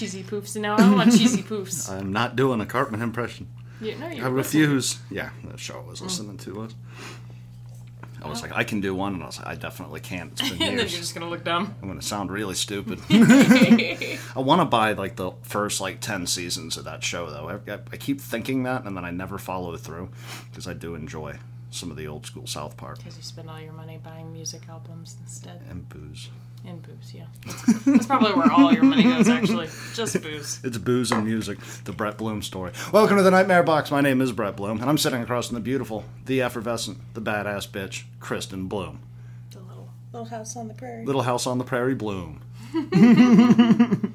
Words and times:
cheesy 0.00 0.22
poofs, 0.22 0.56
and 0.56 0.62
now 0.62 0.76
I 0.76 0.94
want 0.94 1.12
cheesy 1.12 1.42
poofs. 1.42 1.90
I'm 1.98 2.12
not 2.12 2.34
doing 2.36 2.60
a 2.60 2.66
Cartman 2.66 3.02
impression. 3.02 3.46
You, 3.80 3.96
no, 3.96 4.08
you're 4.08 4.26
I 4.26 4.28
listening. 4.30 4.62
refuse. 4.62 4.98
Yeah, 5.10 5.30
the 5.44 5.56
show 5.58 5.74
I 5.74 5.82
Mm. 5.82 5.86
was 5.88 6.02
listening 6.02 6.38
to 6.38 6.54
was. 6.54 6.74
I 8.22 8.28
was 8.28 8.42
like, 8.42 8.52
I 8.54 8.64
can 8.64 8.82
do 8.82 8.94
one, 8.94 9.14
and 9.14 9.22
I 9.22 9.26
was 9.26 9.38
like, 9.38 9.46
I 9.46 9.54
definitely 9.54 10.00
can't. 10.00 10.32
It's 10.32 10.42
been 10.42 10.50
and 10.52 10.60
then 10.60 10.76
you're 10.76 10.86
just 10.86 11.14
gonna 11.14 11.30
look 11.30 11.42
dumb. 11.42 11.74
I'm 11.80 11.88
gonna 11.88 12.02
sound 12.02 12.30
really 12.30 12.54
stupid. 12.54 13.00
I 13.10 14.18
want 14.40 14.60
to 14.60 14.66
buy 14.66 14.92
like 14.92 15.16
the 15.16 15.32
first 15.42 15.80
like 15.80 16.00
ten 16.00 16.26
seasons 16.26 16.76
of 16.76 16.84
that 16.84 17.02
show 17.02 17.30
though. 17.30 17.48
I, 17.66 17.72
I, 17.72 17.78
I 17.92 17.96
keep 17.96 18.20
thinking 18.20 18.64
that, 18.64 18.84
and 18.84 18.94
then 18.96 19.04
I 19.06 19.10
never 19.10 19.38
follow 19.38 19.74
through 19.78 20.10
because 20.50 20.66
I 20.68 20.74
do 20.74 20.94
enjoy 20.94 21.38
some 21.70 21.90
of 21.90 21.96
the 21.96 22.06
old 22.06 22.26
school 22.26 22.46
South 22.46 22.76
Park 22.76 22.98
Because 22.98 23.16
you 23.16 23.22
spend 23.22 23.48
all 23.48 23.60
your 23.60 23.72
money 23.72 23.98
buying 24.02 24.32
music 24.32 24.68
albums 24.68 25.16
instead. 25.22 25.60
and 25.70 25.88
booze. 25.88 26.28
And 26.66 26.82
booze, 26.82 27.14
yeah. 27.14 27.24
That's, 27.46 27.84
that's 27.84 28.06
probably 28.06 28.32
where 28.34 28.52
all 28.52 28.70
your 28.72 28.82
money 28.82 29.04
goes, 29.04 29.28
actually. 29.28 29.68
Just 29.94 30.20
booze. 30.22 30.60
It's 30.64 30.76
booze 30.76 31.10
and 31.10 31.24
music, 31.24 31.58
the 31.84 31.92
Brett 31.92 32.18
Bloom 32.18 32.42
story. 32.42 32.72
Welcome 32.92 33.16
to 33.16 33.22
the 33.22 33.30
Nightmare 33.30 33.62
Box. 33.62 33.90
My 33.90 34.02
name 34.02 34.20
is 34.20 34.32
Brett 34.32 34.56
Bloom, 34.56 34.80
and 34.80 34.90
I'm 34.90 34.98
sitting 34.98 35.22
across 35.22 35.46
from 35.46 35.54
the 35.54 35.60
beautiful, 35.62 36.04
the 36.26 36.42
effervescent, 36.42 36.98
the 37.14 37.22
badass 37.22 37.66
bitch, 37.68 38.02
Kristen 38.18 38.66
Bloom. 38.66 39.00
The 39.52 39.60
little, 39.60 39.88
little 40.12 40.26
house 40.28 40.54
on 40.56 40.68
the 40.68 40.74
prairie. 40.74 41.06
Little 41.06 41.22
House 41.22 41.46
on 41.46 41.56
the 41.58 41.64
Prairie 41.64 41.94
Bloom. 41.94 42.42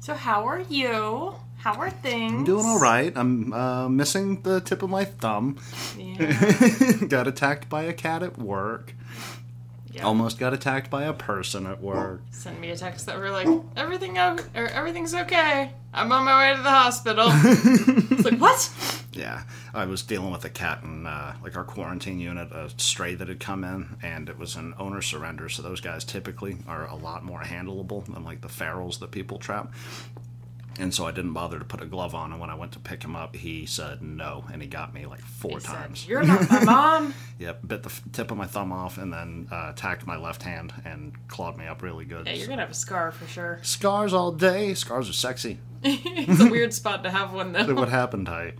So, 0.00 0.14
how 0.14 0.44
are 0.46 0.60
you? 0.60 1.34
How 1.66 1.80
are 1.80 1.90
things? 1.90 2.32
I'm 2.32 2.44
doing 2.44 2.64
all 2.64 2.78
right. 2.78 3.12
I'm 3.16 3.52
uh, 3.52 3.88
missing 3.88 4.40
the 4.42 4.60
tip 4.60 4.84
of 4.84 4.90
my 4.90 5.04
thumb. 5.04 5.58
Yeah. 5.98 6.92
got 7.08 7.26
attacked 7.26 7.68
by 7.68 7.82
a 7.82 7.92
cat 7.92 8.22
at 8.22 8.38
work. 8.38 8.94
yeah. 9.90 10.04
Almost 10.04 10.38
got 10.38 10.54
attacked 10.54 10.90
by 10.92 11.02
a 11.02 11.12
person 11.12 11.66
at 11.66 11.82
work. 11.82 12.20
Send 12.30 12.60
me 12.60 12.70
a 12.70 12.76
text 12.76 13.06
that 13.06 13.18
were 13.18 13.32
like, 13.32 13.48
everything 13.76 14.16
o- 14.16 14.36
or 14.54 14.68
everything's 14.68 15.12
okay. 15.12 15.72
I'm 15.92 16.12
on 16.12 16.24
my 16.24 16.50
way 16.52 16.56
to 16.56 16.62
the 16.62 16.70
hospital. 16.70 17.26
it's 17.32 18.24
like, 18.24 18.38
what? 18.38 18.72
Yeah, 19.16 19.44
I 19.72 19.86
was 19.86 20.02
dealing 20.02 20.30
with 20.30 20.44
a 20.44 20.50
cat 20.50 20.82
in 20.82 21.06
uh, 21.06 21.36
like 21.42 21.56
our 21.56 21.64
quarantine 21.64 22.20
unit, 22.20 22.52
a 22.52 22.68
stray 22.76 23.14
that 23.14 23.28
had 23.28 23.40
come 23.40 23.64
in, 23.64 23.96
and 24.02 24.28
it 24.28 24.38
was 24.38 24.56
an 24.56 24.74
owner 24.78 25.00
surrender. 25.00 25.48
So 25.48 25.62
those 25.62 25.80
guys 25.80 26.04
typically 26.04 26.58
are 26.68 26.86
a 26.86 26.94
lot 26.96 27.24
more 27.24 27.40
handleable 27.40 28.04
than 28.04 28.22
like 28.24 28.42
the 28.42 28.48
ferals 28.48 28.98
that 29.00 29.12
people 29.12 29.38
trap. 29.38 29.72
And 30.78 30.94
so 30.94 31.06
I 31.06 31.10
didn't 31.10 31.32
bother 31.32 31.58
to 31.58 31.64
put 31.64 31.80
a 31.80 31.86
glove 31.86 32.14
on. 32.14 32.32
And 32.32 32.40
when 32.40 32.50
I 32.50 32.54
went 32.54 32.72
to 32.72 32.78
pick 32.78 33.02
him 33.02 33.16
up, 33.16 33.34
he 33.34 33.64
said 33.64 34.02
no, 34.02 34.44
and 34.52 34.60
he 34.60 34.68
got 34.68 34.92
me 34.92 35.06
like 35.06 35.20
four 35.20 35.52
He 35.52 35.60
said, 35.60 35.70
times. 35.72 36.06
You're 36.06 36.22
not 36.22 36.50
my 36.50 36.64
mom. 36.64 37.14
Yep, 37.38 37.60
bit 37.66 37.82
the 37.82 37.92
tip 38.12 38.30
of 38.30 38.36
my 38.36 38.46
thumb 38.46 38.72
off, 38.72 38.98
and 38.98 39.10
then 39.12 39.48
uh, 39.50 39.70
attacked 39.70 40.06
my 40.06 40.16
left 40.18 40.42
hand 40.42 40.74
and 40.84 41.14
clawed 41.28 41.56
me 41.56 41.66
up 41.66 41.82
really 41.82 42.04
good. 42.04 42.26
Yeah, 42.26 42.34
you're 42.34 42.48
gonna 42.48 42.60
have 42.62 42.70
a 42.70 42.74
scar 42.74 43.10
for 43.10 43.26
sure. 43.26 43.58
Scars 43.62 44.12
all 44.12 44.32
day. 44.32 44.74
Scars 44.74 45.08
are 45.08 45.14
sexy. 45.14 45.58
it's 45.82 46.40
a 46.40 46.50
weird 46.50 46.74
spot 46.74 47.02
to 47.04 47.10
have 47.10 47.32
one 47.32 47.52
though. 47.52 47.72
what 47.74 47.88
happened? 47.88 48.28
I, 48.28 48.52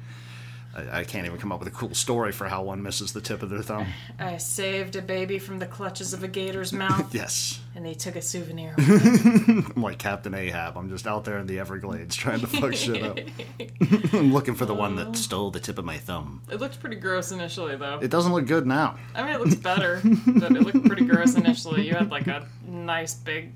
I 0.77 1.01
I 1.01 1.05
can't 1.05 1.27
even 1.27 1.39
come 1.39 1.53
up 1.53 1.59
with 1.59 1.69
a 1.69 1.73
cool 1.73 1.95
story 1.95 2.33
for 2.33 2.47
how 2.47 2.63
one 2.63 2.83
misses 2.83 3.13
the 3.13 3.21
tip 3.21 3.43
of 3.43 3.51
their 3.51 3.63
thumb. 3.63 3.87
I 4.19 4.37
saved 4.37 4.97
a 4.97 5.03
baby 5.03 5.39
from 5.39 5.59
the 5.59 5.67
clutches 5.67 6.13
of 6.13 6.23
a 6.23 6.29
gator's 6.29 6.73
mouth, 6.73 7.15
Yes, 7.15 7.61
and 7.75 7.85
they 7.85 7.95
took 7.95 8.17
a 8.17 8.23
souvenir. 8.23 8.75
I'm 8.79 9.73
like 9.77 9.99
Captain 9.99 10.35
Ahab. 10.35 10.77
I'm 10.77 10.91
just 10.91 11.07
out 11.07 11.25
there 11.25 11.39
in 11.39 11.47
the 11.47 11.59
Everglades 11.59 12.15
trying 12.15 12.41
to 12.41 12.47
fuck 12.47 12.75
shit 12.75 13.03
up. 13.03 13.19
I'm 14.13 14.33
looking 14.33 14.55
for 14.55 14.67
the 14.67 14.75
one 14.75 14.97
that 14.97 15.09
oh. 15.09 15.13
stole 15.15 15.51
the 15.51 15.61
tip 15.61 15.79
of 15.79 15.85
my 15.85 15.97
thumb. 15.97 16.43
It 16.51 16.61
looked 16.61 16.79
pretty 16.81 16.97
gross 16.97 17.33
initially, 17.33 17.77
though. 17.77 17.99
It 18.01 18.11
doesn't 18.11 18.33
look 18.33 18.47
good 18.47 18.67
now. 18.67 18.99
I 19.15 19.23
mean, 19.23 19.35
it 19.35 19.41
looks 19.41 19.55
better, 19.55 20.01
but 20.05 20.53
it 20.53 20.63
looked 20.63 20.85
pretty 20.85 21.07
gross 21.07 21.35
initially. 21.35 21.87
You 21.87 21.95
had 21.95 22.11
like 22.11 22.27
a 22.27 22.47
nice 22.67 23.15
big, 23.15 23.53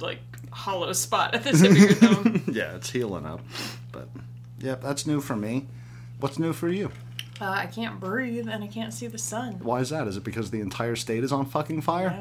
like 0.00 0.20
hollow 0.50 0.92
spot 0.92 1.34
at 1.34 1.44
the 1.44 1.52
tip 1.52 1.70
of 1.70 1.78
your 1.78 1.92
thumb. 1.92 2.42
Yeah, 2.52 2.76
it's 2.76 2.90
healing 2.90 3.24
up. 3.24 3.40
But 3.90 4.08
yeah, 4.58 4.74
that's 4.74 5.06
new 5.06 5.20
for 5.20 5.36
me. 5.36 5.66
What's 6.22 6.38
new 6.38 6.52
for 6.52 6.68
you? 6.68 6.90
Uh, 7.40 7.46
I 7.46 7.66
can't 7.66 7.98
breathe 7.98 8.46
and 8.48 8.62
I 8.62 8.68
can't 8.68 8.94
see 8.94 9.08
the 9.08 9.18
sun. 9.18 9.54
Why 9.60 9.80
is 9.80 9.90
that? 9.90 10.06
Is 10.06 10.16
it 10.16 10.22
because 10.22 10.52
the 10.52 10.60
entire 10.60 10.94
state 10.94 11.24
is 11.24 11.32
on 11.32 11.46
fucking 11.46 11.80
fire? 11.82 12.16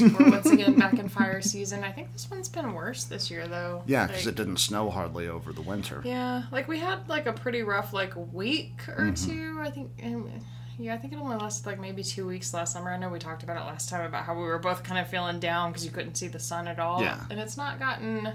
We're 0.00 0.30
once 0.30 0.46
again 0.46 0.78
back 0.78 0.94
in 1.00 1.08
fire 1.08 1.40
season. 1.42 1.82
I 1.82 1.90
think 1.90 2.12
this 2.12 2.30
one's 2.30 2.48
been 2.48 2.72
worse 2.72 3.02
this 3.04 3.28
year, 3.32 3.48
though. 3.48 3.82
Yeah, 3.86 4.06
because 4.06 4.24
Like- 4.26 4.34
it 4.34 4.36
didn't 4.36 4.58
snow 4.58 4.88
hardly 4.88 5.26
over 5.28 5.52
the 5.52 5.62
winter. 5.62 6.00
Yeah, 6.04 6.44
like 6.52 6.68
we 6.68 6.78
had 6.78 7.08
like 7.08 7.26
a 7.26 7.32
pretty 7.32 7.62
rough 7.64 7.92
like 7.92 8.12
week 8.32 8.88
or 8.88 9.06
Mm-hmm. 9.06 9.28
two. 9.30 9.58
I 9.60 9.70
think. 9.70 9.90
um, 10.04 10.30
Yeah, 10.78 10.94
I 10.94 10.98
think 10.98 11.12
it 11.12 11.16
only 11.16 11.36
lasted 11.36 11.66
like 11.66 11.80
maybe 11.80 12.04
two 12.04 12.26
weeks 12.26 12.54
last 12.54 12.72
summer. 12.74 12.92
I 12.92 12.96
know 12.96 13.08
we 13.08 13.18
talked 13.18 13.42
about 13.42 13.56
it 13.56 13.64
last 13.66 13.88
time 13.88 14.04
about 14.06 14.24
how 14.24 14.34
we 14.34 14.42
were 14.42 14.58
both 14.60 14.84
kind 14.84 15.00
of 15.00 15.08
feeling 15.08 15.40
down 15.40 15.70
because 15.72 15.84
you 15.84 15.90
couldn't 15.90 16.14
see 16.16 16.28
the 16.28 16.38
sun 16.40 16.68
at 16.68 16.78
all. 16.78 17.02
Yeah. 17.02 17.18
and 17.30 17.40
it's 17.40 17.56
not 17.56 17.80
gotten. 17.80 18.28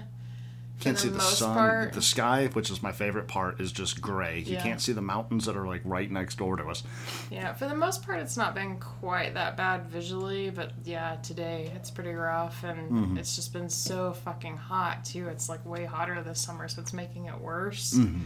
Can't 0.80 0.98
see 0.98 1.08
the 1.08 1.20
sun. 1.20 1.54
part- 1.54 1.92
The 1.92 2.02
sky, 2.02 2.46
which 2.52 2.70
is 2.70 2.82
my 2.82 2.92
favorite 2.92 3.28
part, 3.28 3.60
is 3.60 3.70
just 3.72 4.00
gray. 4.00 4.38
You 4.40 4.54
Yeah. 4.54 4.62
can't 4.62 4.80
see 4.80 4.92
the 4.92 5.02
mountains 5.02 5.46
that 5.46 5.56
are 5.56 5.66
like 5.66 5.82
right 5.84 6.10
next 6.10 6.36
door 6.38 6.56
to 6.56 6.64
us. 6.68 6.82
Yeah, 7.30 7.52
for 7.52 7.68
the 7.68 7.74
most 7.74 8.02
part, 8.02 8.20
it's 8.20 8.36
not 8.36 8.54
been 8.54 8.78
quite 8.78 9.34
that 9.34 9.56
bad 9.56 9.86
visually, 9.86 10.50
but 10.50 10.72
yeah, 10.84 11.16
today 11.22 11.70
it's 11.76 11.90
pretty 11.90 12.12
rough, 12.14 12.64
and 12.64 12.90
Mm-hmm. 12.90 13.18
it's 13.18 13.36
just 13.36 13.52
been 13.52 13.68
so 13.68 14.12
fucking 14.12 14.56
hot 14.56 15.04
too. 15.04 15.28
It's 15.28 15.48
like 15.48 15.64
way 15.66 15.84
hotter 15.84 16.22
this 16.22 16.40
summer, 16.40 16.66
so 16.68 16.80
it's 16.80 16.92
making 16.92 17.26
it 17.26 17.38
worse. 17.40 17.94
Mm-hmm. 17.94 18.22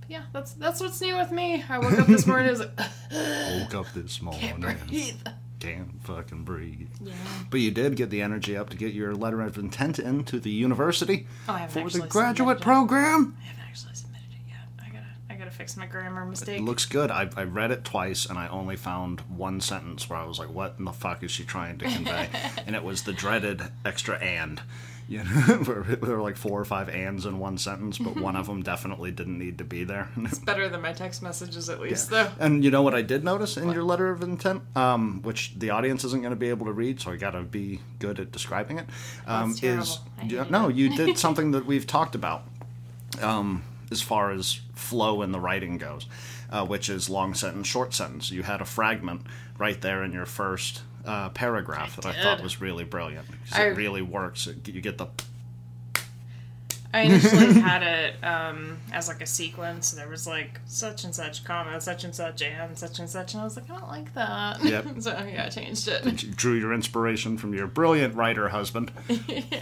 But 0.00 0.10
yeah, 0.10 0.22
that's 0.32 0.52
that's 0.52 0.80
what's 0.80 1.00
new 1.00 1.16
with 1.16 1.32
me. 1.32 1.64
I 1.68 1.78
woke 1.78 1.98
up 1.98 2.06
this 2.06 2.26
morning, 2.26 2.46
I 2.48 2.50
was 2.50 2.60
like, 2.60 2.78
Woke 3.12 3.74
up 3.74 3.92
this 3.94 4.22
morning, 4.22 4.40
can't 4.40 4.60
breathe. 4.88 5.16
Can't 5.58 6.02
fucking 6.04 6.44
breathe. 6.44 6.88
Yeah. 7.00 7.14
But 7.50 7.60
you 7.60 7.70
did 7.70 7.96
get 7.96 8.10
the 8.10 8.22
energy 8.22 8.56
up 8.56 8.70
to 8.70 8.76
get 8.76 8.94
your 8.94 9.14
letter 9.14 9.40
of 9.42 9.58
intent 9.58 9.98
into 9.98 10.38
the 10.40 10.50
university 10.50 11.26
Oh, 11.48 11.66
for 11.68 11.88
the 11.90 12.06
graduate 12.06 12.60
program. 12.60 13.36
I 13.40 13.44
haven't 13.46 13.62
actually 13.68 13.94
submitted 13.94 14.26
it 14.32 14.48
yet. 14.48 14.58
I 14.84 14.88
gotta 14.90 15.06
I 15.30 15.34
gotta 15.34 15.50
fix 15.50 15.76
my 15.76 15.86
grammar 15.86 16.24
mistake. 16.24 16.60
It 16.60 16.64
looks 16.64 16.86
good. 16.86 17.10
I, 17.10 17.28
I 17.36 17.44
read 17.44 17.70
it 17.70 17.84
twice 17.84 18.26
and 18.26 18.38
I 18.38 18.48
only 18.48 18.76
found 18.76 19.20
one 19.22 19.60
sentence 19.60 20.08
where 20.08 20.18
I 20.18 20.24
was 20.24 20.38
like, 20.38 20.50
"What 20.50 20.76
in 20.78 20.84
the 20.84 20.92
fuck 20.92 21.22
is 21.22 21.30
she 21.30 21.44
trying 21.44 21.78
to 21.78 21.84
convey?" 21.86 22.28
and 22.66 22.76
it 22.76 22.84
was 22.84 23.02
the 23.02 23.12
dreaded 23.12 23.62
extra 23.84 24.16
"and." 24.18 24.60
You 25.08 25.24
know, 25.24 25.56
there 25.62 26.16
were 26.16 26.20
like 26.20 26.36
four 26.36 26.60
or 26.60 26.66
five 26.66 26.90
ands 26.90 27.24
in 27.24 27.38
one 27.38 27.56
sentence, 27.56 27.96
but 27.96 28.16
one 28.16 28.36
of 28.36 28.46
them 28.46 28.62
definitely 28.62 29.10
didn't 29.10 29.38
need 29.38 29.56
to 29.56 29.64
be 29.64 29.82
there. 29.84 30.10
it's 30.18 30.38
better 30.38 30.68
than 30.68 30.82
my 30.82 30.92
text 30.92 31.22
messages 31.22 31.70
at 31.70 31.80
least, 31.80 32.10
though. 32.10 32.30
And 32.38 32.62
you 32.62 32.70
know 32.70 32.82
what 32.82 32.94
I 32.94 33.00
did 33.00 33.24
notice 33.24 33.56
in 33.56 33.70
your 33.70 33.84
letter 33.84 34.10
of 34.10 34.22
intent, 34.22 34.62
um, 34.76 35.22
which 35.22 35.54
the 35.56 35.70
audience 35.70 36.04
isn't 36.04 36.20
going 36.20 36.32
to 36.32 36.36
be 36.36 36.50
able 36.50 36.66
to 36.66 36.72
read, 36.72 37.00
so 37.00 37.10
I 37.10 37.16
got 37.16 37.30
to 37.30 37.40
be 37.40 37.80
good 37.98 38.20
at 38.20 38.32
describing 38.32 38.78
it. 38.80 38.86
Um, 39.26 39.56
is 39.62 39.98
no, 40.50 40.68
you 40.68 40.94
did 40.94 41.16
something 41.18 41.52
that 41.52 41.64
we've 41.64 41.86
talked 41.86 42.14
about 42.14 42.42
um, 43.22 43.62
as 43.90 44.02
far 44.02 44.30
as 44.30 44.60
flow 44.74 45.22
in 45.22 45.32
the 45.32 45.40
writing 45.40 45.78
goes, 45.78 46.06
uh, 46.50 46.66
which 46.66 46.90
is 46.90 47.08
long 47.08 47.32
sentence, 47.32 47.66
short 47.66 47.94
sentence. 47.94 48.30
You 48.30 48.42
had 48.42 48.60
a 48.60 48.66
fragment 48.66 49.22
right 49.56 49.80
there 49.80 50.04
in 50.04 50.12
your 50.12 50.26
first 50.26 50.82
uh, 51.04 51.28
paragraph 51.30 51.98
I 51.98 52.00
that 52.10 52.18
I 52.18 52.22
thought 52.22 52.42
was 52.42 52.60
really 52.60 52.84
brilliant. 52.84 53.26
I- 53.52 53.66
it 53.66 53.76
really 53.76 54.02
works. 54.02 54.46
It, 54.46 54.68
you 54.68 54.80
get 54.80 54.98
the 54.98 55.08
I 56.92 57.02
initially 57.02 57.52
had 57.60 57.82
it 57.82 58.24
um, 58.24 58.78
as 58.92 59.08
like 59.08 59.20
a 59.20 59.26
sequence. 59.26 59.90
There 59.92 60.08
was 60.08 60.26
like 60.26 60.58
such 60.66 61.04
and 61.04 61.14
such 61.14 61.44
comma, 61.44 61.80
such 61.80 62.04
and 62.04 62.14
such, 62.14 62.40
and 62.42 62.78
such 62.78 62.98
and 62.98 63.08
such, 63.10 63.34
and 63.34 63.42
I 63.42 63.44
was 63.44 63.56
like, 63.56 63.70
I 63.70 63.74
don't 63.78 63.88
like 63.88 64.14
that. 64.14 64.64
Yep. 64.64 64.86
so 65.00 65.10
yeah, 65.30 65.44
I 65.46 65.48
changed 65.50 65.86
it. 65.88 66.22
you 66.22 66.30
drew 66.30 66.54
your 66.54 66.72
inspiration 66.72 67.36
from 67.36 67.52
your 67.52 67.66
brilliant 67.66 68.14
writer 68.14 68.48
husband. 68.48 68.90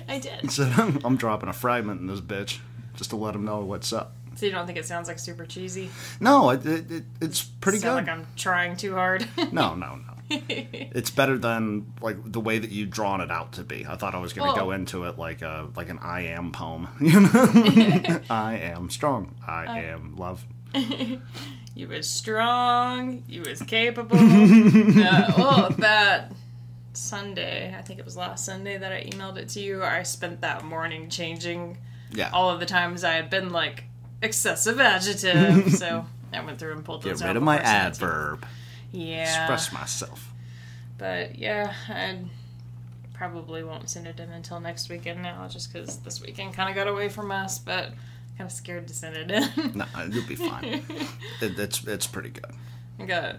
I 0.08 0.20
did. 0.20 0.50
Said, 0.52 0.72
I'm, 0.78 1.00
I'm 1.04 1.16
dropping 1.16 1.48
a 1.48 1.52
fragment 1.52 2.00
in 2.00 2.06
this 2.06 2.20
bitch 2.20 2.60
just 2.94 3.10
to 3.10 3.16
let 3.16 3.34
him 3.34 3.44
know 3.44 3.58
what's 3.60 3.92
up. 3.92 4.12
So 4.36 4.46
you 4.46 4.52
don't 4.52 4.66
think 4.66 4.78
it 4.78 4.86
sounds 4.86 5.08
like 5.08 5.18
super 5.18 5.46
cheesy? 5.46 5.90
No, 6.20 6.50
it, 6.50 6.64
it, 6.64 6.90
it 6.92 7.04
it's 7.20 7.42
pretty 7.42 7.78
Sound 7.78 8.06
good. 8.06 8.12
like 8.12 8.18
I'm 8.20 8.26
trying 8.36 8.76
too 8.76 8.94
hard. 8.94 9.26
No, 9.50 9.74
no, 9.74 9.96
no. 9.96 10.12
it's 10.30 11.10
better 11.10 11.38
than 11.38 11.92
like 12.00 12.16
the 12.24 12.40
way 12.40 12.58
that 12.58 12.70
you've 12.70 12.90
drawn 12.90 13.20
it 13.20 13.30
out 13.30 13.52
to 13.52 13.62
be. 13.64 13.86
I 13.86 13.96
thought 13.96 14.14
I 14.14 14.18
was 14.18 14.32
going 14.32 14.48
to 14.48 14.54
Well- 14.56 14.66
go 14.66 14.72
into 14.72 15.04
it 15.04 15.18
like 15.18 15.42
a 15.42 15.68
like 15.76 15.88
an 15.88 15.98
I 16.02 16.22
am 16.22 16.52
poem. 16.52 16.88
You 17.00 17.20
know, 17.20 18.20
I 18.30 18.54
am 18.58 18.90
strong. 18.90 19.34
I 19.46 19.78
am 19.80 20.16
love. 20.16 20.44
You 21.74 21.88
was 21.88 22.08
strong. 22.08 23.22
You 23.28 23.42
was 23.42 23.60
capable. 23.62 24.16
uh, 24.18 25.32
oh, 25.36 25.68
that 25.78 26.32
Sunday, 26.92 27.74
I 27.78 27.82
think 27.82 27.98
it 27.98 28.04
was 28.04 28.16
last 28.16 28.44
Sunday 28.44 28.78
that 28.78 28.92
I 28.92 29.04
emailed 29.04 29.36
it 29.36 29.48
to 29.50 29.60
you. 29.60 29.82
I 29.84 30.02
spent 30.02 30.40
that 30.40 30.64
morning 30.64 31.08
changing 31.10 31.78
Yeah. 32.10 32.30
all 32.32 32.50
of 32.50 32.60
the 32.60 32.66
times 32.66 33.04
I 33.04 33.12
had 33.12 33.28
been 33.30 33.50
like 33.50 33.84
excessive 34.22 34.80
adjective. 34.80 35.72
so 35.72 36.06
I 36.32 36.44
went 36.44 36.58
through 36.58 36.72
and 36.72 36.84
pulled 36.84 37.02
Get 37.04 37.10
those 37.10 37.22
out 37.22 37.28
rid 37.28 37.36
of 37.36 37.42
my 37.42 37.58
adverb. 37.58 38.44
I 38.44 38.46
sent 38.92 39.02
it 39.02 39.08
to 39.08 39.08
you. 39.08 39.08
adverb. 39.08 39.08
Yeah. 39.08 39.40
Express 39.40 39.72
myself. 39.72 40.32
But 40.98 41.38
yeah, 41.38 41.74
I 41.88 42.18
probably 43.14 43.64
won't 43.64 43.88
send 43.90 44.06
it 44.06 44.20
in 44.20 44.30
until 44.30 44.60
next 44.60 44.88
weekend 44.88 45.22
now, 45.22 45.46
just 45.48 45.72
because 45.72 45.98
this 45.98 46.20
weekend 46.20 46.54
kind 46.54 46.68
of 46.68 46.74
got 46.76 46.88
away 46.88 47.08
from 47.08 47.30
us. 47.30 47.58
But 47.58 47.90
kind 48.36 48.48
of 48.48 48.52
scared 48.52 48.88
to 48.88 48.94
send 48.94 49.16
it 49.16 49.30
in. 49.30 49.72
No, 49.76 49.86
you'll 50.10 50.26
be 50.26 50.36
fine. 50.36 50.64
it, 51.40 51.58
it's 51.58 51.84
it's 51.86 52.06
pretty 52.06 52.30
good. 52.30 52.52
I 52.98 53.04
got 53.04 53.36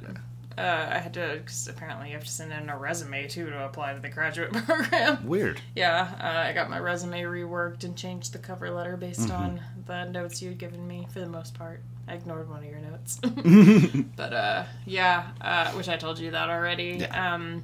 uh, 0.58 0.88
I 0.92 0.98
had 0.98 1.14
to 1.14 1.38
because 1.40 1.68
apparently 1.68 2.08
you 2.08 2.14
have 2.16 2.24
to 2.24 2.32
send 2.32 2.52
in 2.52 2.70
a 2.70 2.78
resume 2.78 3.28
too 3.28 3.50
to 3.50 3.66
apply 3.66 3.94
to 3.94 4.00
the 4.00 4.10
graduate 4.10 4.52
program. 4.66 5.26
Weird. 5.28 5.62
Yeah, 5.76 6.14
uh, 6.20 6.50
I 6.50 6.54
got 6.54 6.70
my 6.70 6.80
resume 6.80 7.22
reworked 7.22 7.84
and 7.84 7.96
changed 7.96 8.34
the 8.34 8.40
cover 8.40 8.70
letter 8.72 8.98
based 8.98 9.30
on 9.30 9.62
the 9.86 10.06
notes 10.06 10.42
you 10.42 10.50
had 10.50 10.58
given 10.58 10.88
me 10.88 11.08
for 11.12 11.20
the 11.20 11.28
most 11.28 11.54
part. 11.54 11.82
I 12.08 12.16
ignored 12.16 12.50
one 12.50 12.64
of 12.64 12.70
your 12.70 12.80
notes. 12.80 13.20
but 14.16 14.34
uh, 14.34 14.64
yeah, 14.86 15.28
uh, 15.42 15.72
which 15.72 15.90
I 15.90 15.98
told 15.98 16.20
you 16.20 16.32
that 16.32 16.50
already. 16.50 16.98
Yeah. 17.02 17.34
Um, 17.36 17.64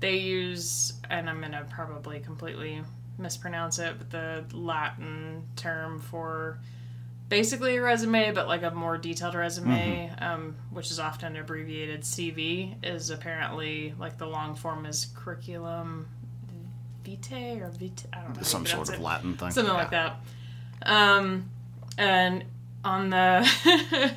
they 0.00 0.18
use, 0.18 0.92
and 1.10 1.28
I'm 1.28 1.40
going 1.40 1.52
to 1.52 1.66
probably 1.70 2.20
completely 2.20 2.82
mispronounce 3.18 3.80
it, 3.80 3.94
but 3.98 4.10
the 4.10 4.44
Latin 4.56 5.42
term 5.56 6.00
for 6.00 6.60
basically 7.28 7.76
a 7.76 7.82
resume, 7.82 8.32
but 8.32 8.46
like 8.48 8.62
a 8.62 8.70
more 8.70 8.96
detailed 8.98 9.34
resume, 9.34 10.12
um, 10.18 10.56
which 10.70 10.90
is 10.90 10.98
often 10.98 11.36
abbreviated 11.36 12.02
CV, 12.02 12.74
is 12.82 13.10
apparently 13.10 13.94
like 13.98 14.18
the 14.18 14.26
long 14.26 14.54
form 14.54 14.86
is 14.86 15.06
curriculum 15.14 16.08
vitae 17.04 17.58
or 17.60 17.70
vitae. 17.70 18.06
I 18.12 18.20
don't 18.22 18.36
know. 18.36 18.42
Some 18.42 18.66
sort 18.66 18.88
of 18.88 18.94
it 18.94 19.00
Latin 19.00 19.34
thing. 19.36 19.50
something 19.50 19.72
Yeah. 19.74 19.78
like 19.80 19.90
that. 19.90 20.16
Um, 20.82 21.50
and 21.96 22.44
on 22.84 23.10
the 23.10 23.48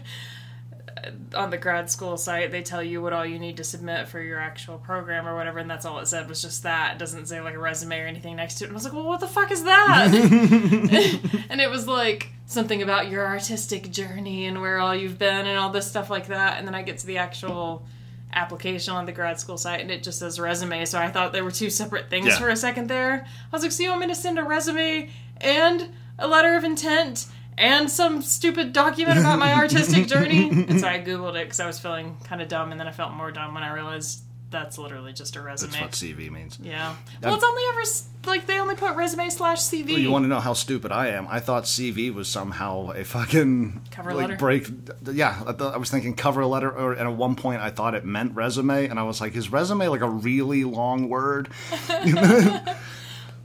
on 1.35 1.49
the 1.49 1.57
grad 1.57 1.89
school 1.89 2.17
site, 2.17 2.51
they 2.51 2.61
tell 2.61 2.83
you 2.83 3.01
what 3.01 3.13
all 3.13 3.25
you 3.25 3.39
need 3.39 3.57
to 3.57 3.63
submit 3.63 4.07
for 4.07 4.21
your 4.21 4.39
actual 4.39 4.77
program 4.77 5.27
or 5.27 5.35
whatever, 5.35 5.59
and 5.59 5.69
that's 5.69 5.85
all 5.85 5.99
it 5.99 6.07
said 6.07 6.27
was 6.29 6.41
just 6.41 6.63
that. 6.63 6.93
It 6.95 6.99
doesn't 6.99 7.27
say 7.27 7.41
like 7.41 7.55
a 7.55 7.59
resume 7.59 7.99
or 7.99 8.07
anything 8.07 8.35
next 8.35 8.55
to 8.55 8.63
it. 8.65 8.67
And 8.67 8.73
I 8.73 8.77
was 8.77 8.83
like, 8.83 8.93
well, 8.93 9.05
what 9.07 9.19
the 9.19 9.27
fuck 9.27 9.51
is 9.51 9.63
that? 9.63 10.09
and 11.49 11.61
it 11.61 11.69
was 11.69 11.87
like 11.87 12.29
something 12.45 12.81
about 12.81 13.09
your 13.09 13.25
artistic 13.25 13.91
journey 13.91 14.45
and 14.45 14.61
where 14.61 14.79
all 14.79 14.95
you've 14.95 15.17
been 15.17 15.47
and 15.47 15.57
all 15.57 15.69
this 15.69 15.87
stuff 15.87 16.09
like 16.09 16.27
that. 16.27 16.57
And 16.57 16.67
then 16.67 16.75
I 16.75 16.81
get 16.81 16.97
to 16.99 17.07
the 17.07 17.17
actual 17.17 17.85
application 18.33 18.93
on 18.93 19.05
the 19.05 19.11
grad 19.11 19.39
school 19.39 19.57
site 19.57 19.81
and 19.81 19.91
it 19.91 20.03
just 20.03 20.19
says 20.19 20.39
resume. 20.39 20.85
So 20.85 20.97
I 20.99 21.09
thought 21.09 21.33
there 21.33 21.43
were 21.43 21.51
two 21.51 21.69
separate 21.69 22.09
things 22.09 22.27
Yeah. 22.27 22.37
for 22.39 22.49
a 22.49 22.55
second 22.55 22.87
there. 22.87 23.25
I 23.25 23.55
was 23.55 23.63
like, 23.63 23.71
so 23.71 23.83
you 23.83 23.89
want 23.89 24.01
me 24.01 24.07
to 24.07 24.15
send 24.15 24.39
a 24.39 24.43
resume 24.43 25.09
and 25.39 25.89
a 26.19 26.27
letter 26.27 26.55
of 26.55 26.63
intent 26.63 27.25
and 27.57 27.89
some 27.89 28.21
stupid 28.21 28.73
document 28.73 29.19
about 29.19 29.39
my 29.39 29.53
artistic 29.61 30.07
journey? 30.07 30.49
And 30.69 30.79
so 30.79 30.87
I 30.87 30.99
Googled 30.99 31.35
it 31.35 31.45
because 31.45 31.59
I 31.59 31.67
was 31.67 31.79
feeling 31.79 32.17
kind 32.23 32.41
of 32.41 32.47
dumb 32.47 32.71
and 32.71 32.79
then 32.79 32.87
I 32.87 32.91
felt 32.91 33.11
more 33.13 33.31
dumb 33.31 33.53
when 33.53 33.63
I 33.63 33.73
realized 33.73 34.21
that's 34.49 34.77
literally 34.77 35.13
just 35.13 35.37
a 35.37 35.41
resume. 35.41 35.71
That's 35.71 35.81
what 35.81 35.91
CV 35.91 36.29
means. 36.29 36.59
yeah. 36.61 36.95
Well, 37.23 37.35
it's 37.35 37.43
only 37.43 37.63
ever, 37.69 37.81
like, 38.25 38.47
they 38.47 38.59
only 38.59 38.75
put 38.75 38.97
resume 38.97 39.29
slash 39.29 39.59
CV. 39.59 39.97
You 39.97 40.11
want 40.11 40.25
to 40.25 40.27
know 40.27 40.41
how 40.41 40.51
stupid 40.51 40.91
I 40.91 41.07
am? 41.07 41.25
I 41.29 41.39
thought 41.39 41.63
CV 41.63 42.13
was 42.13 42.27
somehow 42.27 42.91
a 42.91 43.05
fucking 43.05 43.81
Cover 43.91 44.13
like 44.13 44.23
letter? 44.27 44.35
break. 44.35 44.67
Yeah, 45.09 45.41
I, 45.47 45.53
thought, 45.53 45.73
I 45.73 45.77
was 45.77 45.89
thinking 45.89 46.15
cover 46.15 46.45
letter, 46.45 46.69
or 46.69 46.91
and 46.91 47.07
at 47.07 47.15
one 47.15 47.35
point 47.35 47.61
I 47.61 47.69
thought 47.69 47.95
it 47.95 48.03
meant 48.03 48.35
resume, 48.35 48.87
and 48.87 48.99
I 48.99 49.03
was 49.03 49.21
like, 49.21 49.37
is 49.37 49.49
resume 49.49 49.87
like 49.87 50.01
a 50.01 50.09
really 50.09 50.65
long 50.65 51.07
word? 51.07 51.47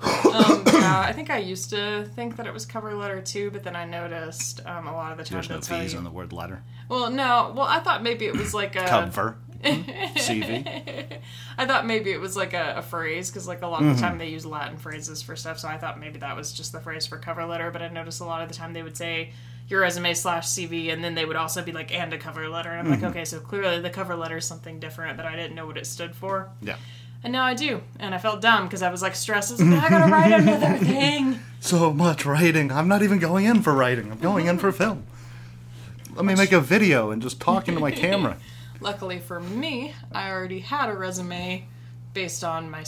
Um, 0.06 0.62
yeah, 0.66 1.00
I 1.00 1.12
think 1.12 1.30
I 1.30 1.38
used 1.38 1.70
to 1.70 2.04
think 2.14 2.36
that 2.36 2.46
it 2.46 2.52
was 2.52 2.66
cover 2.66 2.94
letter 2.94 3.20
too, 3.20 3.50
but 3.50 3.64
then 3.64 3.74
I 3.74 3.84
noticed 3.84 4.64
um, 4.66 4.86
a 4.86 4.92
lot 4.92 5.12
of 5.12 5.18
the 5.18 5.24
time 5.24 5.36
There's 5.36 5.50
no 5.50 5.78
V's 5.78 5.92
you. 5.92 5.98
in 5.98 6.04
the 6.04 6.10
word 6.10 6.32
letter. 6.32 6.62
Well, 6.88 7.10
no. 7.10 7.52
Well, 7.56 7.66
I 7.66 7.80
thought 7.80 8.02
maybe 8.02 8.26
it 8.26 8.36
was 8.36 8.54
like 8.54 8.76
a. 8.76 8.86
Cover. 8.86 9.38
CV. 9.64 11.18
I 11.58 11.66
thought 11.66 11.86
maybe 11.86 12.12
it 12.12 12.20
was 12.20 12.36
like 12.36 12.52
a, 12.52 12.74
a 12.76 12.82
phrase 12.82 13.30
because 13.30 13.48
like 13.48 13.62
a 13.62 13.66
lot 13.66 13.82
of 13.82 13.96
the 13.96 14.00
time 14.00 14.18
they 14.18 14.28
use 14.28 14.44
Latin 14.44 14.76
phrases 14.76 15.22
for 15.22 15.34
stuff. 15.34 15.58
So 15.58 15.68
I 15.68 15.78
thought 15.78 15.98
maybe 15.98 16.18
that 16.20 16.36
was 16.36 16.52
just 16.52 16.72
the 16.72 16.80
phrase 16.80 17.06
for 17.06 17.18
cover 17.18 17.44
letter. 17.44 17.70
But 17.70 17.82
I 17.82 17.88
noticed 17.88 18.20
a 18.20 18.24
lot 18.24 18.42
of 18.42 18.48
the 18.48 18.54
time 18.54 18.74
they 18.74 18.82
would 18.82 18.96
say 18.96 19.32
your 19.68 19.80
resume 19.80 20.14
slash 20.14 20.46
CV, 20.46 20.92
and 20.92 21.02
then 21.02 21.14
they 21.14 21.24
would 21.24 21.36
also 21.36 21.62
be 21.62 21.72
like 21.72 21.92
and 21.92 22.12
a 22.12 22.18
cover 22.18 22.48
letter. 22.48 22.70
And 22.70 22.86
I'm 22.86 22.90
like, 22.90 23.10
okay, 23.10 23.24
so 23.24 23.40
clearly 23.40 23.80
the 23.80 23.90
cover 23.90 24.14
letter 24.14 24.36
is 24.36 24.44
something 24.44 24.78
different 24.78 25.16
that 25.16 25.26
I 25.26 25.34
didn't 25.34 25.56
know 25.56 25.66
what 25.66 25.78
it 25.78 25.86
stood 25.86 26.14
for. 26.14 26.50
Yeah. 26.60 26.76
And 27.26 27.32
now 27.32 27.44
I 27.44 27.54
do, 27.54 27.80
and 27.98 28.14
I 28.14 28.18
felt 28.18 28.40
dumb 28.40 28.66
because 28.66 28.82
I 28.82 28.90
was 28.92 29.02
like 29.02 29.16
stressed. 29.16 29.50
I 29.50 29.54
was 29.54 29.62
like, 29.64 29.82
I 29.82 29.88
gotta 29.88 30.12
write 30.12 30.30
another 30.30 30.78
thing. 30.84 31.40
So 31.58 31.92
much 31.92 32.24
writing. 32.24 32.70
I'm 32.70 32.86
not 32.86 33.02
even 33.02 33.18
going 33.18 33.46
in 33.46 33.62
for 33.62 33.72
writing. 33.72 34.12
I'm 34.12 34.20
going 34.20 34.46
in 34.46 34.58
for 34.58 34.70
film. 34.70 35.04
Let 36.14 36.24
me 36.24 36.36
make 36.36 36.52
a 36.52 36.60
video 36.60 37.10
and 37.10 37.20
just 37.20 37.40
talk 37.40 37.66
into 37.66 37.80
my 37.80 37.90
camera. 37.90 38.36
Luckily 38.80 39.18
for 39.18 39.40
me, 39.40 39.92
I 40.12 40.30
already 40.30 40.60
had 40.60 40.88
a 40.88 40.94
resume 40.94 41.66
based 42.14 42.44
on 42.44 42.70
my 42.70 42.84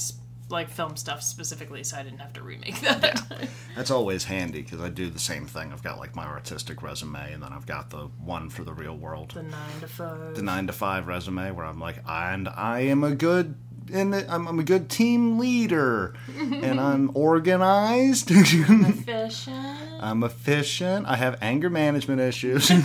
like 0.51 0.71
film 0.71 0.97
stuff 0.97 1.21
specifically, 1.21 1.83
so 1.83 1.97
I 1.97 2.05
didn't 2.05 2.21
have 2.21 2.33
to 2.35 2.43
remake 2.43 2.81
that. 2.83 3.21
That's 3.75 3.91
always 3.91 4.23
handy 4.23 4.63
because 4.63 4.81
I 4.81 4.89
do 4.89 5.11
the 5.11 5.19
same 5.19 5.47
thing. 5.47 5.73
I've 5.73 5.83
got 5.83 5.99
like 5.99 6.15
my 6.15 6.27
artistic 6.27 6.81
resume, 6.81 7.33
and 7.33 7.43
then 7.43 7.53
I've 7.53 7.67
got 7.67 7.91
the 7.91 8.09
one 8.25 8.51
for 8.51 8.63
the 8.63 8.73
real 8.73 8.97
world, 8.97 9.33
the 9.33 9.43
nine 9.43 9.81
to 9.81 9.89
five. 9.89 10.37
the 10.37 10.43
nine 10.43 10.69
to 10.69 10.73
five 10.73 11.09
resume, 11.09 11.51
where 11.51 11.67
I'm 11.67 11.81
like, 11.81 12.05
and 12.07 12.49
I 12.49 12.83
am 12.83 13.03
a 13.03 13.17
good. 13.17 13.57
And 13.93 14.15
I'm, 14.15 14.47
I'm 14.47 14.59
a 14.59 14.65
good 14.65 14.89
team 14.91 15.39
leader, 15.39 16.15
and 16.39 16.81
I'm 16.81 17.11
organized. 17.15 18.31
Efficient. 18.31 19.55
I'm 20.01 20.23
efficient. 20.23 21.07
I 21.07 21.17
have 21.17 21.39
anger 21.43 21.69
management 21.71 22.21
issues. 22.21 22.71
Leave 22.71 22.85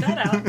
that 0.00 0.18
out. 0.18 0.46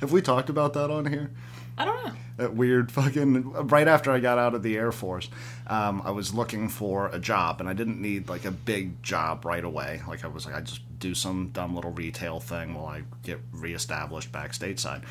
have 0.00 0.12
we 0.12 0.22
talked 0.22 0.48
about 0.48 0.74
that 0.74 0.90
on 0.90 1.06
here? 1.06 1.30
I 1.76 1.84
don't 1.86 2.04
know. 2.04 2.12
that 2.36 2.54
weird 2.54 2.92
fucking 2.92 3.52
right 3.68 3.88
after 3.88 4.12
I 4.12 4.20
got 4.20 4.38
out 4.38 4.54
of 4.54 4.62
the 4.62 4.76
Air 4.76 4.92
Force, 4.92 5.30
um, 5.66 6.02
I 6.04 6.10
was 6.10 6.34
looking 6.34 6.68
for 6.68 7.08
a 7.08 7.18
job 7.18 7.58
and 7.60 7.68
I 7.68 7.72
didn't 7.72 8.00
need 8.00 8.28
like 8.28 8.44
a 8.44 8.50
big 8.50 9.02
job 9.02 9.44
right 9.44 9.64
away. 9.64 10.02
Like 10.06 10.24
I 10.24 10.28
was 10.28 10.44
like 10.44 10.54
I 10.54 10.60
just 10.60 10.82
do 10.98 11.14
some 11.14 11.48
dumb 11.52 11.74
little 11.74 11.90
retail 11.92 12.38
thing 12.38 12.74
while 12.74 12.86
I 12.86 13.02
get 13.22 13.40
reestablished 13.52 14.30
back 14.30 14.52
stateside. 14.52 15.02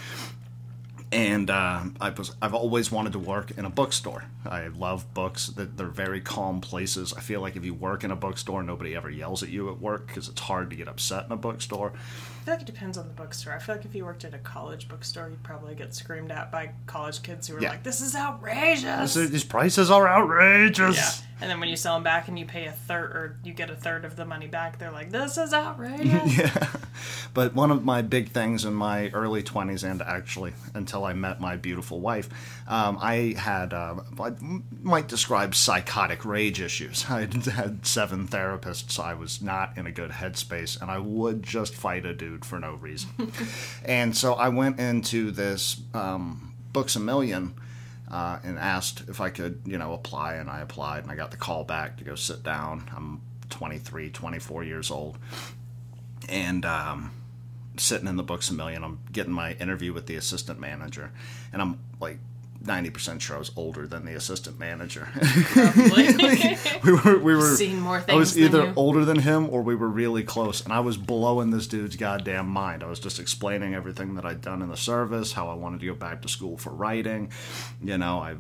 And 1.12 1.50
uh, 1.50 1.86
I 2.00 2.10
was 2.12 2.36
I've 2.40 2.54
always 2.54 2.92
wanted 2.92 3.14
to 3.14 3.20
work 3.20 3.52
in 3.58 3.66
a 3.66 3.70
bookstore. 3.70 4.26
I 4.46 4.68
love 4.68 5.12
books. 5.14 5.48
They're 5.48 5.88
very 5.88 6.22
calm 6.22 6.62
places. 6.62 7.14
I 7.14 7.22
feel 7.22 7.42
like 7.42 7.56
if 7.56 7.66
you 7.66 7.74
work 7.74 8.04
in 8.04 8.12
a 8.12 8.16
bookstore, 8.16 8.62
nobody 8.62 8.96
ever 8.96 9.10
yells 9.10 9.42
at 9.42 9.50
you 9.50 9.72
at 9.72 9.80
work 9.80 10.06
because 10.06 10.30
it's 10.30 10.42
hard 10.42 10.70
to 10.70 10.76
get 10.76 10.88
upset 10.88 11.26
in 11.26 11.32
a 11.32 11.38
bookstore. 11.38 11.94
I 12.40 12.42
feel 12.44 12.54
like 12.54 12.62
it 12.62 12.66
depends 12.68 12.98
on 12.98 13.08
the 13.08 13.14
bookstore. 13.14 13.54
I 13.54 13.60
feel 13.60 13.76
like 13.76 13.86
if 13.86 13.94
you 13.94 14.06
worked 14.06 14.24
at 14.24 14.34
a 14.34 14.38
college 14.40 14.88
bookstore, 14.88 15.30
you'd 15.30 15.44
probably 15.44 15.76
get 15.76 15.94
screamed 15.94 16.32
at 16.32 16.52
by 16.52 16.72
college 16.88 17.22
kids 17.22 17.48
who 17.48 17.56
were 17.56 17.62
Yeah. 17.62 17.70
like, 17.72 17.84
"This 17.84 18.02
is 18.02 18.16
outrageous." 18.16 19.12
So 19.14 19.26
these 19.28 19.44
prices 19.44 19.92
are 19.92 20.08
outrageous. 20.08 20.96
yeah. 20.96 21.12
And 21.42 21.50
then 21.50 21.62
when 21.62 21.70
you 21.70 21.78
sell 21.78 21.94
them 21.94 22.04
back 22.04 22.28
and 22.28 22.38
you 22.38 22.46
pay 22.46 22.66
a 22.66 22.72
third, 22.74 23.12
or 23.16 23.38
you 23.46 23.54
get 23.54 23.70
a 23.70 23.76
third 23.76 24.04
of 24.04 24.18
the 24.18 24.26
money 24.26 24.48
back, 24.48 24.78
they're 24.78 24.92
like, 24.92 25.10
"This 25.12 25.38
is 25.38 25.54
outrageous." 25.54 26.38
Yeah. 26.38 26.68
But 27.34 27.54
one 27.54 27.72
of 27.72 27.86
my 27.86 28.02
big 28.02 28.30
things 28.32 28.66
in 28.66 28.74
my 28.74 29.10
early 29.12 29.42
20s, 29.42 29.84
and 29.90 30.02
actually 30.02 30.54
until 30.74 31.06
I 31.06 31.14
met 31.14 31.40
my 31.40 31.56
beautiful 31.56 32.02
wife, 32.02 32.28
um, 32.68 32.98
I 33.00 33.36
had, 33.38 33.72
uh, 33.74 34.02
I 34.20 34.32
might 34.82 35.08
describe 35.08 35.56
psychotic 35.56 36.26
rage 36.26 36.60
issues. 36.60 37.06
I 37.10 37.22
had 37.22 37.86
seven 37.86 38.28
therapists. 38.28 39.00
I 39.02 39.14
was 39.14 39.42
not 39.42 39.78
in 39.78 39.86
a 39.88 39.92
good 39.92 40.12
headspace, 40.12 40.82
and 40.82 40.92
I 40.92 40.98
would 40.98 41.42
just 41.44 41.74
fight 41.74 42.06
a 42.06 42.14
dude 42.14 42.29
for 42.38 42.60
no 42.60 42.76
reason. 42.76 43.10
and 43.86 44.16
so 44.16 44.34
I 44.34 44.50
went 44.50 44.80
into 44.80 45.32
this 45.32 45.82
um, 45.94 46.54
Books 46.74 46.96
a 46.96 47.00
Million. 47.00 47.56
Uh, 48.12 48.40
and 48.44 48.58
asked 48.58 49.04
if 49.08 49.22
I 49.22 49.30
could, 49.30 49.62
you 49.66 49.78
know, 49.78 49.94
apply, 49.94 50.34
and 50.34 50.50
I 50.50 50.62
applied, 50.62 51.04
and 51.04 51.12
I 51.12 51.16
got 51.16 51.30
the 51.30 51.38
call 51.38 51.64
back 51.64 51.98
to 51.98 52.04
go 52.04 52.16
sit 52.16 52.42
down. 52.42 52.90
I'm 52.96 53.22
23, 53.52 54.10
24 54.10 54.64
years 54.64 54.90
old, 54.90 55.20
and 56.28 56.66
um, 56.66 57.12
sitting 57.78 58.08
in 58.08 58.16
the 58.16 58.24
books 58.24 58.50
a 58.50 58.56
million. 58.56 58.84
I'm 58.84 59.00
getting 59.12 59.32
my 59.32 59.54
interview 59.54 59.94
with 59.94 60.08
the 60.08 60.16
assistant 60.16 60.60
manager, 60.60 61.12
and 61.54 61.62
I'm 61.62 61.80
like 62.00 62.18
90% 62.64 63.22
sure 63.22 63.38
I 63.38 63.40
was 63.40 63.52
older 63.56 63.88
than 63.88 64.06
the 64.06 64.14
assistant 64.16 64.60
manager. 64.60 65.08
We 66.84 66.94
were 66.94 67.18
we 67.20 67.36
were 67.36 67.56
Seen 67.56 67.80
more 67.80 68.00
things 68.00 68.16
I 68.16 68.18
was 68.18 68.38
either 68.38 68.74
older 68.76 69.04
than 69.06 69.20
him 69.20 69.50
or 69.50 69.62
we 69.62 69.76
were 69.76 69.88
really 69.88 70.24
close, 70.24 70.64
and 70.64 70.72
I 70.72 70.80
was 70.80 70.98
blowing 70.98 71.52
this 71.52 71.68
dude's 71.68 71.96
goddamn 71.96 72.48
mind. 72.48 72.84
I 72.84 72.88
was 72.88 73.00
just 73.00 73.20
explaining 73.20 73.76
everything 73.76 74.16
that 74.16 74.26
I'd 74.26 74.42
done 74.42 74.62
in 74.62 74.70
the 74.70 74.78
service, 74.78 75.34
how 75.34 75.50
I 75.50 75.54
wanted 75.54 75.82
to 75.82 75.86
go 75.88 75.94
back 75.94 76.22
to 76.24 76.30
school 76.30 76.58
for 76.58 76.72
writing. 76.72 77.32
You 77.84 77.98
know, 77.98 78.20
I 78.20 78.36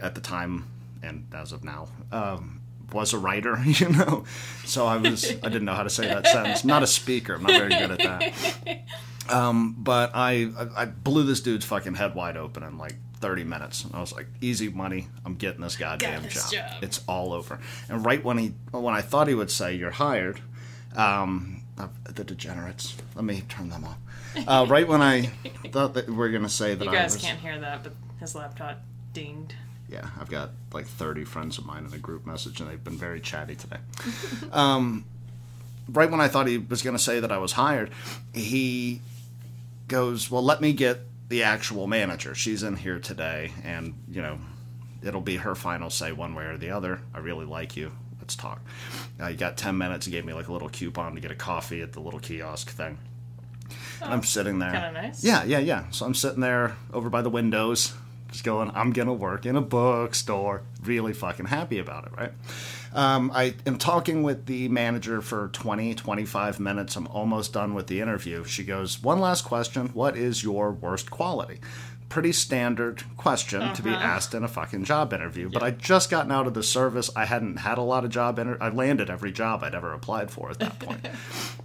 at 0.00 0.14
the 0.14 0.20
time 0.20 0.66
and 1.02 1.26
as 1.34 1.52
of 1.52 1.64
now. 1.64 1.88
Um, 2.10 2.60
was 2.92 3.14
a 3.14 3.18
writer, 3.18 3.58
you 3.64 3.88
know, 3.88 4.24
so 4.64 4.86
I 4.86 4.98
was 4.98 5.30
I 5.30 5.48
didn't 5.48 5.64
know 5.64 5.74
how 5.74 5.82
to 5.82 5.90
say 5.90 6.06
that 6.08 6.26
sentence. 6.26 6.62
I'm 6.62 6.68
not 6.68 6.82
a 6.82 6.86
speaker. 6.86 7.34
I'm 7.34 7.42
not 7.42 7.52
very 7.52 7.70
good 7.70 7.90
at 7.92 7.98
that. 7.98 8.82
Um, 9.28 9.76
but 9.78 10.10
I, 10.14 10.50
I 10.58 10.82
I 10.82 10.84
blew 10.84 11.22
this 11.22 11.40
dude's 11.40 11.64
fucking 11.64 11.94
head 11.94 12.16
wide 12.16 12.36
open 12.36 12.64
in 12.64 12.76
like 12.76 12.96
30 13.22 13.44
minutes. 13.44 13.84
And 13.84 13.94
I 13.94 14.00
was 14.00 14.12
like, 14.12 14.26
easy 14.40 14.68
money. 14.68 15.06
I'm 15.24 15.36
getting 15.36 15.62
this 15.62 15.76
goddamn 15.76 16.24
this 16.24 16.50
job. 16.50 16.68
job. 16.68 16.82
It's 16.82 17.00
all 17.06 17.32
over. 17.32 17.60
And 17.88 18.04
right 18.04 18.22
when 18.22 18.36
he 18.36 18.48
when 18.72 18.92
I 18.92 19.00
thought 19.00 19.28
he 19.28 19.34
would 19.34 19.50
say 19.50 19.74
you're 19.74 19.92
hired, 19.92 20.40
um, 20.96 21.62
uh, 21.78 21.88
the 22.04 22.24
degenerates. 22.24 22.96
Let 23.14 23.24
me 23.24 23.44
turn 23.48 23.70
them 23.70 23.84
off. 23.84 23.96
Uh, 24.46 24.66
right 24.68 24.86
when 24.86 25.00
I 25.00 25.30
thought 25.70 25.94
that 25.94 26.08
we 26.08 26.26
are 26.26 26.30
gonna 26.30 26.48
say 26.48 26.74
that 26.74 26.84
You 26.84 26.90
guys 26.90 27.14
was, 27.14 27.22
can't 27.22 27.38
hear 27.40 27.58
that, 27.60 27.84
but 27.84 27.94
his 28.20 28.34
laptop 28.34 28.82
dinged. 29.14 29.54
yeah, 29.88 30.10
I've 30.20 30.28
got 30.28 30.50
like 30.72 30.86
30 30.86 31.24
friends 31.24 31.58
of 31.58 31.64
mine 31.64 31.86
in 31.86 31.94
a 31.94 31.98
group 31.98 32.26
message, 32.26 32.60
and 32.60 32.68
they've 32.68 32.82
been 32.82 32.98
very 32.98 33.20
chatty 33.20 33.54
today. 33.54 33.78
um, 34.52 35.04
right 35.88 36.10
when 36.10 36.20
I 36.20 36.28
thought 36.28 36.46
he 36.46 36.58
was 36.58 36.82
going 36.82 36.96
to 36.96 37.02
say 37.02 37.20
that 37.20 37.30
I 37.30 37.38
was 37.38 37.52
hired, 37.52 37.90
he 38.34 39.00
goes, 39.88 40.30
"Well, 40.30 40.42
let 40.42 40.60
me 40.60 40.72
get 40.72 41.00
the 41.32 41.44
actual 41.44 41.86
manager. 41.86 42.34
She's 42.34 42.62
in 42.62 42.76
here 42.76 42.98
today, 42.98 43.52
and 43.64 43.94
you 44.06 44.20
know, 44.20 44.38
it'll 45.02 45.22
be 45.22 45.36
her 45.36 45.54
final 45.54 45.88
say 45.88 46.12
one 46.12 46.34
way 46.34 46.44
or 46.44 46.58
the 46.58 46.70
other. 46.70 47.00
I 47.14 47.20
really 47.20 47.46
like 47.46 47.74
you. 47.74 47.90
Let's 48.20 48.36
talk. 48.36 48.60
Uh, 49.18 49.28
you 49.28 49.38
got 49.38 49.56
ten 49.56 49.78
minutes. 49.78 50.04
He 50.04 50.12
gave 50.12 50.26
me 50.26 50.34
like 50.34 50.48
a 50.48 50.52
little 50.52 50.68
coupon 50.68 51.14
to 51.14 51.22
get 51.22 51.30
a 51.30 51.34
coffee 51.34 51.80
at 51.80 51.94
the 51.94 52.00
little 52.00 52.20
kiosk 52.20 52.68
thing. 52.68 52.98
And 54.02 54.12
I'm 54.12 54.22
sitting 54.22 54.58
there. 54.58 54.72
Kinda 54.72 54.92
nice. 54.92 55.24
Yeah, 55.24 55.42
yeah, 55.44 55.58
yeah. 55.58 55.86
So 55.90 56.04
I'm 56.04 56.14
sitting 56.14 56.40
there 56.40 56.76
over 56.92 57.08
by 57.08 57.22
the 57.22 57.30
windows, 57.30 57.94
just 58.30 58.44
going, 58.44 58.70
I'm 58.74 58.92
gonna 58.92 59.14
work 59.14 59.46
in 59.46 59.56
a 59.56 59.62
bookstore. 59.62 60.64
Really 60.84 61.14
fucking 61.14 61.46
happy 61.46 61.78
about 61.78 62.04
it, 62.04 62.12
right? 62.14 62.32
Um, 62.94 63.30
I 63.34 63.54
am 63.66 63.78
talking 63.78 64.22
with 64.22 64.46
the 64.46 64.68
manager 64.68 65.22
for 65.22 65.48
20, 65.48 65.94
25 65.94 66.60
minutes. 66.60 66.96
I'm 66.96 67.06
almost 67.08 67.52
done 67.52 67.74
with 67.74 67.86
the 67.86 68.00
interview. 68.00 68.44
She 68.44 68.64
goes, 68.64 69.02
One 69.02 69.18
last 69.18 69.44
question. 69.44 69.88
What 69.88 70.16
is 70.16 70.42
your 70.42 70.72
worst 70.72 71.10
quality? 71.10 71.60
Pretty 72.08 72.32
standard 72.32 73.02
question 73.16 73.72
to 73.72 73.82
be 73.82 73.88
asked 73.88 74.34
in 74.34 74.44
a 74.44 74.48
fucking 74.48 74.84
job 74.84 75.14
interview. 75.14 75.48
But 75.48 75.62
I'd 75.62 75.78
just 75.78 76.10
gotten 76.10 76.30
out 76.30 76.46
of 76.46 76.52
the 76.52 76.62
service. 76.62 77.08
I 77.16 77.24
hadn't 77.24 77.56
had 77.56 77.78
a 77.78 77.82
lot 77.82 78.04
of 78.04 78.10
job 78.10 78.38
inter- 78.38 78.58
I 78.60 78.68
landed 78.68 79.08
every 79.08 79.32
job 79.32 79.64
I'd 79.64 79.74
ever 79.74 79.94
applied 79.94 80.30
for 80.30 80.50
at 80.50 80.58
that 80.58 80.78
point. 80.78 81.06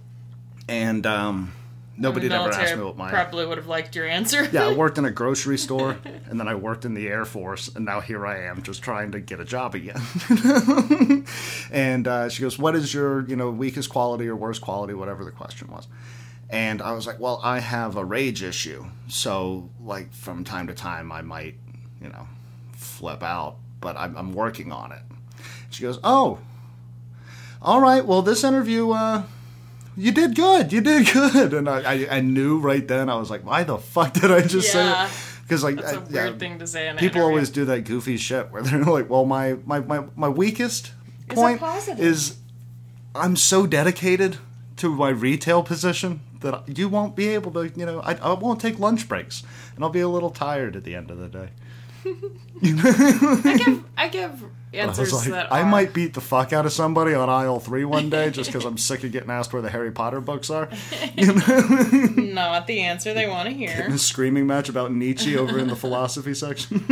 and 0.68 1.06
um, 1.06 1.52
nobody 1.98 2.28
had 2.28 2.40
ever 2.40 2.52
asked 2.52 2.76
me 2.76 2.84
what 2.84 2.96
my 2.96 3.10
probably 3.10 3.44
would 3.44 3.58
have 3.58 3.66
liked 3.66 3.94
your 3.96 4.06
answer. 4.06 4.48
yeah, 4.52 4.66
I 4.66 4.74
worked 4.76 4.98
in 4.98 5.04
a 5.04 5.10
grocery 5.10 5.58
store, 5.58 5.98
and 6.26 6.38
then 6.38 6.48
I 6.48 6.54
worked 6.54 6.84
in 6.84 6.94
the 6.94 7.08
Air 7.08 7.24
Force, 7.24 7.68
and 7.74 7.84
now 7.84 8.00
here 8.00 8.26
I 8.26 8.44
am, 8.44 8.62
just 8.62 8.82
trying 8.82 9.12
to 9.12 9.20
get 9.20 9.40
a 9.40 9.44
job 9.44 9.74
again. 9.74 10.00
and 11.70 12.06
uh, 12.08 12.28
she 12.28 12.42
goes, 12.42 12.58
"What 12.58 12.74
is 12.74 12.94
your, 12.94 13.26
you 13.26 13.36
know, 13.36 13.50
weakest 13.50 13.90
quality 13.90 14.28
or 14.28 14.36
worst 14.36 14.60
quality, 14.60 14.94
whatever 14.94 15.24
the 15.24 15.32
question 15.32 15.68
was?" 15.68 15.88
And 16.50 16.80
I 16.80 16.92
was 16.92 17.06
like, 17.06 17.20
"Well, 17.20 17.40
I 17.42 17.58
have 17.60 17.96
a 17.96 18.04
rage 18.04 18.42
issue, 18.42 18.86
so 19.08 19.70
like 19.80 20.12
from 20.12 20.44
time 20.44 20.66
to 20.68 20.74
time, 20.74 21.12
I 21.12 21.22
might, 21.22 21.56
you 22.00 22.08
know, 22.08 22.26
flip 22.72 23.22
out, 23.22 23.56
but 23.80 23.96
I'm, 23.96 24.16
I'm 24.16 24.32
working 24.32 24.72
on 24.72 24.92
it." 24.92 25.02
She 25.70 25.82
goes, 25.82 25.98
"Oh, 26.04 26.38
all 27.60 27.80
right. 27.80 28.04
Well, 28.04 28.22
this 28.22 28.44
interview." 28.44 28.90
Uh, 28.90 29.24
you 29.98 30.12
did 30.12 30.34
good. 30.36 30.72
You 30.72 30.80
did 30.80 31.12
good. 31.12 31.52
And 31.52 31.68
I, 31.68 31.80
I, 31.94 32.08
I 32.16 32.20
knew 32.20 32.58
right 32.58 32.86
then. 32.86 33.08
I 33.10 33.16
was 33.16 33.30
like, 33.30 33.44
why 33.44 33.64
the 33.64 33.78
fuck 33.78 34.12
did 34.14 34.30
I 34.30 34.40
just 34.42 34.72
Yeah. 34.74 35.06
say 35.08 35.12
it? 35.14 35.42
Because 35.42 35.64
like 35.64 35.76
That's 35.76 35.92
I- 35.94 35.98
weird 35.98 36.10
yeah, 36.34 36.38
thing 36.38 36.58
to 36.60 36.66
say 36.66 36.88
in 36.88 36.96
people 36.96 37.22
always 37.22 37.50
do 37.50 37.64
that 37.66 37.80
goofy 37.84 38.16
shit 38.18 38.50
where 38.50 38.62
they're 38.62 38.84
like, 38.96 39.08
well, 39.10 39.24
my 39.24 39.56
my 39.66 39.80
my, 39.80 40.04
my 40.14 40.28
weakest 40.28 40.92
point 41.28 41.60
positive. 41.60 42.04
is 42.04 42.36
I'm 43.14 43.34
so 43.36 43.66
dedicated 43.66 44.36
to 44.76 44.94
my 44.94 45.08
retail 45.08 45.62
position 45.62 46.20
that 46.40 46.78
you 46.78 46.88
won't 46.88 47.16
be 47.16 47.28
able 47.28 47.50
to. 47.52 47.72
You 47.74 47.86
know, 47.86 48.00
I, 48.00 48.14
I 48.16 48.32
won't 48.34 48.60
take 48.60 48.78
lunch 48.78 49.08
breaks, 49.08 49.42
and 49.74 49.82
I'll 49.82 49.90
be 49.90 50.00
a 50.00 50.08
little 50.08 50.30
tired 50.30 50.76
at 50.76 50.84
the 50.84 50.94
end 50.94 51.10
of 51.10 51.18
the 51.18 51.28
day. 51.28 51.48
I 52.04 53.56
give 53.64 53.84
I 53.96 54.08
give 54.08 54.44
answers 54.74 55.12
was 55.12 55.26
like, 55.26 55.30
that 55.30 55.52
I 55.52 55.62
are, 55.62 55.66
might 55.66 55.94
beat 55.94 56.12
the 56.14 56.20
fuck 56.20 56.52
out 56.52 56.66
of 56.66 56.72
somebody 56.72 57.14
on 57.14 57.28
aisle 57.30 57.58
three 57.58 57.84
one 57.84 58.10
day 58.10 58.30
just 58.30 58.50
because 58.50 58.64
I'm 58.66 58.76
sick 58.88 59.02
of 59.04 59.12
getting 59.12 59.30
asked 59.30 59.52
where 59.52 59.62
the 59.62 59.70
Harry 59.70 59.90
Potter 59.90 60.20
books 60.20 60.50
are. 60.50 60.68
not 61.16 62.66
the 62.66 62.80
answer 62.80 63.14
they 63.14 63.28
want 63.28 63.48
to 63.48 63.54
hear. 63.54 63.88
a 63.88 63.98
screaming 63.98 64.46
match 64.46 64.68
about 64.68 64.92
Nietzsche 64.92 65.36
over 65.36 65.58
in 65.58 65.68
the 65.68 65.76
philosophy 65.84 66.34
section. 66.34 66.84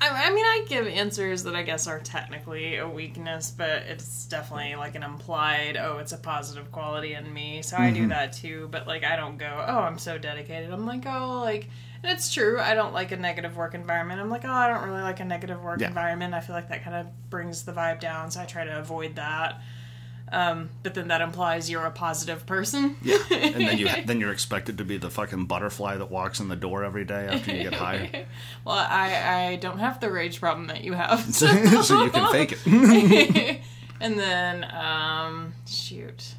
I, 0.00 0.26
I 0.26 0.30
mean, 0.30 0.44
I 0.44 0.64
give 0.68 0.86
answers 0.86 1.42
that 1.44 1.54
I 1.54 1.62
guess 1.62 1.86
are 1.86 2.00
technically 2.00 2.76
a 2.76 2.88
weakness, 2.88 3.50
but 3.50 3.82
it's 3.82 4.26
definitely 4.26 4.76
like 4.76 4.94
an 4.94 5.02
implied, 5.02 5.76
oh, 5.76 5.98
it's 5.98 6.12
a 6.12 6.18
positive 6.18 6.70
quality 6.72 7.14
in 7.14 7.32
me. 7.32 7.62
So 7.62 7.76
I 7.76 7.88
Mm-hmm. 7.88 8.02
do 8.02 8.08
that 8.08 8.32
too, 8.34 8.68
but 8.70 8.86
like 8.86 9.02
I 9.04 9.16
don't 9.16 9.38
go, 9.38 9.64
oh, 9.66 9.78
I'm 9.78 9.98
so 9.98 10.18
dedicated. 10.18 10.70
I'm 10.70 10.84
like, 10.86 11.04
oh, 11.06 11.40
like, 11.40 11.68
it's 12.04 12.32
true. 12.32 12.58
I 12.60 12.74
don't 12.74 12.92
like 12.94 13.12
a 13.12 13.16
negative 13.16 13.56
work 13.56 13.74
environment. 13.74 14.20
I'm 14.20 14.30
like, 14.30 14.44
oh, 14.44 14.50
I 14.52 14.68
don't 14.68 14.88
really 14.88 15.02
like 15.02 15.20
a 15.20 15.24
negative 15.24 15.62
work 15.62 15.80
Yeah. 15.80 15.88
environment. 15.88 16.34
I 16.34 16.40
feel 16.40 16.54
like 16.54 16.68
that 16.68 16.84
kind 16.84 16.96
of 16.96 17.30
brings 17.30 17.64
the 17.64 17.72
vibe 17.72 18.00
down, 18.00 18.30
so 18.30 18.40
I 18.40 18.44
try 18.44 18.64
to 18.64 18.78
avoid 18.78 19.16
that. 19.16 19.60
Um, 20.30 20.68
but 20.82 20.92
then 20.92 21.08
that 21.08 21.22
implies 21.22 21.70
you're 21.70 21.86
a 21.86 21.90
positive 21.90 22.44
person. 22.44 22.96
yeah, 23.02 23.16
and 23.30 23.54
then 23.66 23.78
you 23.78 23.88
then 24.04 24.20
you're 24.20 24.30
expected 24.32 24.76
to 24.76 24.84
be 24.84 24.98
the 24.98 25.08
fucking 25.08 25.46
butterfly 25.46 25.96
that 25.96 26.10
walks 26.10 26.38
in 26.38 26.48
the 26.48 26.56
door 26.56 26.84
every 26.84 27.06
day 27.06 27.28
after 27.30 27.50
you 27.56 27.62
get 27.62 27.72
hired, 27.72 28.10
well, 28.64 28.76
I, 28.76 29.46
I 29.52 29.56
don't 29.56 29.78
have 29.78 30.00
the 30.00 30.10
rage 30.12 30.38
problem 30.38 30.66
that 30.66 30.84
you 30.84 30.92
have. 30.92 31.34
so, 31.34 31.46
so 31.82 32.04
you 32.04 32.10
can 32.10 32.30
fake 32.30 32.54
it. 32.66 33.60
and 34.00 34.18
then, 34.18 34.64
um, 34.64 35.54
shoot. 35.66 36.34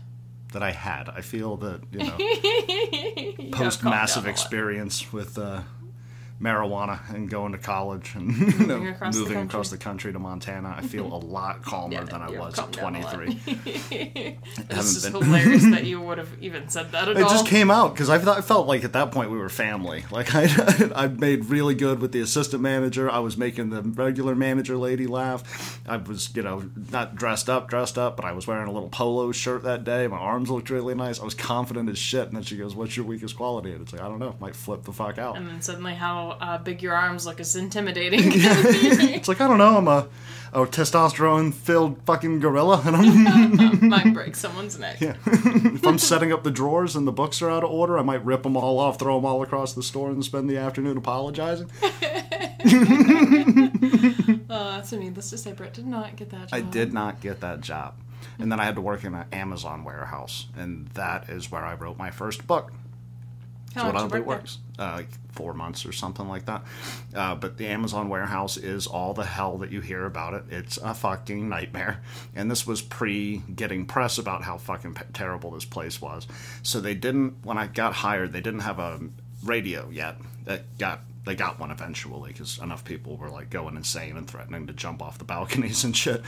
That 0.54 0.64
I 0.64 0.72
had. 0.72 1.10
I 1.10 1.22
feel 1.22 1.58
that 1.58 1.82
you 1.92 2.00
know 2.00 3.52
post 3.52 3.84
massive 3.84 4.24
down 4.24 4.26
a 4.26 4.28
lot. 4.28 4.32
experience 4.32 5.12
with 5.14 5.38
uh, 5.38 5.62
marijuana 6.42 7.00
and 7.14 7.30
going 7.30 7.52
to 7.52 7.58
college 7.58 8.14
and 8.16 8.32
you 8.36 8.46
know, 8.68 8.78
Moving 8.80 8.88
across 8.94 9.14
the 9.16 9.20
moving 9.22 9.34
country. 9.36 9.48
across 9.50 9.70
the 9.72 9.78
country 9.78 10.14
to 10.14 10.20
Montana. 10.20 10.74
I 10.78 10.82
feel 10.82 11.06
a 11.06 11.18
lot 11.26 11.62
calmer 11.64 11.94
Yeah, 11.96 12.04
than 12.04 12.22
I 12.22 12.30
was 12.30 12.58
at 12.58 12.72
calmed 12.72 12.76
down 12.76 12.96
a 12.96 13.02
lot. 13.02 13.14
23. 13.14 13.42
It's 13.92 14.58
haven't 14.58 14.70
just 14.70 15.12
been- 15.12 15.22
hilarious 15.24 15.64
that 15.66 15.86
you 15.86 16.00
would 16.02 16.18
have 16.18 16.30
even 16.42 16.70
said 16.70 16.92
that 16.94 17.10
at 17.10 17.18
It 17.18 17.24
all. 17.24 17.30
It 17.30 17.34
just 17.34 17.46
came 17.48 17.70
out 17.70 17.94
because 17.94 18.10
I, 18.10 18.16
I 18.38 18.42
felt 18.42 18.68
like 18.68 18.84
at 18.84 18.94
that 18.94 19.12
point 19.12 19.32
we 19.32 19.38
were 19.38 19.50
family. 19.50 20.06
Like 20.12 20.34
I, 20.34 20.48
I 20.96 21.08
made 21.08 21.46
really 21.46 21.76
good 21.76 22.00
with 22.00 22.12
the 22.12 22.22
assistant 22.22 22.62
manager. 22.62 23.10
I 23.10 23.20
was 23.20 23.38
making 23.38 23.70
the 23.70 23.82
regular 23.82 24.36
manager 24.36 24.78
lady 24.78 25.08
laugh. 25.08 25.80
I 25.88 25.98
was, 25.98 26.34
you 26.36 26.42
know, 26.42 26.64
not 26.92 27.16
dressed 27.16 27.50
up, 27.50 27.70
dressed 27.70 27.98
up, 27.98 28.16
but 28.16 28.26
I 28.26 28.32
was 28.32 28.48
wearing 28.48 28.68
a 28.68 28.72
little 28.72 28.90
polo 28.90 29.32
shirt 29.32 29.64
that 29.64 29.84
day. 29.84 30.08
My 30.08 30.18
arms 30.18 30.50
looked 30.50 30.70
really 30.70 30.96
nice. 30.96 31.20
I 31.20 31.26
was 31.26 31.34
confident 31.34 31.90
as 31.90 31.98
shit. 31.98 32.28
And 32.28 32.36
then 32.36 32.44
she 32.44 32.58
goes, 32.58 32.76
"What's 32.76 32.96
your 32.96 33.06
weakest 33.06 33.36
quality?" 33.36 33.72
And 33.72 33.82
it's 33.82 33.92
like 33.94 34.02
I 34.02 34.08
don't 34.08 34.20
know. 34.20 34.36
Might 34.40 34.56
flip 34.56 34.84
the 34.84 34.94
fuck 34.94 35.18
out. 35.18 35.36
and 35.38 35.48
then 35.48 35.62
suddenly, 35.62 35.94
how 35.96 36.29
uh, 36.40 36.58
big 36.58 36.82
your 36.82 36.94
arms 36.94 37.26
look 37.26 37.40
is 37.40 37.56
intimidating. 37.56 38.20
It's 39.20 39.28
like 39.28 39.42
I 39.42 39.48
don't 39.48 39.58
know. 39.58 39.78
I'm 39.78 39.88
a, 39.88 40.08
a 40.54 40.66
testosterone 40.66 41.54
filled 41.54 42.02
fucking 42.04 42.40
gorilla, 42.40 42.82
and 42.86 42.96
I'm 42.96 43.90
Might 43.90 44.14
break 44.14 44.36
someone's 44.36 44.80
neck. 44.80 45.02
Yeah. 45.02 45.16
if 45.26 45.86
I'm 45.86 45.98
setting 46.00 46.32
up 46.32 46.44
the 46.44 46.52
drawers 46.52 46.96
and 46.96 47.08
the 47.08 47.12
books 47.12 47.42
are 47.42 47.50
out 47.50 47.64
of 47.64 47.70
order, 47.72 47.98
I 47.98 48.02
might 48.02 48.24
rip 48.24 48.44
them 48.44 48.56
all 48.56 48.80
off, 48.80 49.00
throw 49.00 49.18
them 49.18 49.26
all 49.26 49.42
across 49.42 49.74
the 49.74 49.84
store, 49.84 50.10
and 50.10 50.24
spend 50.24 50.50
the 50.50 50.58
afternoon 50.58 50.98
apologizing. 50.98 51.70
Uh, 54.50 54.82
so 54.82 54.98
needless 54.98 55.30
to 55.30 55.38
say, 55.38 55.54
Brett 55.54 55.74
did 55.74 55.86
not 55.86 56.16
get 56.16 56.30
that 56.32 56.48
job. 56.48 56.54
I 56.54 56.62
did 56.62 56.94
not 56.94 57.22
get 57.22 57.40
that 57.42 57.62
job. 57.62 57.96
And 58.40 58.52
then 58.52 58.60
I 58.60 58.66
had 58.66 58.76
to 58.76 58.82
work 58.82 59.04
in 59.04 59.14
an 59.14 59.26
Amazon 59.32 59.84
warehouse, 59.84 60.48
and 60.58 60.88
that 60.90 61.30
is 61.30 61.52
where 61.52 61.64
I 61.64 61.76
wrote 61.76 61.98
my 61.98 62.10
first 62.10 62.48
book. 62.48 62.72
How 63.76 63.82
So 63.82 63.88
what 63.88 63.96
long 63.96 64.04
I'll 64.04 64.10
did 64.10 64.16
you 64.18 64.24
do 64.24 64.28
work 64.28 64.40
works. 64.40 64.58
Uh, 64.78 64.92
like 64.94 65.10
four 65.32 65.54
months 65.54 65.86
or 65.86 65.92
something 65.92 66.28
like 66.28 66.46
that. 66.46 66.64
Uh, 67.16 67.36
but 67.36 67.58
the 67.58 67.68
Amazon 67.68 68.10
warehouse 68.10 68.58
is 68.58 68.88
all 68.88 69.14
the 69.14 69.26
hell 69.26 69.58
that 69.60 69.72
you 69.72 69.82
hear 69.82 70.06
about 70.06 70.34
it. 70.34 70.44
It's 70.50 70.78
a 70.78 70.94
fucking 70.94 71.48
nightmare. 71.48 72.02
And 72.36 72.50
this 72.50 72.66
was 72.68 72.82
pre 72.82 73.38
getting 73.56 73.86
press 73.86 74.18
about 74.18 74.44
how 74.44 74.58
fucking 74.58 74.96
p- 74.96 75.04
terrible 75.14 75.52
this 75.52 75.66
place 75.66 76.02
was. 76.02 76.28
So 76.64 76.80
they 76.82 76.96
didn't, 76.96 77.44
when 77.44 77.58
I 77.58 77.68
got 77.68 77.94
hired, 77.94 78.34
they 78.34 78.42
didn't 78.42 78.62
have 78.62 78.80
a 78.80 79.00
radio 79.44 79.90
yet. 79.90 80.18
That 80.46 80.78
got 80.78 81.02
they 81.26 81.36
got 81.36 81.60
one 81.60 81.70
eventually 81.70 82.32
because 82.32 82.58
enough 82.60 82.84
people 82.84 83.18
were 83.18 83.30
like 83.30 83.50
going 83.50 83.76
insane 83.76 84.18
and 84.18 84.28
threatening 84.28 84.68
to 84.68 84.74
jump 84.74 85.02
off 85.02 85.18
the 85.20 85.26
balconies 85.26 85.84
and 85.86 85.96
shit 85.96 86.24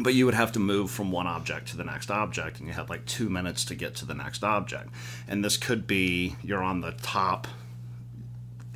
but 0.00 0.14
you 0.14 0.26
would 0.26 0.34
have 0.34 0.52
to 0.52 0.58
move 0.58 0.90
from 0.90 1.12
one 1.12 1.26
object 1.26 1.68
to 1.68 1.76
the 1.76 1.84
next 1.84 2.10
object 2.10 2.58
and 2.58 2.66
you 2.66 2.74
had 2.74 2.90
like 2.90 3.04
two 3.06 3.28
minutes 3.28 3.64
to 3.66 3.74
get 3.74 3.94
to 3.96 4.04
the 4.04 4.14
next 4.14 4.42
object. 4.42 4.90
And 5.28 5.44
this 5.44 5.56
could 5.56 5.86
be 5.86 6.36
you're 6.42 6.62
on 6.62 6.80
the 6.80 6.92
top 6.92 7.46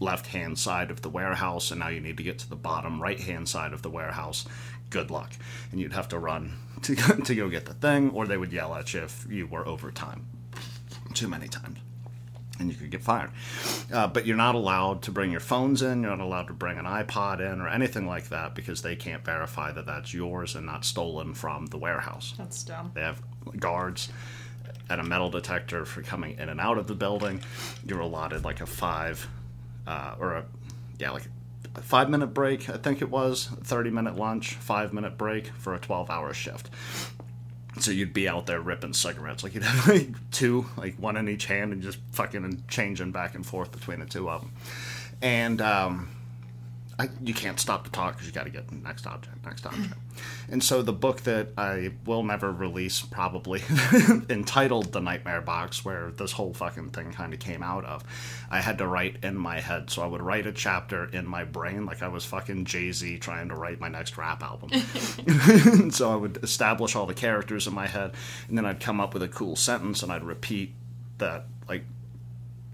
left 0.00 0.28
hand 0.28 0.58
side 0.58 0.92
of 0.92 1.02
the 1.02 1.08
warehouse 1.08 1.72
and 1.72 1.80
now 1.80 1.88
you 1.88 2.00
need 2.00 2.16
to 2.16 2.22
get 2.22 2.38
to 2.38 2.48
the 2.48 2.56
bottom 2.56 3.02
right 3.02 3.18
hand 3.18 3.48
side 3.48 3.72
of 3.72 3.82
the 3.82 3.90
warehouse. 3.90 4.46
Good 4.90 5.10
luck. 5.10 5.32
And 5.72 5.80
you'd 5.80 5.92
have 5.92 6.08
to 6.08 6.18
run 6.18 6.54
to, 6.82 6.94
to 6.94 7.34
go 7.34 7.48
get 7.48 7.66
the 7.66 7.74
thing 7.74 8.10
or 8.10 8.26
they 8.26 8.36
would 8.36 8.52
yell 8.52 8.74
at 8.74 8.94
you 8.94 9.02
if 9.02 9.26
you 9.28 9.46
were 9.46 9.66
over 9.66 9.90
time. 9.90 10.26
Too 11.14 11.26
many 11.26 11.48
times 11.48 11.78
and 12.58 12.70
you 12.70 12.76
could 12.76 12.90
get 12.90 13.02
fired. 13.02 13.30
Uh, 13.92 14.06
but 14.06 14.26
you're 14.26 14.36
not 14.36 14.54
allowed 14.54 15.02
to 15.02 15.10
bring 15.10 15.30
your 15.30 15.40
phones 15.40 15.82
in. 15.82 16.02
You're 16.02 16.16
not 16.16 16.24
allowed 16.24 16.48
to 16.48 16.52
bring 16.54 16.78
an 16.78 16.84
iPod 16.84 17.40
in 17.40 17.60
or 17.60 17.68
anything 17.68 18.06
like 18.06 18.28
that 18.30 18.54
because 18.54 18.82
they 18.82 18.96
can't 18.96 19.24
verify 19.24 19.72
that 19.72 19.86
that's 19.86 20.12
yours 20.12 20.54
and 20.54 20.66
not 20.66 20.84
stolen 20.84 21.34
from 21.34 21.66
the 21.66 21.78
warehouse. 21.78 22.34
That's 22.36 22.62
dumb. 22.62 22.92
They 22.94 23.02
have 23.02 23.22
guards 23.58 24.08
and 24.90 25.00
a 25.00 25.04
metal 25.04 25.30
detector 25.30 25.84
for 25.84 26.02
coming 26.02 26.38
in 26.38 26.48
and 26.48 26.60
out 26.60 26.78
of 26.78 26.86
the 26.86 26.94
building. 26.94 27.40
You're 27.86 28.00
allotted 28.00 28.44
like 28.44 28.60
a 28.60 28.66
five 28.66 29.28
uh, 29.86 30.14
or 30.18 30.34
a 30.34 30.44
yeah 30.98 31.10
like 31.10 31.28
a 31.74 31.82
five 31.82 32.10
minute 32.10 32.28
break. 32.28 32.68
I 32.68 32.76
think 32.76 33.02
it 33.02 33.10
was 33.10 33.48
thirty 33.64 33.90
minute 33.90 34.16
lunch, 34.16 34.54
five 34.54 34.92
minute 34.92 35.18
break 35.18 35.48
for 35.58 35.74
a 35.74 35.78
twelve 35.78 36.10
hour 36.10 36.32
shift. 36.32 36.70
So 37.80 37.90
you'd 37.90 38.12
be 38.12 38.28
out 38.28 38.46
there 38.46 38.60
ripping 38.60 38.92
cigarettes, 38.92 39.42
like 39.42 39.54
you'd 39.54 39.62
have 39.62 39.88
like 39.88 40.30
two, 40.30 40.66
like 40.76 40.96
one 40.96 41.16
in 41.16 41.28
each 41.28 41.46
hand, 41.46 41.72
and 41.72 41.82
just 41.82 41.98
fucking 42.12 42.44
and 42.44 42.66
changing 42.68 43.12
back 43.12 43.34
and 43.34 43.44
forth 43.46 43.72
between 43.72 44.00
the 44.00 44.06
two 44.06 44.28
of 44.28 44.40
them. 44.40 44.52
And 45.22 45.60
um, 45.60 46.10
I, 47.00 47.08
you 47.22 47.32
can't 47.32 47.60
stop 47.60 47.84
to 47.84 47.92
talk 47.92 48.14
because 48.14 48.26
you 48.26 48.32
got 48.32 48.44
to 48.44 48.50
get 48.50 48.66
the 48.66 48.74
next 48.74 49.06
object, 49.06 49.44
next 49.44 49.64
object. 49.64 49.94
and 50.50 50.62
so 50.64 50.82
the 50.82 50.92
book 50.92 51.20
that 51.22 51.50
I 51.56 51.92
will 52.04 52.24
never 52.24 52.50
release, 52.50 53.02
probably 53.02 53.62
entitled 54.28 54.92
"The 54.92 55.00
Nightmare 55.00 55.40
Box," 55.40 55.84
where 55.84 56.10
this 56.10 56.32
whole 56.32 56.52
fucking 56.52 56.90
thing 56.90 57.12
kind 57.12 57.32
of 57.32 57.38
came 57.38 57.62
out 57.62 57.84
of, 57.84 58.02
I 58.50 58.60
had 58.60 58.78
to 58.78 58.86
write 58.88 59.18
in 59.22 59.36
my 59.36 59.60
head. 59.60 59.90
So 59.90 60.02
I 60.02 60.06
would 60.06 60.22
write 60.22 60.46
a 60.46 60.52
chapter 60.52 61.04
in 61.04 61.24
my 61.24 61.44
brain, 61.44 61.86
like 61.86 62.02
I 62.02 62.08
was 62.08 62.24
fucking 62.24 62.64
Jay 62.64 62.90
Z 62.90 63.18
trying 63.18 63.48
to 63.50 63.54
write 63.54 63.78
my 63.78 63.88
next 63.88 64.18
rap 64.18 64.42
album. 64.42 64.70
so 65.92 66.10
I 66.10 66.16
would 66.16 66.42
establish 66.42 66.96
all 66.96 67.06
the 67.06 67.14
characters 67.14 67.68
in 67.68 67.74
my 67.74 67.86
head, 67.86 68.14
and 68.48 68.58
then 68.58 68.66
I'd 68.66 68.80
come 68.80 69.00
up 69.00 69.14
with 69.14 69.22
a 69.22 69.28
cool 69.28 69.54
sentence, 69.54 70.02
and 70.02 70.10
I'd 70.10 70.24
repeat 70.24 70.74
that 71.18 71.44
like 71.68 71.84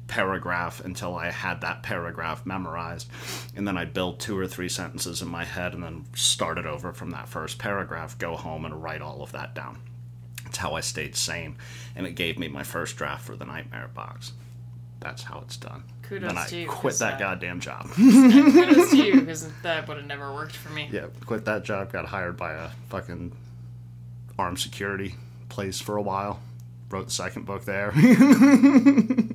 paragraph 0.06 0.84
until 0.84 1.16
I 1.16 1.30
had 1.30 1.60
that 1.62 1.82
paragraph 1.82 2.44
memorized. 2.44 3.08
And 3.56 3.66
then 3.66 3.76
I'd 3.78 3.94
build 3.94 4.20
two 4.20 4.38
or 4.38 4.46
three 4.46 4.68
sentences 4.68 5.22
in 5.22 5.28
my 5.28 5.44
head 5.44 5.72
and 5.74 5.82
then 5.82 6.04
start 6.14 6.58
it 6.58 6.66
over 6.66 6.92
from 6.92 7.10
that 7.10 7.28
first 7.28 7.58
paragraph, 7.58 8.18
go 8.18 8.36
home 8.36 8.64
and 8.64 8.82
write 8.82 9.00
all 9.02 9.22
of 9.22 9.32
that 9.32 9.54
down. 9.54 9.78
It's 10.46 10.58
how 10.58 10.74
I 10.74 10.80
stayed 10.80 11.16
sane. 11.16 11.56
And 11.96 12.06
it 12.06 12.12
gave 12.14 12.38
me 12.38 12.48
my 12.48 12.62
first 12.62 12.96
draft 12.96 13.24
for 13.24 13.34
the 13.36 13.44
Nightmare 13.46 13.88
Box. 13.94 14.32
That's 15.00 15.22
how 15.22 15.40
it's 15.40 15.56
done. 15.56 15.84
Kudos 16.02 16.28
then 16.28 16.38
I 16.38 16.46
to 16.46 16.56
you, 16.56 16.66
quit 16.68 16.92
'cause, 16.92 16.98
that 17.00 17.14
uh, 17.14 17.18
goddamn 17.18 17.60
job. 17.60 17.88
Kudos 17.94 18.90
to 18.90 18.96
you 18.96 19.20
because 19.20 19.48
that 19.62 19.88
would 19.88 19.96
have 19.96 20.06
never 20.06 20.32
worked 20.34 20.54
for 20.56 20.70
me. 20.70 20.88
yeah, 20.92 21.06
quit 21.26 21.44
that 21.46 21.64
job, 21.64 21.92
got 21.92 22.04
hired 22.06 22.36
by 22.36 22.52
a 22.52 22.68
fucking 22.90 23.32
armed 24.38 24.58
security 24.60 25.14
place 25.48 25.80
for 25.80 25.96
a 25.96 26.02
while. 26.02 26.40
Wrote 26.90 27.06
the 27.06 27.10
second 27.12 27.46
book 27.46 27.64
there. 27.64 27.92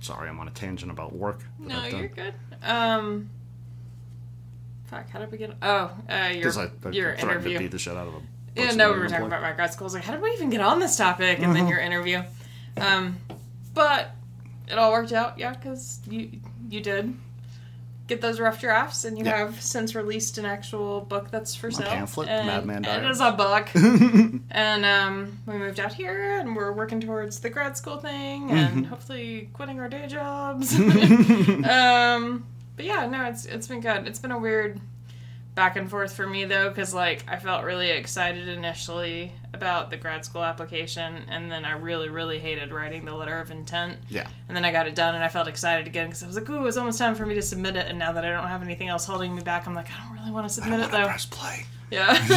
Sorry, 0.00 0.28
I'm 0.28 0.40
on 0.40 0.48
a 0.48 0.52
tangent 0.52 0.90
about 0.90 1.12
work. 1.14 1.40
No, 1.58 1.84
you're 1.86 2.08
good. 2.08 2.34
Um, 2.62 3.30
fuck, 4.86 5.08
how 5.10 5.18
did 5.18 5.30
we 5.30 5.38
get? 5.38 5.50
Oh, 5.62 5.90
uh, 6.08 6.30
your 6.32 6.50
I, 6.58 6.70
I 6.84 6.90
your 6.90 7.14
threatened 7.16 7.18
to 7.18 7.30
interview. 7.30 7.58
beat 7.58 7.70
the 7.70 7.78
shit 7.78 7.96
out 7.96 8.06
of 8.06 8.14
them. 8.14 8.26
Yeah, 8.56 8.72
no, 8.72 8.92
we 8.92 8.98
were 8.98 9.08
talking 9.08 9.26
about 9.26 9.42
my 9.42 9.52
grad 9.52 9.72
school. 9.72 9.84
I 9.84 9.86
was 9.86 9.94
like, 9.94 10.02
how 10.04 10.12
did 10.12 10.22
we 10.22 10.30
even 10.32 10.50
get 10.50 10.60
on 10.60 10.80
this 10.80 10.96
topic? 10.96 11.38
And 11.38 11.46
Mm-hmm. 11.46 11.52
then 11.54 11.68
your 11.68 11.78
interview. 11.78 12.22
Um, 12.78 13.18
but 13.74 14.10
it 14.68 14.76
all 14.78 14.90
worked 14.90 15.12
out, 15.12 15.38
yeah, 15.38 15.52
because 15.54 16.00
you 16.08 16.30
you 16.68 16.80
did 16.80 17.14
get 18.10 18.20
those 18.20 18.38
rough 18.38 18.60
drafts, 18.60 19.04
and 19.06 19.16
you 19.16 19.24
Yeah. 19.24 19.38
have 19.38 19.62
since 19.62 19.94
released 19.94 20.36
an 20.36 20.44
actual 20.44 21.00
book 21.00 21.30
that's 21.30 21.54
for 21.54 21.70
sale. 21.70 21.86
pamphlet, 21.86 22.28
and 22.28 22.46
Madman 22.46 22.84
It 22.84 23.10
is 23.10 23.20
a 23.20 23.32
book. 23.32 23.68
and 24.50 24.84
um, 24.84 25.38
we 25.46 25.54
moved 25.54 25.80
out 25.80 25.94
here, 25.94 26.38
and 26.38 26.54
we're 26.54 26.72
working 26.72 27.00
towards 27.00 27.40
the 27.40 27.48
grad 27.48 27.76
school 27.76 27.96
thing, 27.96 28.50
and 28.50 28.70
Mm-hmm. 28.70 28.82
hopefully 28.84 29.48
quitting 29.54 29.80
our 29.80 29.88
day 29.88 30.06
jobs. 30.06 30.78
um, 31.64 32.44
but 32.76 32.84
yeah, 32.84 33.06
no, 33.06 33.24
it's 33.24 33.46
it's 33.46 33.66
been 33.68 33.80
good. 33.80 34.06
It's 34.06 34.18
been 34.18 34.32
a 34.32 34.38
weird 34.38 34.80
back 35.54 35.76
and 35.76 35.90
forth 35.90 36.12
for 36.14 36.26
me 36.26 36.44
though 36.44 36.68
because 36.68 36.94
like 36.94 37.24
i 37.28 37.36
felt 37.36 37.64
really 37.64 37.90
excited 37.90 38.46
initially 38.48 39.32
about 39.52 39.90
the 39.90 39.96
grad 39.96 40.24
school 40.24 40.44
application 40.44 41.22
and 41.28 41.50
then 41.50 41.64
i 41.64 41.72
really 41.72 42.08
really 42.08 42.38
hated 42.38 42.72
writing 42.72 43.04
the 43.04 43.12
letter 43.14 43.36
of 43.38 43.50
intent 43.50 43.98
Yeah. 44.08 44.26
and 44.48 44.56
then 44.56 44.64
i 44.64 44.70
got 44.70 44.86
it 44.86 44.94
done 44.94 45.14
and 45.16 45.24
i 45.24 45.28
felt 45.28 45.48
excited 45.48 45.86
again 45.88 46.06
because 46.06 46.22
i 46.22 46.26
was 46.28 46.36
like 46.36 46.48
ooh 46.48 46.66
it's 46.66 46.76
almost 46.76 46.98
time 46.98 47.14
for 47.16 47.26
me 47.26 47.34
to 47.34 47.42
submit 47.42 47.74
it 47.76 47.86
and 47.88 47.98
now 47.98 48.12
that 48.12 48.24
i 48.24 48.30
don't 48.30 48.46
have 48.46 48.62
anything 48.62 48.88
else 48.88 49.04
holding 49.04 49.34
me 49.34 49.42
back 49.42 49.66
i'm 49.66 49.74
like 49.74 49.88
i 49.90 50.06
don't 50.06 50.16
really 50.18 50.30
want 50.30 50.46
to 50.46 50.54
submit 50.54 50.78
it 50.80 50.90
though 50.92 51.04
press 51.06 51.26
play. 51.26 51.66
yeah 51.90 52.06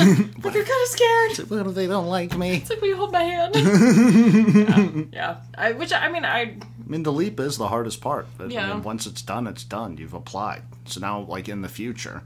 like 0.43 0.53
you're 0.55 0.65
kind 0.65 0.83
of 0.83 0.87
scared 0.87 1.49
What 1.49 1.67
if 1.67 1.75
they 1.75 1.85
don't 1.87 2.07
like 2.07 2.35
me? 2.35 2.55
it's 2.57 2.69
like 2.71 2.81
will 2.81 2.87
you 2.89 2.97
hold 2.97 3.11
my 3.11 3.23
hand 3.23 3.55
yeah, 4.55 5.03
yeah. 5.13 5.37
I, 5.55 5.71
which 5.73 5.93
i 5.93 6.11
mean 6.11 6.25
i 6.25 6.55
I 6.85 6.89
mean, 6.91 7.03
the 7.03 7.13
leap 7.13 7.39
is 7.39 7.57
the 7.57 7.69
hardest 7.69 8.01
part. 8.01 8.27
But, 8.37 8.47
I 8.47 8.49
Yeah. 8.55 8.73
mean, 8.73 8.83
once 8.83 9.05
it's 9.05 9.21
done, 9.21 9.47
it's 9.47 9.63
done. 9.63 9.95
You've 9.95 10.13
applied. 10.13 10.63
So 10.83 10.99
now, 10.99 11.21
like 11.21 11.47
in 11.47 11.61
the 11.61 11.69
future, 11.69 12.23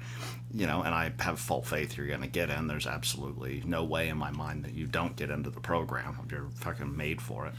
you 0.53 0.65
know, 0.65 0.81
and 0.81 0.93
I 0.95 1.11
have 1.19 1.39
full 1.39 1.61
faith 1.61 1.97
you're 1.97 2.07
going 2.07 2.21
to 2.21 2.27
get 2.27 2.49
in. 2.49 2.67
There's 2.67 2.87
absolutely 2.87 3.63
no 3.65 3.83
way 3.83 4.09
in 4.09 4.17
my 4.17 4.31
mind 4.31 4.63
that 4.65 4.73
you 4.73 4.85
don't 4.87 5.15
get 5.15 5.29
into 5.29 5.49
the 5.49 5.59
program. 5.59 6.17
You're 6.31 6.49
fucking 6.55 6.95
made 6.95 7.21
for 7.21 7.45
it. 7.47 7.53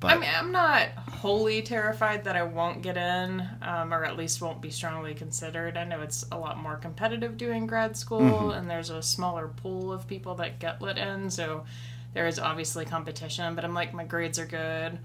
But 0.00 0.12
I 0.12 0.18
mean, 0.18 0.30
I'm 0.34 0.50
not 0.50 0.88
wholly 0.96 1.60
terrified 1.60 2.24
that 2.24 2.34
I 2.34 2.42
won't 2.42 2.80
get 2.80 2.96
in, 2.96 3.46
um, 3.60 3.92
or 3.92 4.02
at 4.06 4.16
least 4.16 4.40
won't 4.40 4.62
be 4.62 4.70
strongly 4.70 5.12
considered. 5.12 5.76
I 5.76 5.84
know 5.84 6.00
it's 6.00 6.24
a 6.32 6.38
lot 6.38 6.56
more 6.56 6.76
competitive 6.76 7.36
doing 7.36 7.66
grad 7.66 7.98
school, 7.98 8.20
Mm-hmm. 8.22 8.50
and 8.58 8.70
there's 8.70 8.88
a 8.88 9.02
smaller 9.02 9.48
pool 9.48 9.92
of 9.92 10.06
people 10.08 10.34
that 10.36 10.58
get 10.58 10.80
let 10.80 10.96
in, 10.96 11.28
so 11.28 11.64
there 12.14 12.26
is 12.26 12.38
obviously 12.38 12.86
competition. 12.86 13.54
But 13.54 13.66
I'm 13.66 13.74
like, 13.74 13.92
my 13.92 14.04
grades 14.04 14.38
are 14.38 14.46
good. 14.46 14.98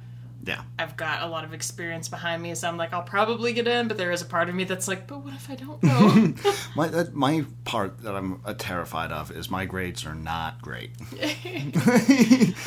Yeah, 0.44 0.62
I've 0.78 0.96
got 0.98 1.22
a 1.24 1.28
lot 1.28 1.44
of 1.44 1.54
experience 1.54 2.10
behind 2.10 2.42
me, 2.42 2.54
so 2.56 2.68
I'm 2.68 2.78
like, 2.78 2.94
I'll 2.94 3.04
probably 3.04 3.54
get 3.54 3.68
in. 3.68 3.88
But 3.88 3.98
there 3.98 4.12
is 4.12 4.22
a 4.22 4.26
part 4.26 4.50
of 4.50 4.56
me 4.56 4.64
that's 4.64 4.88
like, 4.88 5.08
but 5.08 5.20
what 5.24 5.34
if 5.34 5.50
I 5.50 5.56
don't 5.56 5.82
know? 5.84 6.34
my 6.76 6.88
that, 6.90 7.14
my 7.14 7.46
part 7.64 8.00
that 8.04 8.16
I'm 8.16 8.42
uh, 8.46 8.54
terrified 8.58 9.12
of 9.12 9.32
is 9.32 9.50
my 9.50 9.66
grades 9.66 10.06
are 10.06 10.16
not 10.16 10.62
great. 10.62 10.92
well, 11.12 11.22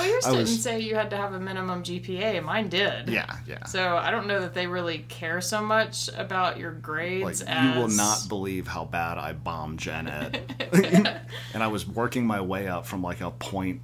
yours 0.08 0.26
I 0.26 0.30
didn't 0.30 0.36
was- 0.38 0.62
say 0.62 0.80
you 0.80 0.94
had 0.94 1.10
to 1.10 1.16
have 1.16 1.34
a 1.34 1.40
minimum 1.40 1.82
GPA. 1.82 2.42
Mine 2.42 2.68
did. 2.68 3.08
Yeah, 3.08 3.36
yeah. 3.46 3.64
So 3.66 3.96
I 3.96 4.10
don't 4.10 4.26
know 4.26 4.40
that 4.40 4.54
they 4.54 4.66
really 4.66 4.98
care 5.08 5.40
so 5.40 5.62
much 5.62 6.08
about 6.16 6.58
your 6.58 6.72
Like 6.72 6.82
grades. 6.82 7.40
you 7.42 7.70
will 7.80 7.88
not 7.88 8.26
believe 8.28 8.66
how 8.66 8.84
bad 8.84 9.18
I 9.18 9.32
bombed 9.32 9.78
Gen 9.78 10.08
Ed, 10.08 11.20
and 11.54 11.62
I 11.62 11.66
was 11.68 11.86
working 11.86 12.26
my 12.26 12.40
way 12.40 12.68
up 12.68 12.86
from 12.86 13.02
like 13.02 13.20
a 13.20 13.30
0.5 13.30 13.82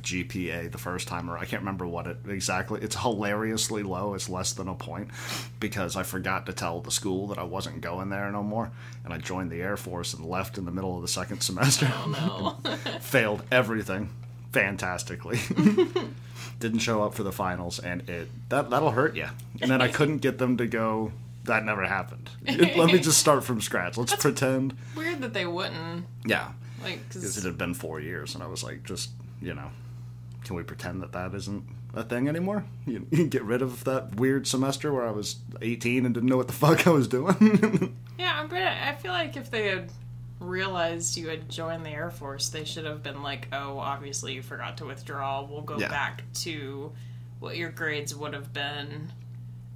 GPA 0.00 0.70
the 0.70 0.78
first 0.78 1.08
time, 1.08 1.30
or 1.30 1.36
I 1.38 1.44
can't 1.44 1.62
remember 1.62 1.86
what 1.86 2.06
it 2.06 2.18
exactly. 2.28 2.80
It's 2.82 2.94
hilariously 3.22 3.82
low. 3.82 4.14
It's 4.14 4.28
less 4.28 4.52
than 4.52 4.68
a 4.68 4.74
point 4.74 5.08
because 5.60 5.96
I 5.96 6.02
forgot 6.02 6.46
to 6.46 6.52
tell 6.52 6.80
the 6.80 6.90
school 6.90 7.28
that 7.28 7.38
I 7.38 7.44
wasn't 7.44 7.80
going 7.80 8.10
there 8.10 8.30
no 8.30 8.42
more, 8.42 8.70
and 9.04 9.12
I 9.12 9.18
joined 9.18 9.50
the 9.50 9.62
Air 9.62 9.76
Force 9.76 10.14
and 10.14 10.24
left 10.26 10.58
in 10.58 10.64
the 10.64 10.70
middle 10.70 10.96
of 10.96 11.02
the 11.02 11.08
second 11.08 11.40
semester. 11.42 11.88
Oh, 11.92 12.58
no. 12.64 12.70
Failed 13.00 13.42
everything 13.50 14.10
fantastically. 14.52 15.38
Didn't 16.60 16.80
show 16.80 17.02
up 17.02 17.14
for 17.14 17.22
the 17.22 17.32
finals, 17.32 17.78
and 17.78 18.08
it 18.08 18.28
that 18.48 18.70
that'll 18.70 18.90
hurt 18.92 19.16
you. 19.16 19.26
And 19.60 19.70
then 19.70 19.80
I 19.80 19.88
couldn't 19.88 20.18
get 20.18 20.38
them 20.38 20.56
to 20.58 20.66
go. 20.66 21.12
That 21.44 21.64
never 21.64 21.84
happened. 21.84 22.30
Let 22.46 22.92
me 22.92 23.00
just 23.00 23.18
start 23.18 23.42
from 23.42 23.60
scratch. 23.60 23.96
Let's 23.96 24.14
pretend. 24.14 24.76
Weird 24.96 25.20
that 25.22 25.32
they 25.32 25.44
wouldn't. 25.44 26.06
Yeah, 26.24 26.52
Like, 26.84 27.08
because 27.08 27.36
it 27.36 27.42
had 27.42 27.58
been 27.58 27.74
four 27.74 27.98
years, 27.98 28.36
and 28.36 28.44
I 28.44 28.46
was 28.46 28.62
like, 28.62 28.84
just 28.84 29.10
you 29.40 29.52
know, 29.54 29.70
can 30.44 30.56
we 30.56 30.62
pretend 30.62 31.02
that 31.02 31.12
that 31.12 31.34
isn't 31.34 31.64
a 31.94 32.02
thing 32.02 32.28
anymore? 32.28 32.64
You, 32.86 33.06
you 33.12 33.26
get 33.26 33.44
rid 33.44 33.62
of 33.62 33.84
that 33.84 34.16
weird 34.16 34.46
semester 34.46 34.92
where 34.92 35.06
I 35.06 35.10
was 35.10 35.36
18 35.60 36.04
and 36.06 36.14
didn't 36.14 36.28
know 36.28 36.36
what 36.36 36.46
the 36.48 36.52
fuck 36.64 36.86
I 36.86 36.90
was 36.90 37.08
doing. 37.08 37.96
yeah, 38.18 38.46
but 38.48 38.58
I 38.62 38.94
feel 39.00 39.12
like 39.12 39.36
if 39.36 39.50
they 39.50 39.68
had 39.68 39.90
realized 40.40 41.16
you 41.16 41.28
had 41.28 41.48
joined 41.48 41.86
the 41.86 41.90
Air 41.90 42.10
Force, 42.10 42.48
they 42.48 42.64
should 42.64 42.84
have 42.84 43.02
been 43.02 43.22
like, 43.22 43.48
oh, 43.52 43.78
obviously 43.78 44.32
you 44.34 44.42
forgot 44.42 44.78
to 44.78 44.84
withdraw. 44.86 45.42
We'll 45.44 45.62
go 45.62 45.78
Yeah. 45.78 45.88
back 45.88 46.22
to 46.42 46.92
what 47.38 47.56
your 47.56 47.70
grades 47.70 48.14
would 48.14 48.34
have 48.34 48.52
been 48.52 49.12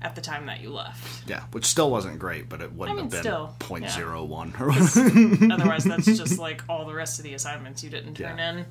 at 0.03 0.15
the 0.15 0.21
time 0.21 0.47
that 0.47 0.61
you 0.61 0.71
left. 0.71 1.27
yeah, 1.29 1.45
which 1.53 1.65
still 1.65 1.91
wasn't 1.91 2.19
great, 2.19 2.49
but 2.49 2.61
it 2.61 2.71
wouldn't 2.73 2.99
I 2.99 3.03
mean, 3.03 3.11
have 3.11 3.13
been 3.13 3.23
still, 3.23 3.55
point 3.61 3.85
yeah. 3.85 3.91
zero 3.91 4.25
one 4.25 4.53
or 4.61 4.69
whatever. 4.69 5.53
Otherwise, 5.55 5.85
that's 5.85 6.05
just 6.05 6.39
like 6.39 6.63
all 6.69 6.85
the 6.85 6.93
rest 6.95 7.19
of 7.19 7.25
the 7.25 7.33
assignments 7.35 7.83
you 7.83 7.89
didn't 7.91 8.15
turn 8.15 8.37
Yeah. 8.39 8.51
in. 8.59 8.67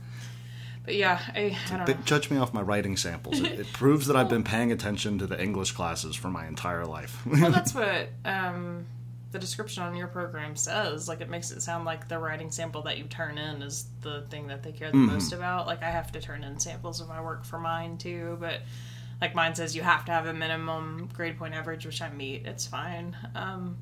But 0.86 0.96
yeah, 0.96 1.20
I, 1.34 1.58
I 1.72 1.86
don't 1.86 2.06
judge 2.06 2.30
me 2.30 2.38
off 2.38 2.54
my 2.54 2.62
writing 2.62 2.96
samples. 2.96 3.40
It, 3.40 3.60
it 3.60 3.74
proves 3.74 4.08
that 4.08 4.16
I've 4.16 4.30
been 4.30 4.44
paying 4.46 4.72
attention 4.72 5.18
to 5.20 5.28
the 5.28 5.42
English 5.42 5.72
classes 5.72 6.16
for 6.16 6.30
my 6.30 6.48
entire 6.48 6.86
life. 6.86 7.26
well, 7.26 7.52
that's 7.52 7.74
what 7.76 8.10
um, 8.24 8.86
the 9.32 9.40
description 9.40 9.84
on 9.84 9.96
your 9.96 10.08
program 10.08 10.56
says. 10.56 11.10
Like, 11.10 11.22
it 11.22 11.30
makes 11.30 11.52
it 11.52 11.62
sound 11.62 11.86
like 11.86 12.08
the 12.08 12.20
writing 12.20 12.52
sample 12.52 12.84
that 12.84 12.98
you 12.98 13.06
turn 13.06 13.38
in 13.38 13.62
is 13.62 13.88
the 14.02 14.26
thing 14.30 14.48
that 14.48 14.64
they 14.64 14.72
care 14.72 14.92
the 14.92 14.98
most 14.98 15.34
about. 15.34 15.66
Like, 15.66 15.82
I 15.82 15.90
have 15.90 16.12
to 16.12 16.22
turn 16.22 16.44
in 16.44 16.60
samples 16.60 17.02
of 17.02 17.08
my 17.08 17.22
work 17.22 17.46
for 17.46 17.60
mine 17.60 17.98
too, 17.98 18.38
but 18.40 18.62
like 19.22 19.34
mine 19.34 19.56
says 19.56 19.76
you 19.76 19.82
have 19.82 20.06
to 20.06 20.12
have 20.12 20.26
a 20.26 20.34
minimum 20.34 21.10
grade 21.14 21.38
point 21.38 21.54
average, 21.54 21.86
which 21.86 22.02
I 22.02 22.10
meet. 22.10 22.46
It's 22.46 22.68
fine. 22.68 23.16
Um, 23.34 23.78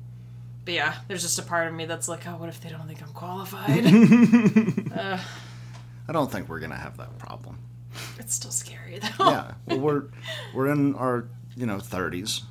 but 0.64 0.74
yeah, 0.74 0.94
there's 1.08 1.22
just 1.22 1.38
a 1.38 1.42
part 1.42 1.68
of 1.68 1.74
me 1.74 1.84
that's 1.86 2.08
like, 2.08 2.26
oh, 2.26 2.36
what 2.36 2.48
if 2.48 2.60
they 2.60 2.70
don't 2.70 2.86
think 2.86 3.02
I'm 3.02 3.12
qualified? 3.12 3.86
uh, 4.96 5.18
I 6.08 6.12
don't 6.12 6.30
think 6.30 6.48
we're 6.48 6.60
gonna 6.60 6.76
have 6.76 6.96
that 6.98 7.18
problem. 7.18 7.58
it's 8.18 8.34
still 8.34 8.50
scary 8.50 8.98
though. 8.98 9.30
Yeah, 9.30 9.54
well, 9.66 9.78
we're 9.80 10.04
we're 10.54 10.70
in 10.70 10.94
our 10.96 11.28
you 11.56 11.66
know 11.66 11.78
thirties, 11.78 12.42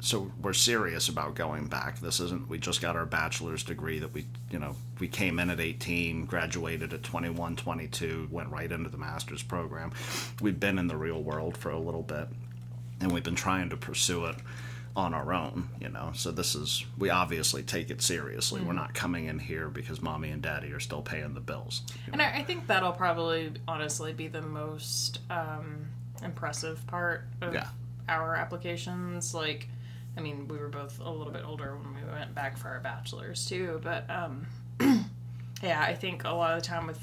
so 0.00 0.30
we're 0.40 0.52
serious 0.52 1.08
about 1.08 1.34
going 1.34 1.66
back. 1.66 2.00
This 2.00 2.20
isn't. 2.20 2.48
We 2.48 2.58
just 2.58 2.80
got 2.80 2.96
our 2.96 3.06
bachelor's 3.06 3.64
degree 3.64 3.98
that 3.98 4.12
we 4.12 4.26
you 4.50 4.58
know 4.58 4.76
we 5.00 5.08
came 5.08 5.38
in 5.38 5.50
at 5.50 5.60
eighteen, 5.60 6.26
graduated 6.26 6.92
at 6.92 7.02
21, 7.02 7.56
22, 7.56 8.28
went 8.30 8.50
right 8.50 8.70
into 8.70 8.90
the 8.90 8.98
master's 8.98 9.42
program. 9.42 9.92
We've 10.40 10.58
been 10.58 10.78
in 10.78 10.86
the 10.86 10.96
real 10.96 11.22
world 11.22 11.56
for 11.56 11.70
a 11.70 11.78
little 11.78 12.02
bit, 12.02 12.28
and 13.00 13.10
we've 13.10 13.24
been 13.24 13.34
trying 13.34 13.70
to 13.70 13.76
pursue 13.76 14.26
it 14.26 14.36
on 14.94 15.14
our 15.14 15.32
own, 15.32 15.68
you 15.80 15.88
know. 15.88 16.10
So 16.14 16.30
this 16.30 16.54
is 16.54 16.84
we 16.98 17.08
obviously 17.10 17.62
take 17.62 17.90
it 17.90 18.02
seriously. 18.02 18.60
We're 18.60 18.72
not 18.74 18.92
coming 18.94 19.24
in 19.26 19.38
here 19.38 19.68
because 19.68 20.02
mommy 20.02 20.30
and 20.30 20.42
daddy 20.42 20.72
are 20.72 20.80
still 20.80 21.02
paying 21.02 21.34
the 21.34 21.40
bills. 21.40 21.82
And 22.12 22.20
I, 22.20 22.36
I 22.38 22.42
think 22.44 22.66
that'll 22.66 22.92
probably 22.92 23.52
honestly 23.66 24.12
be 24.12 24.28
the 24.28 24.42
most 24.42 25.20
um, 25.30 25.86
impressive 26.22 26.86
part 26.86 27.24
of 27.40 27.54
Yeah. 27.54 27.68
our 28.08 28.34
applications. 28.34 29.34
Like, 29.34 29.68
I 30.16 30.20
mean, 30.20 30.46
we 30.48 30.58
were 30.58 30.68
both 30.68 31.00
a 31.00 31.08
little 31.10 31.32
bit 31.32 31.44
older 31.44 31.74
when 31.76 31.94
we 31.94 32.10
went 32.12 32.34
back 32.34 32.58
for 32.58 32.68
our 32.68 32.80
bachelors 32.80 33.46
too, 33.46 33.80
but 33.82 34.08
um, 34.10 34.46
yeah, 35.62 35.80
I 35.80 35.94
think 35.94 36.24
a 36.24 36.30
lot 36.30 36.56
of 36.56 36.62
the 36.62 36.68
time 36.68 36.86
with 36.86 37.00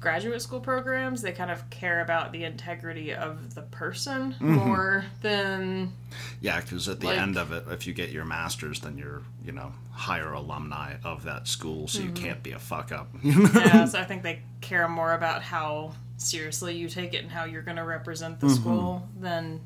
graduate 0.00 0.40
school 0.40 0.60
programs, 0.60 1.20
they 1.22 1.32
kind 1.32 1.50
of 1.50 1.68
care 1.70 2.00
about 2.00 2.32
the 2.32 2.44
integrity 2.44 3.12
of 3.14 3.54
the 3.54 3.62
person 3.62 4.34
more 4.40 5.04
than 5.20 5.92
Yeah, 6.40 6.60
because 6.60 6.88
at 6.88 7.00
the 7.00 7.08
Like- 7.08 7.18
end 7.18 7.36
of 7.36 7.52
it, 7.52 7.64
if 7.70 7.86
you 7.86 7.92
get 7.92 8.10
your 8.10 8.24
master's, 8.24 8.80
then 8.80 8.96
you're, 8.96 9.22
you 9.44 9.52
know, 9.52 9.72
higher 9.92 10.32
alumni 10.32 10.94
of 11.04 11.24
that 11.24 11.46
school, 11.46 11.86
so 11.86 11.98
Mm-hmm. 12.00 12.08
you 12.08 12.14
can't 12.22 12.42
be 12.42 12.52
a 12.52 12.58
fuck 12.58 12.92
up. 12.92 13.08
yeah. 13.22 13.84
So 13.84 14.00
I 14.00 14.04
think 14.04 14.22
they 14.22 14.42
care 14.62 14.88
more 14.88 15.12
about 15.12 15.42
how 15.42 15.92
seriously 16.16 16.76
you 16.76 16.88
take 16.88 17.12
it 17.14 17.22
and 17.22 17.30
how 17.30 17.44
you're 17.44 17.62
going 17.62 17.76
to 17.76 17.84
represent 17.84 18.40
the 18.40 18.46
Mm-hmm. 18.46 18.56
school 18.56 19.08
than 19.20 19.60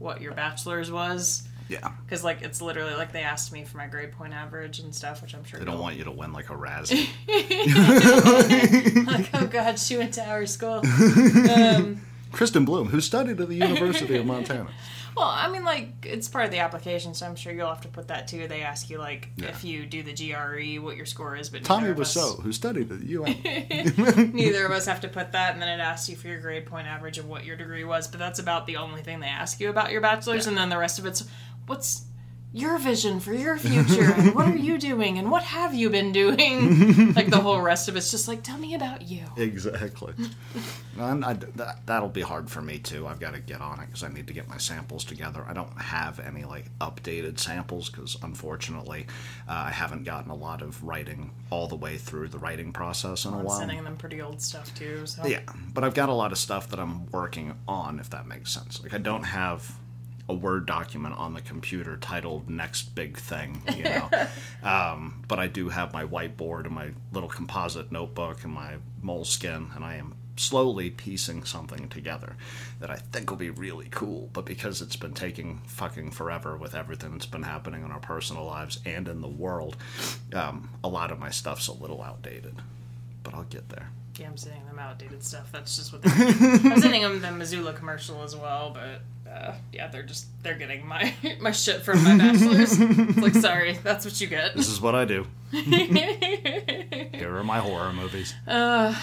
what 0.00 0.20
your 0.20 0.32
bachelor's 0.32 0.90
was. 0.90 1.46
Yeah. 1.68 1.92
Because 2.04 2.24
like 2.24 2.42
it's 2.42 2.60
literally 2.60 2.94
like 2.94 3.12
they 3.12 3.22
asked 3.22 3.52
me 3.52 3.64
for 3.64 3.76
my 3.76 3.86
grade 3.86 4.12
point 4.12 4.32
average 4.32 4.78
and 4.80 4.94
stuff, 4.94 5.22
which 5.22 5.34
I'm 5.34 5.44
sure 5.44 5.58
They 5.60 5.66
don't 5.66 5.78
want 5.80 5.96
you 5.96 6.04
to 6.04 6.10
win 6.10 6.32
like 6.32 6.50
a 6.50 6.54
Razzie. 6.54 7.08
like 9.06 9.30
oh 9.34 9.46
god, 9.46 9.78
she 9.78 9.96
went 9.96 10.14
to 10.14 10.24
our 10.26 10.46
school. 10.46 10.82
Um, 11.50 12.00
Kristen 12.32 12.64
Bloom, 12.64 12.88
who 12.88 13.00
studied 13.00 13.40
at 13.40 13.48
the 13.48 13.54
University 13.54 14.16
of 14.16 14.26
Montana. 14.26 14.68
well, 15.16 15.26
I 15.26 15.48
mean, 15.48 15.64
like 15.64 15.88
it's 16.04 16.28
part 16.28 16.44
of 16.44 16.50
the 16.50 16.58
application, 16.58 17.14
so 17.14 17.24
I'm 17.26 17.36
sure 17.36 17.52
you'll 17.54 17.68
have 17.68 17.80
to 17.82 17.88
put 17.88 18.08
that 18.08 18.28
too. 18.28 18.46
They 18.48 18.60
ask 18.62 18.90
you 18.90 18.98
like 18.98 19.30
Yeah. 19.36 19.46
if 19.48 19.64
you 19.64 19.86
do 19.86 20.02
the 20.02 20.12
GRE, 20.12 20.82
what 20.84 20.96
your 20.96 21.06
score 21.06 21.36
is, 21.36 21.48
but 21.48 21.64
Tommy 21.64 21.88
of 21.88 21.98
us- 21.98 22.14
who 22.40 22.52
studied 22.52 22.92
at 22.92 22.98
UM. 23.00 24.32
neither 24.34 24.66
of 24.66 24.72
us 24.72 24.84
have 24.86 25.00
to 25.00 25.08
put 25.08 25.32
that, 25.32 25.54
and 25.54 25.62
then 25.62 25.68
it 25.80 25.82
asks 25.82 26.08
you 26.10 26.16
for 26.16 26.28
your 26.28 26.40
grade 26.40 26.66
point 26.66 26.86
average 26.86 27.16
of 27.18 27.26
what 27.26 27.44
your 27.46 27.56
degree 27.56 27.84
was. 27.84 28.06
But 28.08 28.20
that's 28.20 28.38
about 28.38 28.66
the 28.66 28.76
only 28.76 29.02
thing 29.02 29.20
they 29.20 29.26
ask 29.26 29.58
you 29.58 29.70
about 29.70 29.90
your 29.90 30.02
bachelor's, 30.02 30.44
Yeah. 30.44 30.50
and 30.50 30.58
then 30.58 30.68
the 30.68 30.78
rest 30.78 30.98
of 30.98 31.06
it's 31.06 31.24
what's 31.68 32.04
your 32.50 32.78
vision 32.78 33.20
for 33.20 33.34
your 33.34 33.58
future, 33.58 34.10
and 34.16 34.34
what 34.34 34.48
are 34.48 34.56
you 34.56 34.78
doing, 34.90 35.18
and 35.18 35.30
what 35.30 35.42
have 35.42 35.74
you 35.74 35.90
been 35.90 36.12
doing? 36.12 37.12
like 37.14 37.28
the 37.28 37.38
whole 37.38 37.60
rest 37.60 37.88
of 37.88 37.96
it's 37.96 38.10
just 38.10 38.26
like, 38.26 38.42
tell 38.42 38.56
me 38.56 38.74
about 38.74 39.02
you. 39.02 39.24
Exactly. 39.36 40.14
and 40.98 41.26
I, 41.26 41.34
that, 41.34 41.84
that'll 41.84 42.08
be 42.08 42.22
hard 42.22 42.50
for 42.50 42.62
me 42.62 42.78
too. 42.78 43.06
I've 43.06 43.20
got 43.20 43.34
to 43.34 43.40
get 43.40 43.60
on 43.60 43.80
it 43.80 43.86
because 43.86 44.02
I 44.02 44.08
need 44.08 44.26
to 44.28 44.32
get 44.32 44.48
my 44.48 44.56
samples 44.56 45.04
together. 45.04 45.44
I 45.46 45.52
don't 45.52 45.78
have 45.78 46.20
any 46.20 46.44
like 46.44 46.70
updated 46.80 47.38
samples 47.38 47.90
because 47.90 48.16
unfortunately 48.22 49.06
uh, 49.46 49.64
I 49.66 49.70
haven't 49.70 50.04
gotten 50.04 50.30
a 50.30 50.34
lot 50.36 50.62
of 50.62 50.82
writing 50.82 51.32
all 51.50 51.68
the 51.68 51.76
way 51.76 51.98
through 51.98 52.28
the 52.28 52.38
writing 52.38 52.72
process 52.72 53.26
in 53.26 53.34
a 53.34 53.38
I'm 53.40 53.44
while. 53.44 53.58
sending 53.58 53.84
them 53.84 53.98
pretty 53.98 54.22
old 54.22 54.40
stuff 54.40 54.74
too. 54.74 55.06
So 55.06 55.26
Yeah, 55.26 55.42
but 55.74 55.84
I've 55.84 55.94
got 55.94 56.08
a 56.08 56.14
lot 56.14 56.32
of 56.32 56.38
stuff 56.38 56.70
that 56.70 56.80
I'm 56.80 57.06
working 57.10 57.54
on, 57.68 58.00
if 58.00 58.08
that 58.10 58.26
makes 58.26 58.50
sense. 58.52 58.82
Like 58.82 58.94
I 58.94 58.98
don't 58.98 59.24
have 59.24 59.70
a 60.28 60.34
Word 60.34 60.66
document 60.66 61.16
on 61.16 61.34
the 61.34 61.40
computer 61.40 61.96
titled 61.96 62.48
"Next 62.50 62.94
Big 62.94 63.16
Thing," 63.16 63.62
you 63.76 63.84
know. 63.84 64.08
um, 64.62 65.22
but 65.28 65.38
I 65.38 65.46
do 65.46 65.68
have 65.70 65.92
my 65.92 66.04
whiteboard 66.04 66.64
and 66.66 66.74
my 66.74 66.90
little 67.12 67.28
composite 67.28 67.90
notebook 67.92 68.44
and 68.44 68.52
my 68.52 68.74
moleskin, 69.02 69.70
and 69.74 69.84
I 69.84 69.94
am 69.96 70.14
slowly 70.36 70.88
piecing 70.90 71.42
something 71.44 71.88
together 71.88 72.36
that 72.78 72.90
I 72.90 72.96
think 72.96 73.28
will 73.30 73.36
be 73.38 73.50
really 73.50 73.88
cool. 73.90 74.30
But 74.32 74.44
because 74.44 74.80
it's 74.80 74.94
been 74.96 75.12
taking 75.14 75.58
fucking 75.66 76.12
forever 76.12 76.56
with 76.56 76.74
everything 76.76 77.12
that's 77.12 77.26
been 77.26 77.42
happening 77.42 77.84
in 77.84 77.90
our 77.90 77.98
personal 77.98 78.44
lives 78.44 78.78
and 78.84 79.08
in 79.08 79.20
the 79.20 79.26
world, 79.28 79.76
um, 80.34 80.70
a 80.84 80.88
lot 80.88 81.10
of 81.10 81.18
my 81.18 81.30
stuff's 81.30 81.66
a 81.66 81.72
little 81.72 82.02
outdated. 82.02 82.54
But 83.24 83.34
I'll 83.34 83.42
get 83.44 83.68
there. 83.68 83.90
yeah, 84.18 84.28
I'm 84.28 84.36
sending 84.36 84.64
them 84.66 84.78
outdated 84.78 85.24
stuff. 85.24 85.50
That's 85.52 85.76
just 85.76 85.92
what 85.92 86.02
they're 86.02 86.12
I'm 86.72 86.80
sending 86.80 87.02
them 87.02 87.20
the 87.20 87.32
Missoula 87.32 87.72
commercial 87.72 88.22
as 88.22 88.36
well, 88.36 88.70
but. 88.72 89.00
Uh, 89.30 89.54
yeah, 89.72 89.88
they're 89.88 90.02
just 90.02 90.26
they're 90.42 90.56
getting 90.58 90.86
my 90.86 91.12
my 91.40 91.50
shit 91.52 91.82
from 91.82 92.02
my 92.02 92.16
bachelor's. 92.16 92.78
Like, 93.16 93.34
sorry, 93.34 93.74
that's 93.82 94.04
what 94.04 94.20
you 94.20 94.26
get. 94.26 94.54
This 94.54 94.68
is 94.68 94.80
what 94.80 94.94
I 94.94 95.04
do. 95.04 95.26
Here 95.50 97.36
are 97.36 97.44
my 97.44 97.58
horror 97.58 97.92
movies. 97.92 98.34
Uh, 98.46 98.94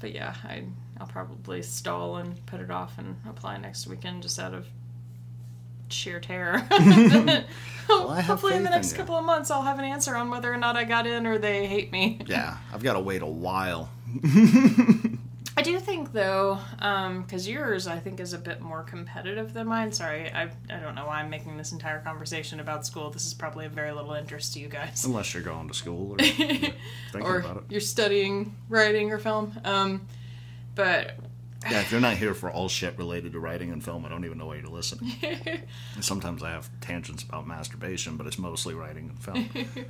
but 0.00 0.12
yeah, 0.12 0.34
I 0.44 0.64
I'll 1.00 1.06
probably 1.06 1.62
stall 1.62 2.16
and 2.16 2.44
put 2.46 2.60
it 2.60 2.70
off 2.70 2.98
and 2.98 3.16
apply 3.28 3.56
next 3.58 3.86
weekend 3.86 4.22
just 4.22 4.38
out 4.38 4.54
of 4.54 4.66
sheer 5.88 6.20
terror. 6.20 6.58
Have 7.88 8.24
Hopefully, 8.24 8.54
in 8.54 8.62
the 8.62 8.70
next 8.70 8.92
you. 8.92 8.98
couple 8.98 9.16
of 9.16 9.24
months, 9.24 9.50
I'll 9.50 9.62
have 9.62 9.78
an 9.78 9.84
answer 9.84 10.14
on 10.16 10.30
whether 10.30 10.52
or 10.52 10.56
not 10.56 10.76
I 10.76 10.84
got 10.84 11.06
in 11.06 11.26
or 11.26 11.38
they 11.38 11.66
hate 11.66 11.92
me. 11.92 12.20
Yeah, 12.26 12.56
I've 12.72 12.82
got 12.82 12.94
to 12.94 13.00
wait 13.00 13.22
a 13.22 13.26
while. 13.26 13.90
I 15.62 15.64
do 15.64 15.78
think 15.78 16.12
though, 16.12 16.58
because 16.76 17.48
yours 17.48 17.86
I 17.86 18.00
think 18.00 18.18
is 18.18 18.32
a 18.32 18.38
bit 18.38 18.60
more 18.60 18.82
competitive 18.82 19.54
than 19.54 19.68
mine. 19.68 19.92
Sorry, 19.92 20.28
I 20.28 20.50
I 20.68 20.80
don't 20.80 20.96
know 20.96 21.06
why 21.06 21.20
I'm 21.20 21.30
making 21.30 21.56
this 21.56 21.70
entire 21.70 22.00
conversation 22.00 22.58
about 22.58 22.84
school. 22.84 23.10
This 23.10 23.26
is 23.26 23.32
probably 23.32 23.66
of 23.66 23.72
very 23.72 23.92
little 23.92 24.12
interest 24.12 24.54
to 24.54 24.60
you 24.60 24.68
guys. 24.68 25.04
Unless 25.06 25.34
you're 25.34 25.42
going 25.44 25.68
to 25.68 25.74
school 25.74 26.12
or 26.12 26.18
thinking 26.18 26.74
or 27.22 27.38
about 27.38 27.58
it. 27.58 27.62
you're 27.68 27.80
studying 27.80 28.56
writing 28.68 29.12
or 29.12 29.18
film. 29.18 29.56
Um, 29.64 30.08
but 30.74 31.14
Yeah, 31.70 31.80
if 31.80 31.92
you're 31.92 32.00
not 32.00 32.16
here 32.16 32.34
for 32.34 32.50
all 32.50 32.68
shit 32.68 32.96
related 32.98 33.32
to 33.32 33.40
writing 33.40 33.70
and 33.70 33.82
film, 33.82 34.04
I 34.04 34.08
don't 34.08 34.24
even 34.24 34.38
know 34.38 34.46
why 34.46 34.56
you're 34.56 34.66
listening. 34.66 35.12
Sometimes 36.00 36.42
I 36.42 36.50
have 36.50 36.68
tangents 36.80 37.22
about 37.22 37.46
masturbation, 37.46 38.16
but 38.16 38.26
it's 38.26 38.38
mostly 38.38 38.74
writing 38.74 39.10
and 39.10 39.22
film. 39.22 39.48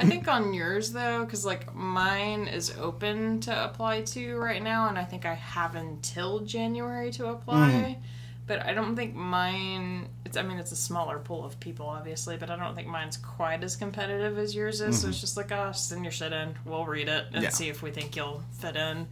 I 0.00 0.04
think 0.06 0.28
on 0.28 0.54
yours 0.54 0.92
though, 0.92 1.24
because 1.24 1.44
like 1.44 1.74
mine 1.74 2.48
is 2.48 2.74
open 2.78 3.40
to 3.40 3.64
apply 3.64 4.02
to 4.02 4.36
right 4.36 4.62
now, 4.62 4.88
and 4.88 4.98
I 4.98 5.04
think 5.04 5.26
I 5.26 5.34
have 5.34 5.74
until 5.74 6.40
January 6.40 7.10
to 7.12 7.28
apply. 7.28 7.70
Mm-hmm. 7.70 8.00
But 8.46 8.66
I 8.66 8.72
don't 8.72 8.96
think 8.96 9.14
mine. 9.14 10.08
It's. 10.24 10.36
I 10.36 10.42
mean, 10.42 10.58
it's 10.58 10.72
a 10.72 10.76
smaller 10.76 11.20
pool 11.20 11.44
of 11.44 11.60
people, 11.60 11.86
obviously, 11.86 12.36
but 12.36 12.50
I 12.50 12.56
don't 12.56 12.74
think 12.74 12.88
mine's 12.88 13.16
quite 13.16 13.62
as 13.62 13.76
competitive 13.76 14.38
as 14.38 14.56
yours 14.56 14.80
is. 14.80 14.96
So 14.96 15.02
mm-hmm. 15.02 15.10
it's 15.10 15.20
just 15.20 15.36
like, 15.36 15.52
oh, 15.52 15.70
send 15.70 16.04
your 16.04 16.10
shit 16.10 16.32
in. 16.32 16.56
We'll 16.64 16.84
read 16.84 17.08
it 17.08 17.26
and 17.32 17.44
Yeah. 17.44 17.50
see 17.50 17.68
if 17.68 17.80
we 17.80 17.92
think 17.92 18.16
you'll 18.16 18.42
fit 18.58 18.74
in. 18.74 19.06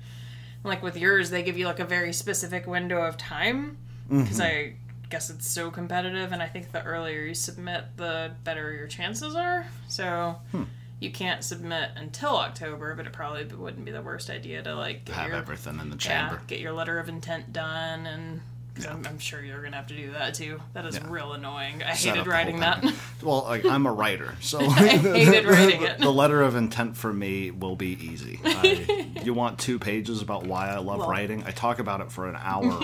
Like 0.65 0.83
with 0.83 0.97
yours, 0.97 1.31
they 1.31 1.43
give 1.43 1.57
you 1.57 1.67
like 1.67 1.81
a 1.81 1.85
very 1.85 2.13
specific 2.13 2.67
window 2.67 3.03
of 3.03 3.17
time 3.17 3.79
mm-hmm. 4.07 4.23
because 4.23 4.41
I 4.41 4.75
guess 5.09 5.31
it's 5.31 5.49
so 5.49 5.71
competitive, 5.71 6.33
and 6.33 6.43
I 6.43 6.47
think 6.47 6.73
the 6.73 6.83
earlier 6.83 7.23
you 7.23 7.35
submit, 7.35 7.85
the 7.97 8.33
better 8.45 8.73
your 8.73 8.87
chances 8.87 9.35
are. 9.35 9.67
So 9.89 10.37
hmm. 10.53 10.65
you 11.01 11.11
can't 11.11 11.43
submit 11.43 11.91
until 11.97 12.37
October, 12.37 12.95
but 12.95 13.07
it 13.07 13.13
probably 13.13 13.45
wouldn't 13.45 13.85
be 13.85 13.91
the 13.91 14.03
worst 14.03 14.31
idea 14.31 14.63
to 14.63 14.75
like 14.75 15.09
have 15.09 15.29
your 15.29 15.37
everything 15.37 15.81
in 15.81 15.91
the 15.91 15.97
yeah, 15.97 16.29
chamber. 16.29 16.43
get 16.47 16.61
your 16.61 16.73
letter 16.73 16.99
of 16.99 17.09
intent 17.09 17.53
done, 17.53 18.07
and 18.07 18.41
'cause 18.79 18.87
I'm, 18.87 19.07
I'm 19.07 19.19
sure 19.19 19.43
you're 19.43 19.63
gonna 19.63 19.77
have 19.77 19.87
to 19.89 19.97
do 19.97 20.13
that 20.13 20.35
too. 20.35 20.61
That 20.73 20.87
is 20.87 20.95
Yeah. 20.97 21.07
real 21.09 21.33
annoying. 21.35 21.83
I 21.83 21.95
Set 21.95 22.17
hated 22.17 22.27
writing 22.29 22.61
that. 22.61 22.85
Well, 23.23 23.43
like, 23.43 23.65
I'm 23.65 23.85
a 23.87 23.93
writer, 23.93 24.35
so 24.41 24.61
I 24.63 24.69
hated 24.97 25.45
writing 25.49 25.83
it. 25.83 25.99
the 25.99 26.13
letter 26.13 26.41
of 26.43 26.55
intent 26.57 26.97
for 26.97 27.13
me 27.13 27.51
will 27.51 27.75
be 27.77 27.99
easy. 28.05 28.41
I, 28.45 29.11
you 29.25 29.35
want 29.35 29.59
two 29.59 29.79
pages 29.79 30.23
about 30.23 30.47
why 30.47 30.69
I 30.69 30.79
love 30.79 31.01
Well- 31.01 31.11
writing? 31.11 31.43
I 31.45 31.51
talk 31.51 31.79
about 31.81 32.01
it 32.01 32.13
for 32.13 32.29
an 32.29 32.37
hour 32.37 32.81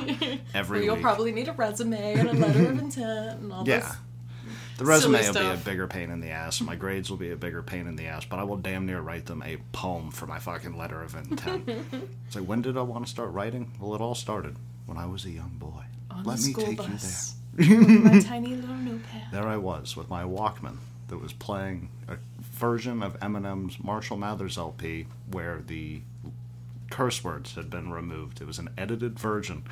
every 0.52 0.85
You'll 0.85 0.96
week. 0.96 1.02
probably 1.02 1.30
need 1.33 1.48
a 1.48 1.52
resume 1.52 2.14
and 2.14 2.28
a 2.28 2.33
letter 2.33 2.66
of 2.70 2.78
intent 2.80 3.40
and 3.40 3.52
all 3.52 3.66
Yeah. 3.66 3.78
this. 3.80 3.92
The 4.76 4.85
resume 4.85 5.22
Silly 5.22 5.44
will 5.44 5.54
be 5.54 5.61
a 5.61 5.64
bigger 5.64 5.87
pain 5.87 6.11
in 6.11 6.20
the 6.20 6.30
ass. 6.30 6.61
My 6.61 6.74
grades 6.74 7.09
will 7.09 7.16
be 7.16 7.30
a 7.30 7.37
bigger 7.37 7.62
pain 7.62 7.87
in 7.87 7.94
the 7.94 8.07
ass, 8.07 8.24
but 8.24 8.40
I 8.40 8.42
will 8.42 8.57
damn 8.57 8.87
near 8.87 9.00
write 9.00 9.26
them 9.26 9.40
a 9.44 9.59
poem 9.70 10.11
for 10.11 10.26
my 10.26 10.40
fucking 10.40 10.76
letter 10.76 11.00
of 11.00 11.14
intent. 11.14 11.68
it's 12.26 12.35
like, 12.35 12.44
when 12.44 12.61
did 12.61 12.76
I 12.76 12.83
want 12.83 13.04
to 13.07 13.11
start 13.11 13.30
writing? 13.30 13.70
Well, 13.78 13.94
it 13.94 14.00
all 14.00 14.16
started 14.16 14.57
when 14.86 14.98
I 14.98 15.06
was 15.06 15.24
a 15.24 15.30
young 15.30 15.52
boy. 15.58 15.82
On 16.10 16.24
Let 16.24 16.40
me 16.42 16.52
take 16.54 16.76
bus 16.76 17.34
you 17.58 17.84
there. 17.84 17.98
my 18.00 18.20
tiny 18.20 18.54
little 18.54 18.74
notepad. 18.76 19.22
There 19.32 19.46
I 19.48 19.56
was 19.56 19.96
with 19.96 20.08
my 20.10 20.22
Walkman 20.24 20.76
that 21.08 21.18
was 21.18 21.32
playing 21.32 21.88
a 22.08 22.16
version 22.40 23.02
of 23.02 23.18
Eminem's 23.20 23.82
Marshall 23.82 24.16
Mathers 24.16 24.56
LP 24.58 25.06
where 25.30 25.60
the 25.66 26.02
curse 26.90 27.24
words 27.24 27.54
had 27.56 27.70
been 27.70 27.90
removed. 27.90 28.40
It 28.40 28.46
was 28.46 28.58
an 28.58 28.68
edited 28.78 29.18
version 29.18 29.64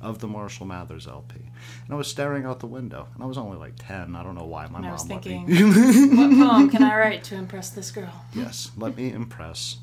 of 0.00 0.20
the 0.20 0.28
Marshall 0.28 0.66
Mathers 0.66 1.06
LP. 1.08 1.34
And 1.36 1.92
I 1.92 1.96
was 1.96 2.06
staring 2.06 2.44
out 2.44 2.60
the 2.60 2.66
window, 2.66 3.08
and 3.14 3.22
I 3.22 3.26
was 3.26 3.36
only 3.38 3.56
like 3.58 3.72
10. 3.78 4.14
I 4.14 4.22
don't 4.22 4.36
know 4.36 4.44
why 4.44 4.66
my 4.68 4.78
And 4.78 4.86
I 4.86 4.90
mom 4.90 4.92
was 4.92 5.08
let 5.08 5.22
thinking, 5.24 5.46
me. 5.46 6.16
what 6.16 6.30
poem 6.50 6.70
can 6.70 6.82
I 6.84 6.96
write 6.96 7.24
to 7.24 7.34
impress 7.34 7.70
this 7.70 7.90
girl? 7.90 8.12
yes, 8.34 8.70
let 8.76 8.96
me 8.96 9.10
impress 9.12 9.78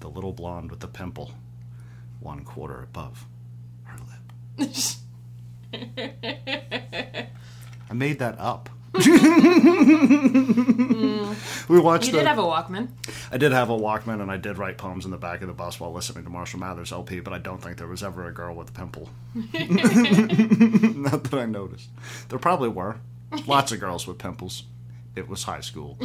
the 0.00 0.08
little 0.10 0.32
blonde 0.32 0.70
with 0.70 0.80
the 0.80 0.88
pimple, 0.88 1.32
one 2.20 2.42
quarter 2.44 2.82
above. 2.82 3.26
I 4.58 4.66
made 7.92 8.18
that 8.18 8.38
up. 8.38 8.68
Hmm. 10.94 11.32
we 11.68 11.80
watched 11.80 12.06
You 12.06 12.12
the, 12.12 12.18
did 12.18 12.26
have 12.26 12.38
a 12.38 12.42
Walkman. 12.42 12.88
I 13.32 13.36
did 13.38 13.50
have 13.52 13.68
a 13.70 13.76
Walkman 13.76 14.20
and 14.22 14.30
I 14.30 14.36
did 14.36 14.58
write 14.58 14.78
poems 14.78 15.04
in 15.04 15.10
the 15.10 15.16
back 15.16 15.40
of 15.42 15.48
the 15.48 15.54
bus 15.54 15.80
while 15.80 15.92
listening 15.92 16.22
to 16.24 16.30
Marshall 16.30 16.60
Mathers 16.60 16.92
LP, 16.92 17.18
but 17.20 17.32
I 17.32 17.38
don't 17.38 17.60
think 17.60 17.78
there 17.78 17.88
was 17.88 18.02
ever 18.04 18.26
a 18.28 18.32
girl 18.32 18.54
with 18.54 18.68
a 18.70 18.72
pimple. 18.72 19.08
Not 19.34 21.24
that 21.24 21.34
I 21.34 21.46
noticed. 21.46 21.88
There 22.28 22.38
probably 22.38 22.68
were. 22.68 22.96
Lots 23.46 23.72
of 23.72 23.80
girls 23.80 24.06
with 24.06 24.18
pimples. 24.18 24.64
It 25.16 25.28
was 25.28 25.42
high 25.44 25.60
school, 25.60 25.98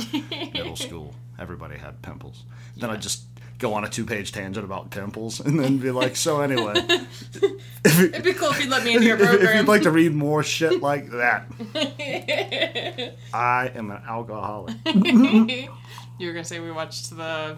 middle 0.54 0.76
school. 0.88 1.14
Everybody 1.38 1.78
had 1.78 2.02
pimples. 2.02 2.44
Then 2.78 2.90
I 2.90 2.96
just 2.96 3.24
go 3.60 3.74
on 3.74 3.84
a 3.84 3.90
two-page 3.90 4.32
tangent 4.32 4.66
about 4.66 4.90
pimples, 4.90 5.40
and 5.40 5.60
then 5.60 5.78
be 5.78 5.92
like, 5.92 6.16
"So 6.16 6.42
anyway, 6.42 6.74
It'd 7.86 8.24
be 8.24 8.34
cool 8.34 8.50
if 8.52 8.60
you'd 8.62 8.70
let 8.70 8.84
me 8.84 8.96
into 8.96 9.06
your 9.06 9.18
program. 9.18 9.48
if 9.48 9.56
you'd 9.56 9.68
like 9.68 9.84
to 9.84 9.92
read 9.92 10.14
more 10.16 10.42
shit 10.44 10.82
like 10.82 11.10
that, 11.12 11.46
I 13.34 13.72
am 13.76 13.92
an 13.92 14.02
alcoholic." 14.08 14.76
you 14.86 16.28
were 16.28 16.34
gonna 16.34 16.44
say 16.44 16.60
we 16.60 16.72
watched 16.72 17.16
the. 17.16 17.58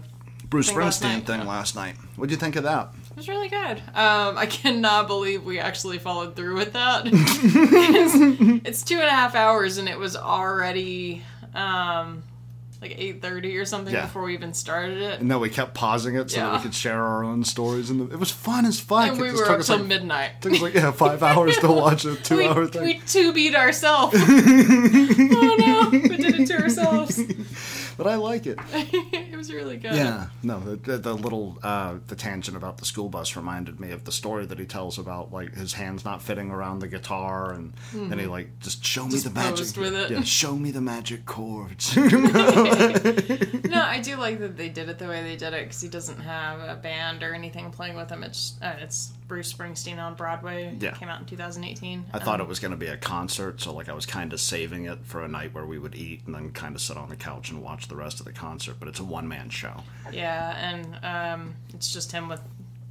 Bruce 0.49 0.67
Thing 0.67 0.79
last 0.79 1.01
Springsteen 1.01 1.13
night. 1.13 1.25
thing 1.27 1.45
last 1.47 1.75
night. 1.77 1.95
What'd 2.17 2.29
you 2.31 2.35
think 2.35 2.57
of 2.57 2.63
that? 2.63 2.89
It 3.11 3.15
was 3.15 3.29
really 3.29 3.47
good. 3.47 3.77
Um, 3.95 4.37
I 4.37 4.45
cannot 4.49 5.07
believe 5.07 5.45
we 5.45 5.59
actually 5.59 5.97
followed 5.97 6.35
through 6.35 6.55
with 6.55 6.73
that. 6.73 7.03
it's, 7.05 8.67
it's 8.67 8.83
two 8.83 8.95
and 8.95 9.05
a 9.05 9.11
half 9.11 9.33
hours, 9.33 9.77
and 9.77 9.87
it 9.87 9.97
was 9.97 10.17
already 10.17 11.23
um, 11.55 12.23
like 12.81 12.95
eight 12.97 13.21
thirty 13.21 13.55
or 13.57 13.65
something 13.65 13.93
Yeah. 13.93 14.05
before 14.07 14.23
we 14.23 14.33
even 14.33 14.53
started 14.53 14.97
it. 14.97 15.19
And 15.19 15.29
then 15.29 15.39
we 15.39 15.49
kept 15.49 15.73
pausing 15.75 16.15
it 16.15 16.31
so 16.31 16.37
that 16.39 16.53
we 16.57 16.59
could 16.63 16.73
share 16.73 17.01
our 17.03 17.23
own 17.23 17.43
stories, 17.43 17.89
and 17.91 18.11
it 18.11 18.17
was 18.19 18.31
fun 18.31 18.65
as 18.65 18.79
fuck. 18.79 19.07
And 19.09 19.17
It 19.19 19.21
we 19.21 19.31
were 19.31 19.49
up 19.51 19.61
till 19.61 19.77
like, 19.77 19.85
midnight. 19.87 20.41
took 20.41 20.53
us 20.53 20.61
like 20.61 20.73
yeah 20.73 20.91
five 20.91 21.21
hours 21.31 21.57
to 21.59 21.67
watch 21.71 22.05
a 22.05 22.09
we, 22.11 22.15
two-hour 22.17 22.65
thing. 22.67 22.83
we 22.83 22.99
two 23.05 23.33
beat 23.33 23.55
ourselves. 23.55 24.15
oh 24.19 25.55
no, 25.59 25.89
we 25.91 25.99
did 26.17 26.39
it 26.41 26.47
to 26.47 26.59
ourselves. 26.61 27.19
but 28.01 28.09
I 28.09 28.15
like 28.15 28.47
it. 28.47 28.57
it 28.73 29.35
was 29.37 29.51
really 29.53 29.77
good. 29.77 29.93
Yeah, 29.93 30.27
no, 30.43 30.59
the, 30.59 30.75
the, 30.77 30.97
the 30.97 31.13
little 31.13 31.57
uh, 31.61 31.95
the 32.07 32.15
tangent 32.15 32.57
about 32.57 32.77
the 32.77 32.85
school 32.85 33.09
bus 33.09 33.35
reminded 33.35 33.79
me 33.79 33.91
of 33.91 34.05
the 34.05 34.11
story 34.11 34.45
that 34.45 34.57
he 34.59 34.65
tells 34.65 34.97
about 34.97 35.31
like 35.31 35.53
his 35.53 35.73
hands 35.73 36.03
not 36.03 36.21
fitting 36.21 36.49
around 36.51 36.79
the 36.79 36.87
guitar, 36.87 37.51
and 37.53 37.73
then 37.93 38.17
he 38.17 38.25
like 38.25 38.59
just 38.59 38.83
show 38.85 39.07
me 39.07 39.17
the 39.19 39.29
magic. 39.29 39.75
with 39.77 39.93
it. 39.93 40.11
Yeah, 40.11 40.21
show 40.23 40.55
me 40.55 40.71
the 40.71 40.81
magic 40.81 41.25
chords. 41.25 41.95
No, 43.71 43.81
I 43.83 43.99
do 44.01 44.17
like 44.17 44.39
that 44.39 44.57
they 44.57 44.67
did 44.69 44.89
it 44.89 44.99
the 44.99 45.07
way 45.07 45.23
they 45.23 45.37
did 45.37 45.53
it 45.53 45.63
because 45.65 45.81
he 45.81 45.87
doesn't 45.87 46.19
have 46.19 46.59
a 46.59 46.75
band 46.75 47.23
or 47.23 47.33
anything 47.33 47.71
playing 47.71 47.95
with 47.95 48.09
him. 48.09 48.21
It's 48.23 48.55
uh, 48.61 48.75
it's 48.79 49.07
Bruce 49.27 49.53
Springsteen 49.53 49.97
on 49.97 50.15
Broadway. 50.15 50.75
Yeah. 50.79 50.91
came 50.91 51.07
out 51.07 51.21
in 51.21 51.25
2018. 51.25 52.05
I 52.13 52.19
thought 52.19 52.41
Um, 52.41 52.45
it 52.45 52.49
was 52.49 52.59
going 52.59 52.71
to 52.71 52.77
be 52.77 52.87
a 52.87 52.97
concert, 52.97 53.61
so 53.61 53.73
like 53.73 53.87
I 53.87 53.93
was 53.93 54.05
kind 54.05 54.33
of 54.33 54.41
saving 54.41 54.85
it 54.85 54.99
for 55.05 55.23
a 55.23 55.27
night 55.27 55.53
where 55.53 55.65
we 55.65 55.79
would 55.79 55.95
eat 55.95 56.23
and 56.25 56.35
then 56.35 56.51
kind 56.51 56.75
of 56.75 56.81
sit 56.81 56.97
on 56.97 57.07
the 57.09 57.15
couch 57.15 57.49
and 57.49 57.61
watch 57.61 57.87
the 57.91 57.95
rest 57.95 58.19
of 58.19 58.25
the 58.25 58.31
concert. 58.33 58.77
But 58.79 58.87
it's 58.87 58.99
a 58.99 59.03
one 59.03 59.27
man 59.27 59.49
show. 59.49 59.83
Yeah, 60.11 60.57
and 60.57 61.05
um, 61.05 61.53
it's 61.73 61.93
just 61.93 62.11
him 62.11 62.27
with 62.27 62.41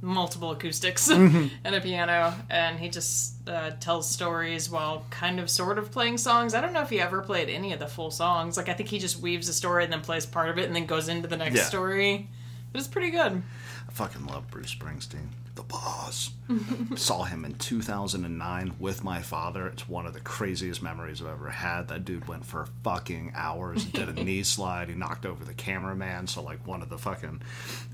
multiple 0.03 0.49
acoustics 0.51 1.09
Mm-hmm. 1.09 1.47
and 1.63 1.75
a 1.75 1.81
piano, 1.81 2.33
and 2.49 2.79
he 2.79 2.89
just 2.89 3.47
uh, 3.47 3.71
tells 3.79 4.09
stories 4.09 4.69
while 4.69 5.05
kind 5.11 5.39
of 5.39 5.49
sort 5.49 5.77
of 5.77 5.91
playing 5.91 6.17
songs. 6.17 6.53
I 6.55 6.61
don't 6.61 6.73
know 6.73 6.81
if 6.81 6.89
he 6.89 6.99
ever 7.01 7.21
played 7.21 7.49
any 7.49 7.73
of 7.73 7.79
the 7.79 7.87
full 7.87 8.09
songs. 8.11 8.57
Like 8.57 8.69
I 8.69 8.73
think 8.73 8.89
he 8.89 8.97
just 8.99 9.19
weaves 9.19 9.47
a 9.49 9.53
story 9.53 9.83
and 9.83 9.91
then 9.93 10.01
plays 10.01 10.25
part 10.25 10.49
of 10.49 10.57
it 10.57 10.65
and 10.65 10.75
then 10.75 10.85
goes 10.85 11.07
into 11.09 11.27
the 11.27 11.37
next 11.37 11.55
Yeah. 11.57 11.63
story. 11.65 12.29
But 12.71 12.79
it's 12.79 12.87
pretty 12.87 13.11
good. 13.11 13.43
I 13.87 13.91
fucking 13.91 14.25
love 14.25 14.49
Bruce 14.49 14.73
Springsteen. 14.73 15.27
The 15.61 15.67
boss. 15.67 16.31
Saw 16.95 17.23
him 17.23 17.45
in 17.45 17.53
2009 17.55 18.73
with 18.79 19.03
my 19.03 19.21
father. 19.21 19.67
It's 19.67 19.87
one 19.87 20.05
of 20.07 20.13
the 20.13 20.19
craziest 20.19 20.81
memories 20.81 21.21
I've 21.21 21.27
ever 21.27 21.49
had. 21.49 21.87
That 21.87 22.03
dude 22.03 22.27
went 22.27 22.45
for 22.45 22.67
fucking 22.83 23.33
hours, 23.35 23.85
did 23.85 24.09
a 24.09 24.13
knee 24.23 24.41
slide. 24.43 24.89
He 24.89 24.95
knocked 24.95 25.25
over 25.25 25.45
the 25.45 25.53
cameraman. 25.53 26.27
So, 26.27 26.41
like, 26.41 26.65
one 26.65 26.81
of 26.81 26.89
the 26.89 26.97
fucking 26.97 27.43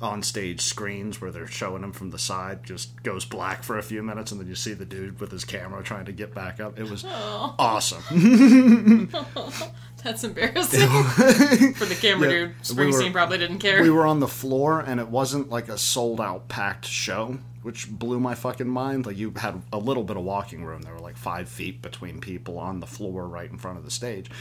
on 0.02 0.24
stage 0.24 0.62
screens 0.62 1.20
where 1.20 1.32
they're 1.32 1.46
showing 1.48 1.84
him 1.84 1.92
from 1.92 2.10
the 2.12 2.18
side 2.20 2.64
just 2.64 3.04
goes 3.04 3.26
black 3.26 3.64
for 3.64 3.78
a 3.78 3.84
few 3.84 4.02
minutes. 4.02 4.32
And 4.32 4.40
then 4.40 4.48
you 4.48 4.56
see 4.56 4.74
the 4.74 4.86
dude 4.86 5.20
with 5.20 5.32
his 5.32 5.44
camera 5.44 5.84
trying 5.84 6.06
to 6.06 6.14
get 6.14 6.34
back 6.34 6.60
up. 6.60 6.80
It 6.80 6.90
was 6.90 7.04
oh. 7.06 7.56
awesome. 7.60 9.10
That's 10.04 10.24
embarrassing 10.24 10.88
for 11.74 11.86
the 11.86 11.98
camera 12.00 12.32
Yeah, 12.32 12.48
dude. 12.64 12.78
we 12.78 12.86
were- 12.92 13.12
probably 13.12 13.40
didn't 13.40 13.60
care. 13.60 13.82
we 13.82 13.90
were 13.90 14.06
on 14.08 14.20
the 14.22 14.28
floor 14.28 14.80
and 14.80 15.00
it 15.02 15.10
wasn't 15.10 15.50
like 15.50 15.68
a 15.68 15.78
sold 15.78 16.22
out 16.22 16.48
packed 16.48 16.86
show 16.86 17.40
which 17.68 17.90
blew 17.92 18.18
my 18.18 18.34
fucking 18.34 18.66
mind 18.70 19.06
like 19.06 19.18
you 19.18 19.30
had 19.36 19.62
a 19.74 19.78
little 19.78 20.06
bit 20.06 20.16
of 20.16 20.24
walking 20.24 20.64
room 20.64 20.82
there 20.84 20.94
were 20.94 21.00
like 21.02 21.18
five 21.18 21.50
feet 21.50 21.82
between 21.82 22.22
people 22.22 22.58
on 22.58 22.80
the 22.80 22.88
floor 22.88 23.28
right 23.28 23.52
in 23.52 23.58
front 23.58 23.78
of 23.78 23.84
the 23.84 23.92
stage 23.92 24.32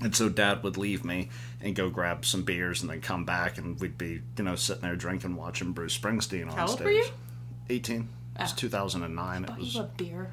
and 0.00 0.16
so 0.16 0.28
dad 0.28 0.60
would 0.64 0.76
leave 0.76 1.04
me 1.04 1.28
and 1.60 1.76
go 1.76 1.88
grab 1.88 2.24
some 2.26 2.42
beers 2.42 2.82
and 2.82 2.90
then 2.90 3.00
come 3.00 3.24
back 3.24 3.56
and 3.56 3.78
we'd 3.78 3.96
be 3.96 4.20
you 4.36 4.42
know 4.44 4.56
sitting 4.56 4.82
there 4.82 4.96
drinking 4.96 5.36
watching 5.36 5.70
bruce 5.70 5.96
springsteen 5.96 6.50
on 6.50 6.56
How 6.56 6.66
old 6.66 6.72
stage 6.78 6.84
were 6.84 6.90
you? 6.90 7.04
18 7.70 7.96
it 8.36 8.40
was 8.42 8.52
Ah. 8.52 8.56
2009 8.56 9.44
it 9.44 9.56
was 9.56 9.74
you 9.76 9.80
a 9.82 9.84
beer. 9.84 10.30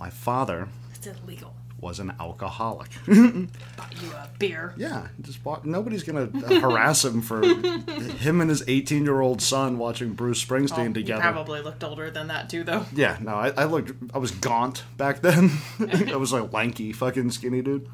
my 0.00 0.08
father 0.08 0.68
It's 0.94 1.06
illegal. 1.06 1.53
Was 1.84 2.00
an 2.00 2.14
alcoholic 2.18 2.88
Bought 3.06 3.14
you 4.02 4.10
a 4.12 4.28
beer. 4.38 4.72
Yeah, 4.76 5.08
just 5.20 5.44
walk. 5.44 5.66
Nobody's 5.66 6.02
gonna 6.02 6.26
harass 6.60 7.04
him 7.04 7.20
for 7.20 7.42
him 7.44 8.40
and 8.40 8.48
his 8.48 8.64
18 8.66 9.04
year 9.04 9.20
old 9.20 9.42
son 9.42 9.76
watching 9.76 10.14
Bruce 10.14 10.42
Springsteen 10.42 10.78
Oh, 10.78 10.82
you 10.84 10.92
together. 10.94 11.20
probably 11.20 11.60
looked 11.60 11.84
older 11.84 12.10
than 12.10 12.28
that 12.28 12.48
too, 12.48 12.64
though. 12.64 12.86
Yeah, 12.94 13.18
no, 13.20 13.34
I, 13.34 13.50
I 13.50 13.64
looked. 13.64 13.92
I 14.14 14.18
was 14.18 14.30
gaunt 14.30 14.82
back 14.96 15.20
then. 15.20 15.50
I 16.10 16.16
was 16.16 16.32
like 16.32 16.52
lanky, 16.52 16.92
fucking 16.92 17.30
skinny 17.30 17.60
dude. 17.60 17.86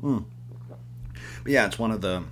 Hmm. 0.00 0.18
But 1.42 1.52
yeah, 1.52 1.66
it's 1.66 1.78
one 1.78 1.90
of 1.90 2.00
the 2.00 2.22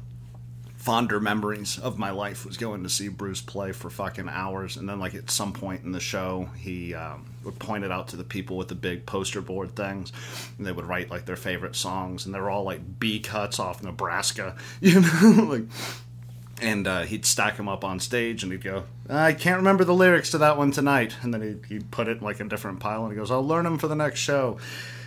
fonder 0.77 1.21
memories 1.21 1.79
of 1.79 1.99
my 1.99 2.11
life 2.11 2.45
was 2.47 2.57
going 2.57 2.83
to 2.83 2.89
see 2.89 3.09
Bruce 3.09 3.41
play 3.41 3.73
for 3.73 3.91
fucking 3.91 4.29
hours, 4.29 4.77
and 4.77 4.89
then 4.89 5.01
like 5.01 5.15
at 5.15 5.31
some 5.31 5.53
point 5.53 5.83
in 5.85 5.93
the 5.93 6.01
show, 6.01 6.49
he 6.57 6.95
um, 6.95 7.32
would 7.45 7.59
point 7.59 7.85
it 7.85 7.93
out 7.93 8.09
to 8.09 8.17
the 8.17 8.25
people 8.25 8.57
with 8.57 8.69
the 8.69 8.75
big 8.75 9.07
poster 9.07 9.41
board 9.41 9.75
things, 9.77 10.13
and 10.57 10.67
they 10.67 10.73
would 10.73 10.87
write 10.87 11.11
like 11.11 11.27
their 11.27 11.37
favorite 11.37 11.77
songs, 11.77 12.25
and 12.27 12.35
they 12.35 12.41
were 12.41 12.51
all 12.51 12.65
like 12.65 12.99
B 12.99 13.21
cuts 13.21 13.59
off 13.59 13.83
Nebraska, 13.83 14.57
you 14.81 15.01
know, 15.01 15.45
like. 15.49 15.65
And 16.61 16.87
uh, 16.87 17.03
he'd 17.03 17.27
stack 17.27 17.57
them 17.57 17.69
up 17.69 17.83
on 17.83 17.99
stage, 17.99 18.45
and 18.45 18.53
he'd 18.53 18.63
go, 18.63 18.85
"I 19.09 19.33
can't 19.33 19.57
remember 19.57 19.83
the 19.83 19.95
lyrics 19.95 20.31
to 20.31 20.39
that 20.39 20.57
one 20.57 20.71
tonight." 20.71 21.17
And 21.23 21.35
then 21.35 21.43
he'd, 21.43 21.67
he'd 21.67 21.91
put 21.91 22.07
it 22.07 22.19
in 22.19 22.25
like 22.25 22.39
a 22.39 22.45
different 22.45 22.79
pile, 22.79 23.03
and 23.03 23.13
he 23.13 23.19
goes, 23.19 23.33
"I'll 23.33 23.45
learn 23.45 23.65
them 23.65 23.79
for 23.79 23.89
the 23.89 23.97
next 23.97 24.21
show." 24.21 24.59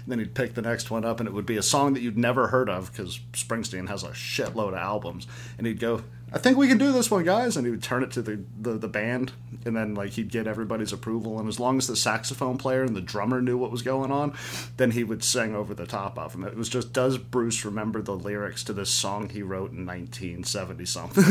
And 0.06 0.12
then 0.12 0.20
he'd 0.20 0.36
pick 0.36 0.54
the 0.54 0.62
next 0.62 0.92
one 0.92 1.06
up, 1.06 1.20
and 1.20 1.28
it 1.28 1.34
would 1.34 1.46
be 1.46 1.56
a 1.56 1.64
song 1.64 1.94
that 1.94 2.02
you'd 2.02 2.18
never 2.18 2.48
heard 2.48 2.70
of 2.70 2.92
because 2.92 3.20
Springsteen 3.34 3.88
has 3.88 4.04
a 4.04 4.10
shitload 4.10 4.70
of 4.70 4.76
albums. 4.76 5.28
And 5.58 5.66
he'd 5.66 5.80
go, 5.80 6.04
"I 6.36 6.40
think 6.40 6.58
we 6.58 6.68
can 6.68 6.78
do 6.78 6.92
this 6.92 7.10
one, 7.10 7.24
guys." 7.24 7.56
And 7.58 7.66
he 7.66 7.72
would 7.72 7.82
turn 7.82 8.04
it 8.04 8.12
to 8.12 8.22
the, 8.22 8.44
the 8.60 8.74
the 8.74 8.88
band, 8.88 9.32
and 9.66 9.76
then 9.76 9.96
like 9.96 10.12
he'd 10.12 10.30
get 10.32 10.46
everybody's 10.46 10.94
approval. 10.94 11.40
And 11.40 11.48
as 11.48 11.60
long 11.60 11.78
as 11.78 11.88
the 11.88 11.96
saxophone 11.96 12.58
player 12.58 12.84
and 12.84 12.96
the 12.96 13.02
drummer 13.02 13.42
knew 13.42 13.58
what 13.58 13.72
was 13.72 13.82
going 13.82 14.12
on, 14.12 14.36
then 14.78 14.92
he 14.92 15.04
would 15.04 15.24
sing 15.24 15.56
over 15.56 15.74
the 15.74 15.88
top 15.88 16.20
of 16.20 16.34
them. 16.34 16.44
It 16.44 16.56
was 16.56 16.70
just, 16.70 16.94
does 16.94 17.18
Bruce 17.18 17.64
remember 17.66 18.02
the 18.02 18.16
lyrics 18.16 18.64
to 18.66 18.74
this 18.74 18.90
song 18.92 19.30
he 19.30 19.42
wrote 19.42 19.72
in 19.72 19.86
1970 19.86 20.86
something? 20.86 21.24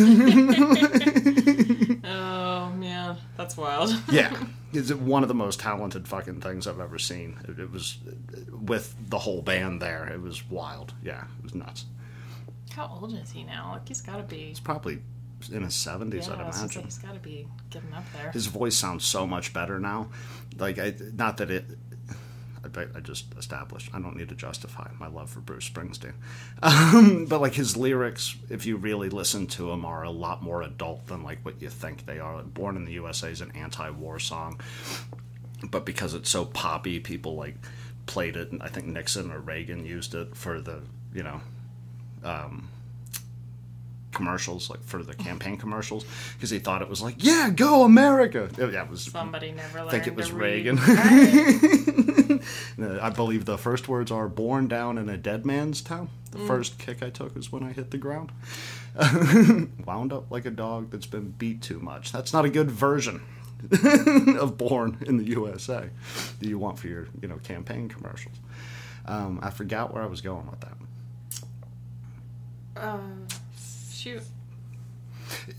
Oh 2.07 2.71
man, 2.77 3.17
that's 3.37 3.57
wild. 3.57 3.95
yeah, 4.11 4.35
it's 4.73 4.93
one 4.93 5.23
of 5.23 5.29
the 5.29 5.35
most 5.35 5.61
talented 5.61 6.07
fucking 6.09 6.41
things 6.41 6.67
I've 6.67 6.81
ever 6.81 6.99
seen. 6.99 7.39
It, 7.49 7.59
it 7.59 7.71
was 7.71 7.99
with 8.51 8.95
the 9.09 9.19
whole 9.19 9.43
band 9.43 9.81
there. 9.81 10.07
It 10.07 10.21
was 10.21 10.49
wild. 10.49 10.93
Yeah, 11.03 11.25
it 11.39 11.43
was 11.43 11.55
nuts. 11.55 11.87
How 12.75 12.99
old 13.01 13.15
is 13.15 13.31
he 13.31 13.45
now? 13.45 13.73
Like 13.75 13.89
he's 13.89 14.01
got 14.01 14.17
to 14.17 14.23
be. 14.23 14.49
He's 14.49 14.61
probably 14.61 15.01
in 15.53 15.63
his 15.63 15.75
70s, 15.75 16.27
Yeah, 16.27 16.35
I'd 16.35 16.41
imagine. 16.55 16.83
he's 16.85 16.99
got 16.99 17.15
to 17.15 17.21
be 17.21 17.47
getting 17.71 17.93
up 17.93 18.05
there. 18.15 18.31
His 18.31 18.47
voice 18.47 18.77
sounds 18.77 19.05
so 19.05 19.27
much 19.27 19.53
better 19.53 19.79
now. 19.79 20.09
Like, 20.57 20.79
I, 20.79 20.95
not 21.15 21.37
that 21.39 21.51
it. 21.51 21.67
I, 22.77 22.87
I 22.97 23.01
just 23.01 23.27
established. 23.37 23.91
I 23.93 24.01
don't 24.01 24.17
need 24.17 24.31
to 24.31 24.35
justify 24.35 24.89
my 24.99 25.07
love 25.07 25.29
for 25.31 25.41
Bruce 25.41 25.69
Springsteen, 25.69 26.15
um, 26.63 27.27
but 27.27 27.41
like 27.41 27.55
his 27.55 27.77
lyrics, 27.77 28.37
if 28.49 28.65
you 28.65 28.77
really 28.77 29.11
listen 29.11 29.47
to 29.49 29.67
them, 29.69 29.85
are 29.85 30.03
a 30.03 30.11
lot 30.11 30.43
more 30.43 30.63
adult 30.63 31.07
than 31.07 31.23
like 31.23 31.45
what 31.45 31.61
you 31.61 31.69
think 31.69 32.07
they 32.07 32.19
are. 32.19 32.43
Born 32.43 32.77
in 32.77 32.85
the 32.87 32.93
USA 32.93 33.31
is 33.31 33.43
an 33.43 33.53
anti-war 33.55 34.19
song, 34.19 34.61
but 35.71 35.85
because 35.85 36.15
it's 36.15 36.31
so 36.31 36.47
poppy, 36.47 37.01
people 37.01 37.37
like 37.37 37.57
played 38.07 38.37
it. 38.37 38.51
And 38.51 38.63
I 38.63 38.69
think 38.69 38.87
Nixon 38.87 39.31
or 39.31 39.41
Reagan 39.41 39.85
used 39.85 40.15
it 40.15 40.35
for 40.35 40.61
the 40.61 40.83
you 41.13 41.23
know 41.23 41.43
um, 42.25 42.69
commercials, 44.13 44.71
like 44.71 44.83
for 44.85 45.03
the 45.03 45.15
campaign 45.15 45.57
commercials, 45.57 46.05
because 46.35 46.51
he 46.51 46.59
thought 46.59 46.83
it 46.83 46.89
was 46.89 47.03
like, 47.03 47.17
"Yeah, 47.19 47.51
go 47.51 47.85
America." 47.85 48.49
Yeah, 48.59 48.83
it 48.85 48.91
was. 48.91 49.03
Somebody 49.03 49.53
never 49.53 49.81
I 49.81 49.91
think 49.91 50.07
it 50.07 50.15
was. 50.15 50.33
Reagan. 50.33 50.79
I 53.01 53.11
believe 53.11 53.45
the 53.45 53.59
first 53.59 53.89
words 53.89 54.11
are 54.11 54.29
"born 54.29 54.69
down 54.69 54.99
in 54.99 55.09
a 55.09 55.17
dead 55.17 55.45
man's 55.47 55.81
town." 55.83 56.09
The 56.31 56.39
Mm. 56.39 56.47
first 56.49 56.79
kick 56.79 57.03
I 57.03 57.11
took 57.11 57.35
was 57.37 57.53
when 57.53 57.63
I 57.63 57.73
hit 57.73 57.91
the 57.93 57.99
ground. 57.99 58.33
Wound 59.87 60.13
up 60.13 60.31
like 60.31 60.47
a 60.47 60.51
dog 60.51 60.91
that's 60.91 61.07
been 61.07 61.31
beat 61.31 61.63
too 61.63 61.79
much. 61.81 62.11
That's 62.13 62.33
not 62.33 62.45
a 62.45 62.49
good 62.49 62.71
version 62.71 63.21
of 64.39 64.57
"Born 64.59 64.99
in 65.07 65.17
the 65.17 65.25
USA" 65.25 65.89
that 66.41 66.47
you 66.49 66.59
want 66.59 66.79
for 66.79 66.89
your, 66.89 67.07
you 67.21 67.29
know, 67.29 67.37
campaign 67.39 67.89
commercials. 67.89 68.37
Um, 69.07 69.39
I 69.43 69.51
forgot 69.51 69.93
where 69.93 70.03
I 70.03 70.07
was 70.07 70.21
going 70.21 70.49
with 70.51 70.61
that. 70.61 70.75
Uh, 72.77 72.99
shoot. 73.93 74.23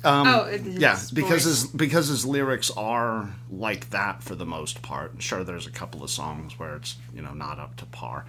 Um, 0.04 0.28
Oh, 0.28 0.50
yeah, 0.64 1.00
because 1.14 1.44
voice. 1.44 1.62
his 1.64 1.68
because 1.68 2.08
his 2.08 2.26
lyrics 2.26 2.72
are 2.72 3.34
like 3.52 3.90
that 3.90 4.24
for 4.24 4.36
the 4.36 4.46
most 4.46 4.82
part. 4.82 5.14
Sure, 5.20 5.44
there's 5.44 5.68
a 5.68 5.72
couple 5.72 6.04
of 6.04 6.10
songs 6.10 6.58
where 6.60 6.76
it's 6.78 6.96
you 7.14 7.22
know 7.22 7.34
not 7.34 7.60
up 7.60 7.76
to 7.78 7.86
par, 7.86 8.26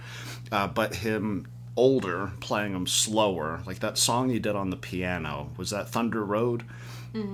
uh, 0.51 0.67
but 0.67 0.95
him 0.95 1.47
older, 1.75 2.31
playing 2.39 2.73
them 2.73 2.87
slower. 2.87 3.61
Like 3.65 3.79
that 3.79 3.97
song 3.97 4.29
he 4.29 4.39
did 4.39 4.55
on 4.55 4.71
the 4.71 4.75
piano 4.75 5.51
was 5.57 5.69
that 5.69 5.89
Thunder 5.89 6.23
Road. 6.23 6.63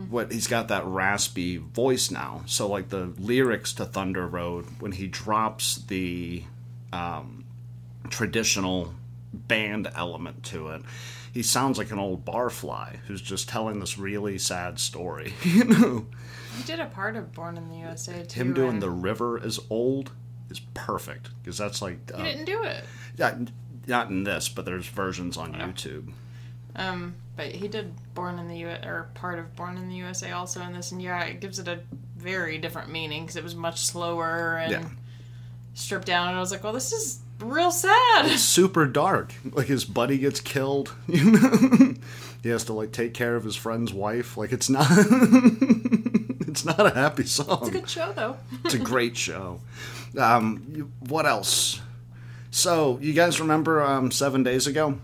What 0.10 0.32
he's 0.32 0.48
got 0.48 0.70
that 0.70 0.86
raspy 0.86 1.58
voice 1.58 2.10
now. 2.10 2.44
So 2.46 2.70
like 2.70 2.88
the 2.88 3.12
lyrics 3.20 3.74
to 3.74 3.84
Thunder 3.86 4.26
Road, 4.26 4.66
when 4.80 4.94
he 4.94 5.08
drops 5.08 5.76
the 5.76 6.44
um, 6.94 7.44
traditional 8.10 8.94
band 9.34 9.90
element 9.94 10.44
to 10.46 10.70
it, 10.70 10.84
he 11.34 11.44
sounds 11.44 11.78
like 11.78 11.92
an 11.92 12.00
old 12.00 12.24
barfly 12.24 12.98
who's 13.08 13.22
just 13.22 13.50
telling 13.50 13.80
this 13.80 13.98
really 13.98 14.38
sad 14.38 14.80
story. 14.80 15.34
You 15.44 15.64
know, 15.66 16.06
He 16.56 16.64
did 16.64 16.80
a 16.80 16.86
part 16.86 17.16
of 17.16 17.34
Born 17.34 17.58
in 17.58 17.70
the 17.70 17.78
USA 17.78 18.24
too. 18.24 18.40
him 18.40 18.54
doing 18.54 18.70
and 18.70 18.82
the 18.82 18.90
river 18.90 19.38
is 19.44 19.60
old 19.70 20.12
is 20.50 20.60
perfect 20.76 21.30
because 21.42 21.58
that's 21.58 21.82
like 21.82 22.12
He 22.16 22.22
uh, 22.22 22.24
didn't 22.24 22.46
do 22.46 22.64
it. 22.64 22.84
yeah, 23.18 23.36
not 23.88 24.10
in 24.10 24.24
this, 24.24 24.48
but 24.50 24.64
there's 24.66 24.86
versions 24.88 25.36
on 25.38 25.54
YouTube. 25.54 26.12
Um, 26.76 27.16
but 27.36 27.48
he 27.48 27.68
did 27.68 27.94
Born 28.14 28.38
in 28.40 28.48
the 28.48 28.58
U 28.58 28.68
or 28.68 29.10
part 29.16 29.40
of 29.40 29.56
Born 29.56 29.78
in 29.78 29.90
the 29.90 29.96
USA 29.96 30.32
also 30.32 30.62
in 30.62 30.74
this, 30.74 30.92
and 30.92 31.02
yeah, 31.02 31.24
it 31.24 31.40
gives 31.40 31.58
it 31.60 31.68
a 31.68 31.80
very 32.18 32.58
different 32.60 32.90
meaning 32.92 33.24
because 33.24 33.36
it 33.36 33.44
was 33.44 33.56
much 33.56 33.82
slower 33.86 34.58
and 34.58 34.72
Yeah. 34.72 34.86
stripped 35.74 36.06
down. 36.08 36.30
And 36.30 36.38
I 36.38 36.40
was 36.40 36.52
like, 36.52 36.64
well, 36.64 36.74
this 36.74 36.92
is 36.94 37.20
real 37.40 37.72
sad. 37.72 38.28
super 38.40 38.86
dark. 38.86 39.34
Like 39.52 39.68
his 39.68 39.86
buddy 39.86 40.18
gets 40.18 40.40
killed, 40.40 40.94
you 41.08 41.32
know. 41.32 41.94
he 42.42 42.50
has 42.50 42.64
to 42.66 42.74
like 42.74 42.92
take 42.92 43.14
care 43.14 43.36
of 43.36 43.44
his 43.44 43.56
friend's 43.56 43.94
wife. 43.94 44.38
Like 44.38 44.52
it's 44.52 44.70
not 44.70 44.88
it's 44.92 46.66
not 46.66 46.86
a 46.86 46.92
happy 46.92 47.26
song. 47.26 47.60
It's 47.62 47.70
a 47.70 47.72
good 47.72 47.90
show 47.90 48.12
though. 48.14 48.38
It's 48.66 48.74
a 48.76 48.80
great 48.80 49.18
show. 49.18 49.60
Um, 50.18 50.92
what 51.00 51.26
else? 51.26 51.82
So 52.52 53.00
you 53.02 53.14
guys 53.14 53.40
remember 53.42 53.82
um, 53.84 54.12
seven 54.12 54.44
days 54.44 54.68
ago 54.68 55.00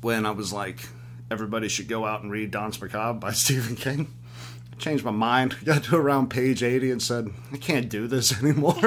when 0.00 0.24
I 0.26 0.30
was 0.30 0.52
like, 0.52 0.88
everybody 1.30 1.68
should 1.68 1.88
go 1.88 2.04
out 2.06 2.22
and 2.22 2.32
read 2.32 2.50
Danse 2.50 2.80
Macabre 2.80 3.18
by 3.18 3.32
Stephen 3.32 3.76
King. 3.76 4.12
Changed 4.78 5.04
my 5.04 5.10
mind. 5.10 5.56
Got 5.64 5.84
to 5.84 5.96
around 5.96 6.28
page 6.30 6.62
eighty 6.62 6.90
and 6.90 7.02
said, 7.02 7.30
I 7.52 7.56
can't 7.56 7.88
do 7.88 8.06
this 8.06 8.38
anymore. 8.42 8.74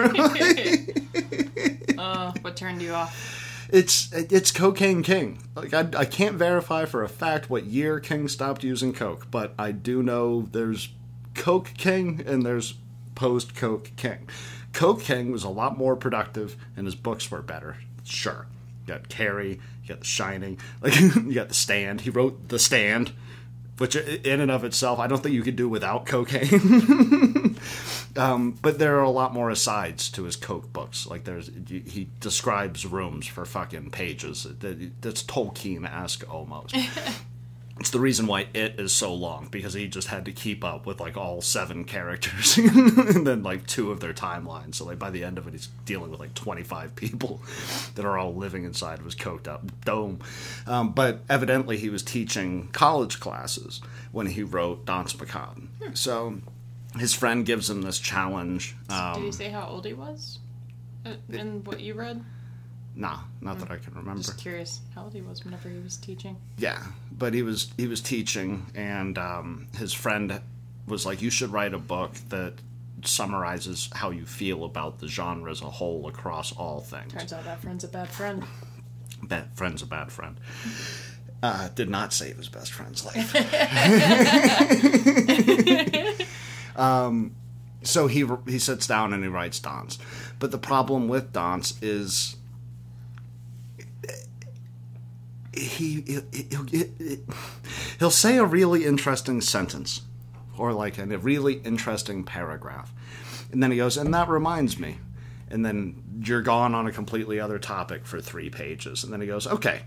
uh, 1.98 2.34
what 2.42 2.56
turned 2.56 2.82
you 2.82 2.94
off? 2.94 3.68
It's 3.70 4.12
it's 4.14 4.52
Cocaine 4.52 5.04
King. 5.04 5.40
Like 5.56 5.74
I, 5.74 5.88
I 5.98 6.06
can't 6.06 6.36
verify 6.36 6.86
for 6.86 7.04
a 7.04 7.10
fact 7.10 7.50
what 7.50 7.66
year 7.66 8.00
King 8.00 8.28
stopped 8.28 8.64
using 8.64 8.94
coke, 8.94 9.28
but 9.30 9.54
I 9.60 9.72
do 9.72 10.02
know 10.02 10.44
there's 10.52 10.90
Coke 11.36 11.72
King 11.78 12.24
and 12.26 12.46
there's 12.46 12.76
post 13.16 13.56
Coke 13.56 13.92
King. 13.98 14.30
Coke 14.72 15.02
King 15.02 15.32
was 15.32 15.44
a 15.44 15.50
lot 15.50 15.78
more 15.78 15.96
productive 15.96 16.56
and 16.78 16.86
his 16.86 16.96
books 16.96 17.30
were 17.30 17.42
better. 17.42 17.78
Sure, 18.04 18.48
you 18.86 18.94
got 18.94 19.10
Carrie, 19.10 19.60
you 19.84 19.90
got 19.90 20.00
The 20.00 20.06
Shining, 20.06 20.60
like 20.82 20.98
you 21.00 21.34
got 21.34 21.50
The 21.50 21.54
Stand. 21.54 22.02
He 22.02 22.10
wrote 22.10 22.48
The 22.48 22.60
Stand, 22.60 23.12
which 23.78 23.96
in 23.96 24.42
and 24.42 24.52
of 24.52 24.64
itself 24.64 25.00
I 25.00 25.08
don't 25.08 25.22
think 25.22 25.36
you 25.36 25.44
could 25.44 25.56
do 25.56 25.70
without 25.70 26.06
cocaine. 26.06 27.58
Um, 28.18 28.58
but 28.64 28.80
there 28.80 28.98
are 28.98 29.04
a 29.04 29.12
lot 29.12 29.34
more 29.34 29.52
asides 29.52 30.10
to 30.12 30.24
his 30.24 30.36
Coke 30.36 30.74
books. 30.74 31.06
Like 31.06 31.24
there's, 31.24 31.52
he 31.68 32.10
describes 32.20 32.86
rooms 32.86 33.28
for 33.28 33.46
fucking 33.46 33.92
pages. 33.92 34.48
That's 34.60 35.24
Tolkien-esque 35.24 36.28
almost. 36.34 36.76
it's 37.80 37.92
the 37.92 38.00
reason 38.00 38.28
why 38.28 38.48
it 38.54 38.80
is 38.80 38.92
so 38.92 39.14
long 39.14 39.48
because 39.52 39.74
he 39.74 39.88
just 39.88 40.08
had 40.08 40.26
to 40.26 40.32
keep 40.32 40.64
up 40.64 40.86
with 40.86 41.00
like 41.00 41.16
all 41.18 41.42
seven 41.42 41.84
characters 41.86 42.58
and 42.58 43.26
then 43.28 43.44
like 43.44 43.68
two 43.68 43.92
of 43.92 44.00
their 44.00 44.14
timelines. 44.14 44.76
So 44.76 44.86
like 44.86 44.98
by 45.00 45.10
the 45.10 45.24
end 45.24 45.38
of 45.38 45.48
it, 45.48 45.52
he's 45.54 45.68
dealing 45.86 46.10
with 46.12 46.20
like 46.20 46.34
25 46.34 46.96
people 46.96 47.42
that 47.96 48.06
are 48.06 48.18
all 48.18 48.34
living 48.36 48.64
inside 48.64 49.00
of 49.00 49.06
his 49.06 49.16
coked 49.16 49.48
up 49.48 49.64
dome. 49.86 50.20
Um, 50.66 50.92
but 50.92 51.22
evidently, 51.30 51.78
he 51.78 51.90
was 51.90 52.04
teaching 52.04 52.70
college 52.72 53.20
classes 53.20 53.82
when 54.12 54.28
he 54.28 54.44
wrote 54.44 54.86
Danse 54.86 55.18
Macabre. 55.20 55.62
So 55.94 56.38
his 56.98 57.14
friend 57.14 57.46
gives 57.46 57.70
him 57.70 57.82
this 57.84 58.00
challenge. 58.00 58.76
Um, 58.90 59.14
Did 59.16 59.24
you 59.26 59.32
say 59.32 59.50
how 59.50 59.68
old 59.68 59.86
he 59.86 59.94
was? 59.94 60.40
Uh, 61.06 61.14
In 61.30 61.64
what 61.64 61.80
you 61.80 61.94
read? 61.94 62.24
Nah, 62.98 63.20
not 63.42 63.60
that 63.60 63.72
I 63.72 63.78
can 63.78 63.94
remember. 63.94 64.22
Just 64.22 64.38
curious 64.38 64.82
how 64.96 65.04
old 65.04 65.14
he 65.14 65.22
was 65.22 65.46
whenever 65.46 65.70
he 65.70 65.80
was 65.80 65.98
teaching. 65.98 66.38
Yeah, 66.58 66.82
but 67.12 67.34
he 67.34 67.44
was 67.44 67.72
he 67.78 67.88
was 67.88 68.02
teaching, 68.02 68.66
and 68.76 69.18
um, 69.18 69.68
his 69.78 69.94
friend 69.94 70.42
was 70.88 71.06
like, 71.06 71.22
"You 71.22 71.30
should 71.30 71.52
write 71.52 71.74
a 71.74 71.80
book 71.80 72.14
that 72.30 72.54
summarizes 73.04 73.90
how 73.94 74.10
you 74.10 74.26
feel 74.26 74.66
about 74.66 75.00
the 75.00 75.08
genre 75.08 75.52
as 75.52 75.62
a 75.62 75.70
whole 75.70 76.08
across 76.08 76.52
all 76.52 76.82
things." 76.82 77.14
Turns 77.14 77.34
out 77.34 77.46
that 77.46 77.62
friend's 77.62 77.84
a 77.84 77.88
bad 77.88 78.10
friend. 78.10 78.44
Bad 79.24 79.48
friend's 79.56 79.82
a 79.82 79.88
bad 79.88 80.12
friend. 80.12 80.40
Uh, 81.42 81.70
did 81.70 81.90
not 81.90 82.14
save 82.14 82.38
his 82.38 82.50
best 82.50 82.72
friend's 82.72 83.04
life. 83.04 83.36
um, 86.78 87.36
so 87.82 88.06
he 88.08 88.28
he 88.48 88.60
sits 88.60 88.86
down 88.86 89.14
and 89.14 89.24
he 89.24 89.30
writes 89.30 89.60
Dance, 89.60 89.98
but 90.38 90.52
the 90.52 90.60
problem 90.60 91.08
with 91.08 91.34
Dance 91.34 91.82
is 91.82 92.37
he 95.58 96.02
he'll, 96.02 96.68
he'll, 96.68 97.18
he'll 98.00 98.12
say 98.12 98.38
a 98.38 98.46
really 98.46 98.86
interesting 98.86 99.42
sentence 99.42 100.02
or 100.58 100.74
like 100.74 100.98
a 100.98 101.06
really 101.06 101.56
interesting 101.56 102.24
paragraph. 102.24 102.94
And 103.52 103.62
then 103.62 103.72
he 103.72 103.78
goes 103.78 103.98
and 103.98 104.14
that 104.14 104.30
reminds 104.30 104.80
me. 104.80 104.98
And 105.50 105.66
then 105.66 106.04
you're 106.24 106.42
gone 106.42 106.76
on 106.76 106.88
a 106.88 106.92
completely 106.92 107.40
other 107.40 107.58
topic 107.58 108.06
for 108.06 108.20
three 108.20 108.50
pages. 108.50 109.04
And 109.04 109.14
then 109.14 109.22
he 109.22 109.28
goes 109.28 109.48
okay 109.48 109.84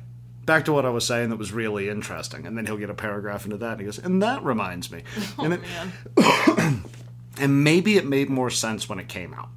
back 0.47 0.65
to 0.65 0.73
what 0.73 0.87
i 0.87 0.89
was 0.89 1.07
saying 1.07 1.29
that 1.31 1.37
was 1.37 1.53
really 1.53 1.89
interesting. 1.89 2.47
And 2.47 2.57
then 2.57 2.67
he'll 2.67 2.77
get 2.77 2.91
a 2.91 2.95
paragraph 2.95 3.45
into 3.45 3.59
that 3.59 3.73
and 3.73 3.81
he 3.81 3.87
goes 3.87 3.99
and 3.99 4.23
that 4.23 4.43
reminds 4.45 4.91
me. 4.91 5.03
Oh, 5.39 5.45
and, 5.45 5.55
it, 5.55 5.61
Man. 6.17 6.85
and 7.39 7.65
maybe 7.65 7.97
it 7.97 8.07
made 8.07 8.31
more 8.31 8.51
sense 8.51 8.89
when 8.89 8.99
it 8.99 9.09
came 9.09 9.35
out 9.35 9.49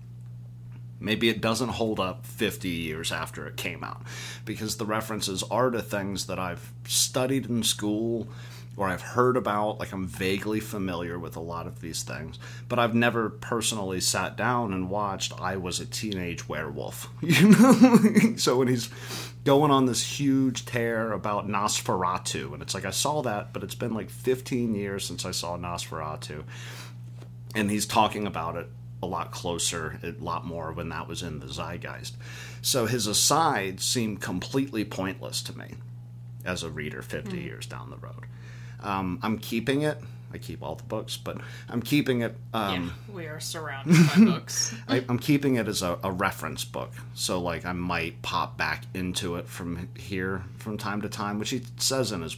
Maybe 1.03 1.27
it 1.27 1.41
doesn't 1.41 1.69
hold 1.69 1.99
up 1.99 2.25
50 2.25 2.69
years 2.69 3.11
after 3.11 3.45
it 3.45 3.57
came 3.57 3.83
out 3.83 4.01
because 4.45 4.77
the 4.77 4.85
references 4.85 5.43
are 5.43 5.69
to 5.69 5.81
things 5.81 6.27
that 6.27 6.39
I've 6.39 6.71
studied 6.87 7.49
in 7.49 7.61
school 7.63 8.29
or 8.77 8.87
I've 8.87 9.01
heard 9.01 9.35
about. 9.35 9.79
Like 9.79 9.91
I'm 9.91 10.07
vaguely 10.07 10.61
familiar 10.61 11.19
with 11.19 11.35
a 11.35 11.41
lot 11.41 11.67
of 11.67 11.81
these 11.81 12.03
things, 12.03 12.39
but 12.69 12.79
I've 12.79 12.95
never 12.95 13.29
personally 13.29 13.99
sat 13.99 14.37
down 14.37 14.71
and 14.71 14.89
watched 14.89 15.39
I 15.41 15.57
Was 15.57 15.81
a 15.81 15.85
Teenage 15.85 16.47
Werewolf. 16.47 17.09
You 17.21 17.49
know? 17.49 18.35
so 18.37 18.57
when 18.57 18.69
he's 18.69 18.89
going 19.43 19.71
on 19.71 19.85
this 19.85 20.19
huge 20.19 20.65
tear 20.65 21.11
about 21.11 21.49
Nosferatu, 21.49 22.53
and 22.53 22.61
it's 22.61 22.73
like 22.73 22.85
I 22.85 22.91
saw 22.91 23.21
that, 23.23 23.51
but 23.51 23.61
it's 23.61 23.75
been 23.75 23.93
like 23.93 24.09
15 24.09 24.73
years 24.73 25.05
since 25.05 25.25
I 25.25 25.31
saw 25.31 25.57
Nosferatu 25.57 26.45
and 27.55 27.69
he's 27.69 27.85
talking 27.85 28.25
about 28.25 28.55
it 28.55 28.67
a 29.03 29.05
lot 29.05 29.31
closer, 29.31 29.99
a 30.03 30.11
lot 30.23 30.45
more 30.45 30.71
when 30.71 30.89
that 30.89 31.07
was 31.07 31.21
in 31.21 31.39
the 31.39 31.47
zeitgeist. 31.47 32.13
So 32.61 32.85
his 32.85 33.07
aside 33.07 33.81
seemed 33.81 34.21
completely 34.21 34.85
pointless 34.85 35.41
to 35.43 35.57
me 35.57 35.75
as 36.45 36.63
a 36.63 36.69
reader 36.69 37.01
50 37.01 37.37
years 37.37 37.65
down 37.65 37.89
the 37.89 37.97
road. 37.97 38.25
Um, 38.81 39.19
I'm 39.21 39.37
keeping 39.37 39.81
it. 39.81 39.97
I 40.33 40.39
keep 40.39 40.63
all 40.63 40.75
the 40.75 40.83
books, 40.83 41.15
but 41.15 41.37
I'm 41.69 41.81
keeping 41.81 42.21
it. 42.21 42.35
Um, 42.53 42.91
yeah, 43.07 43.15
we 43.15 43.27
are 43.27 43.39
surrounded 43.39 43.95
by 44.07 44.25
books. 44.25 44.73
I, 44.87 45.05
I'm 45.07 45.19
keeping 45.19 45.55
it 45.55 45.67
as 45.67 45.83
a, 45.83 45.99
a 46.03 46.11
reference 46.11 46.65
book. 46.65 46.91
So, 47.13 47.39
like, 47.39 47.65
I 47.65 47.73
might 47.73 48.21
pop 48.23 48.57
back 48.57 48.85
into 48.95 49.35
it 49.35 49.47
from 49.47 49.89
here 49.95 50.43
from 50.57 50.79
time 50.79 51.03
to 51.03 51.09
time, 51.09 51.37
which 51.37 51.51
he 51.51 51.61
says 51.77 52.11
in 52.11 52.23
his 52.23 52.35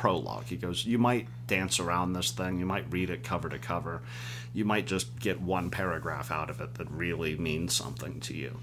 prologue. 0.00 0.44
He 0.46 0.56
goes, 0.56 0.86
You 0.86 0.96
might 0.98 1.26
dance 1.46 1.78
around 1.78 2.14
this 2.14 2.30
thing, 2.30 2.58
you 2.58 2.64
might 2.64 2.90
read 2.90 3.10
it 3.10 3.22
cover 3.22 3.50
to 3.50 3.58
cover, 3.58 4.00
you 4.54 4.64
might 4.64 4.86
just 4.86 5.18
get 5.20 5.42
one 5.42 5.68
paragraph 5.70 6.30
out 6.30 6.48
of 6.48 6.58
it 6.60 6.74
that 6.76 6.90
really 6.90 7.36
means 7.36 7.74
something 7.76 8.18
to 8.20 8.34
you. 8.34 8.58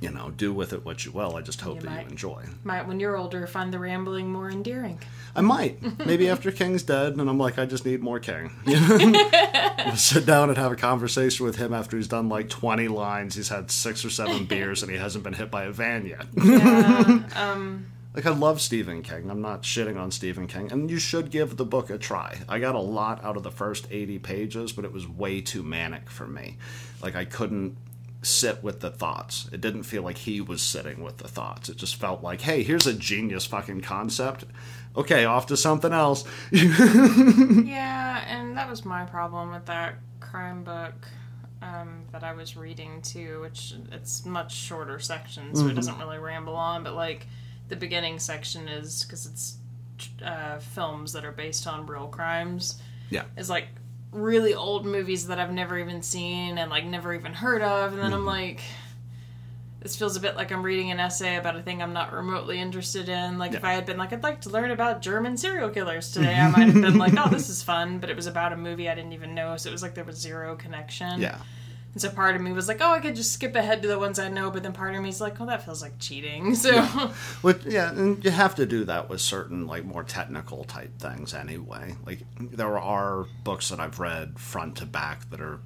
You 0.00 0.10
know, 0.10 0.30
do 0.30 0.52
with 0.52 0.72
it 0.72 0.84
what 0.84 1.04
you 1.04 1.12
will. 1.12 1.34
I 1.34 1.40
just 1.40 1.62
hope 1.62 1.76
You 1.76 1.82
that 1.82 1.90
might. 1.90 2.04
you 2.04 2.10
enjoy. 2.10 2.44
Might, 2.62 2.86
when 2.86 3.00
you're 3.00 3.16
older, 3.16 3.46
find 3.46 3.72
the 3.72 3.78
rambling 3.78 4.30
more 4.30 4.50
endearing. 4.50 5.00
I 5.34 5.40
might. 5.40 5.80
Maybe 6.06 6.28
after 6.28 6.52
King's 6.52 6.82
dead, 6.82 7.14
and 7.16 7.28
I'm 7.28 7.38
like, 7.38 7.58
I 7.58 7.64
just 7.64 7.84
need 7.86 8.00
more 8.02 8.20
King. 8.20 8.52
You 8.66 8.78
know? 8.80 9.30
I'll 9.78 9.96
sit 9.96 10.26
down 10.26 10.48
and 10.48 10.58
have 10.58 10.72
a 10.72 10.76
conversation 10.76 11.44
with 11.46 11.56
him 11.56 11.72
after 11.74 11.96
he's 11.96 12.08
done 12.08 12.28
like 12.28 12.48
20 12.50 12.86
lines. 12.88 13.34
He's 13.34 13.48
had 13.48 13.70
six 13.70 14.04
or 14.04 14.10
seven 14.10 14.44
beers, 14.44 14.82
and 14.82 14.92
he 14.92 14.96
hasn't 14.98 15.24
been 15.24 15.32
hit 15.34 15.50
by 15.50 15.64
a 15.64 15.72
van 15.72 16.06
yet. 16.06 16.26
Yeah, 16.42 17.22
um, 17.36 17.86
like, 18.14 18.26
I 18.26 18.30
love 18.30 18.60
Stephen 18.60 19.02
King. 19.02 19.30
I'm 19.30 19.42
not 19.42 19.62
shitting 19.62 19.98
on 19.98 20.10
Stephen 20.10 20.46
King, 20.46 20.70
and 20.70 20.90
you 20.90 20.98
should 20.98 21.30
give 21.30 21.56
the 21.56 21.64
book 21.64 21.90
a 21.90 21.98
try. 21.98 22.38
I 22.48 22.58
got 22.60 22.74
a 22.74 22.80
lot 22.80 23.24
out 23.24 23.36
of 23.36 23.42
the 23.42 23.50
first 23.50 23.88
80 23.90 24.18
pages, 24.20 24.72
but 24.72 24.84
it 24.84 24.92
was 24.92 25.06
way 25.08 25.40
too 25.40 25.62
manic 25.62 26.08
for 26.08 26.26
me. 26.26 26.58
Like, 27.02 27.16
I 27.16 27.24
couldn't 27.24 27.76
sit 28.22 28.62
with 28.62 28.80
the 28.80 28.90
thoughts. 28.90 29.48
It 29.52 29.60
didn't 29.60 29.82
feel 29.82 30.02
like 30.02 30.16
he 30.16 30.40
was 30.40 30.62
sitting 30.62 31.02
with 31.02 31.18
the 31.18 31.28
thoughts. 31.28 31.68
It 31.68 31.76
just 31.76 31.96
felt 31.96 32.22
like, 32.22 32.40
hey, 32.40 32.62
here's 32.62 32.86
a 32.86 32.94
genius 32.94 33.44
fucking 33.46 33.82
concept. 33.82 34.44
Okay, 34.96 35.24
off 35.24 35.46
to 35.46 35.56
something 35.56 35.92
else. 35.92 36.24
yeah, 36.52 38.24
and 38.28 38.56
that 38.56 38.68
was 38.70 38.84
my 38.84 39.04
problem 39.04 39.50
with 39.52 39.66
that 39.66 39.96
crime 40.20 40.62
book. 40.64 40.94
um, 41.62 42.04
that 42.12 42.22
I 42.22 42.32
was 42.34 42.56
reading 42.56 43.00
too, 43.02 43.40
which 43.40 43.74
it's 43.90 44.24
much 44.24 44.54
shorter 44.54 44.98
sections, 44.98 45.58
so 45.58 45.66
it 45.66 45.74
doesn't 45.74 45.98
really 45.98 46.18
ramble 46.18 46.54
on. 46.56 46.84
But 46.84 46.94
like 46.94 47.26
the 47.68 47.76
beginning 47.76 48.18
section 48.18 48.68
is 48.68 49.04
because 49.04 49.26
it's 49.26 49.56
uh, 50.24 50.58
films 50.58 51.12
that 51.12 51.24
are 51.24 51.32
based 51.32 51.66
on 51.66 51.86
real 51.86 52.08
crimes. 52.08 52.80
Yeah. 53.10 53.24
Is 53.36 53.50
like 53.50 53.68
really 54.12 54.54
old 54.54 54.86
movies 54.86 55.26
that 55.26 55.38
I've 55.38 55.52
never 55.52 55.78
even 55.78 56.02
seen 56.02 56.58
and 56.58 56.70
like 56.70 56.84
never 56.84 57.14
even 57.14 57.32
heard 57.32 57.62
of, 57.62 57.92
and 57.92 58.02
then 58.02 58.12
I'm 58.12 58.26
like. 58.26 58.60
This 59.80 59.96
feels 59.96 60.16
a 60.16 60.20
bit 60.20 60.34
like 60.34 60.50
I'm 60.50 60.62
reading 60.62 60.90
an 60.92 60.98
essay 60.98 61.36
about 61.36 61.56
a 61.56 61.62
thing 61.62 61.82
I'm 61.82 61.92
not 61.92 62.10
remotely 62.14 62.58
interested 62.58 63.10
in. 63.10 63.36
Like, 63.36 63.52
if 63.52 63.64
I 63.64 63.74
had 63.74 63.84
been 63.84 63.98
like, 63.98 64.14
I'd 64.14 64.22
like 64.22 64.40
to 64.40 64.48
learn 64.48 64.70
about 64.70 65.02
German 65.02 65.36
serial 65.36 65.68
killers 65.68 66.10
today, 66.10 66.34
I 66.34 66.48
might 66.56 66.68
have 66.68 66.80
been 66.80 66.96
like, 66.96 67.12
oh, 67.18 67.28
this 67.28 67.50
is 67.50 67.62
fun. 67.62 67.98
But 67.98 68.08
it 68.08 68.16
was 68.16 68.26
about 68.26 68.54
a 68.54 68.56
movie 68.56 68.88
I 68.88 68.94
didn't 68.94 69.12
even 69.12 69.34
know, 69.34 69.58
so 69.58 69.68
it 69.68 69.72
was 69.72 69.82
like 69.82 69.94
there 69.94 70.04
was 70.04 70.16
zero 70.16 70.56
connection. 70.56 71.20
Yeah. 71.20 71.36
And 71.94 72.02
so 72.02 72.10
part 72.10 72.34
of 72.34 72.42
me 72.42 72.52
was 72.52 72.66
like, 72.66 72.80
oh, 72.80 72.90
I 72.90 72.98
could 72.98 73.14
just 73.14 73.32
skip 73.32 73.54
ahead 73.54 73.80
to 73.82 73.88
the 73.88 73.98
ones 73.98 74.18
I 74.18 74.28
know, 74.28 74.50
but 74.50 74.64
then 74.64 74.72
part 74.72 74.94
of 74.96 75.02
me 75.02 75.08
is 75.08 75.20
like, 75.20 75.40
oh, 75.40 75.46
that 75.46 75.64
feels 75.64 75.80
like 75.80 75.98
cheating. 75.98 76.54
So, 76.54 76.82
Which, 77.42 77.64
yeah, 77.64 77.90
and 77.90 78.24
you 78.24 78.30
have 78.30 78.54
to 78.56 78.66
do 78.66 78.84
that 78.84 79.08
with 79.08 79.20
certain 79.20 79.66
like 79.66 79.84
more 79.84 80.02
technical 80.02 80.64
type 80.64 80.98
things 80.98 81.34
anyway. 81.34 81.94
Like 82.04 82.20
there 82.40 82.78
are 82.78 83.26
books 83.44 83.68
that 83.68 83.80
I've 83.80 83.98
read 83.98 84.38
front 84.38 84.76
to 84.78 84.86
back 84.86 85.30
that 85.30 85.40
are 85.40 85.60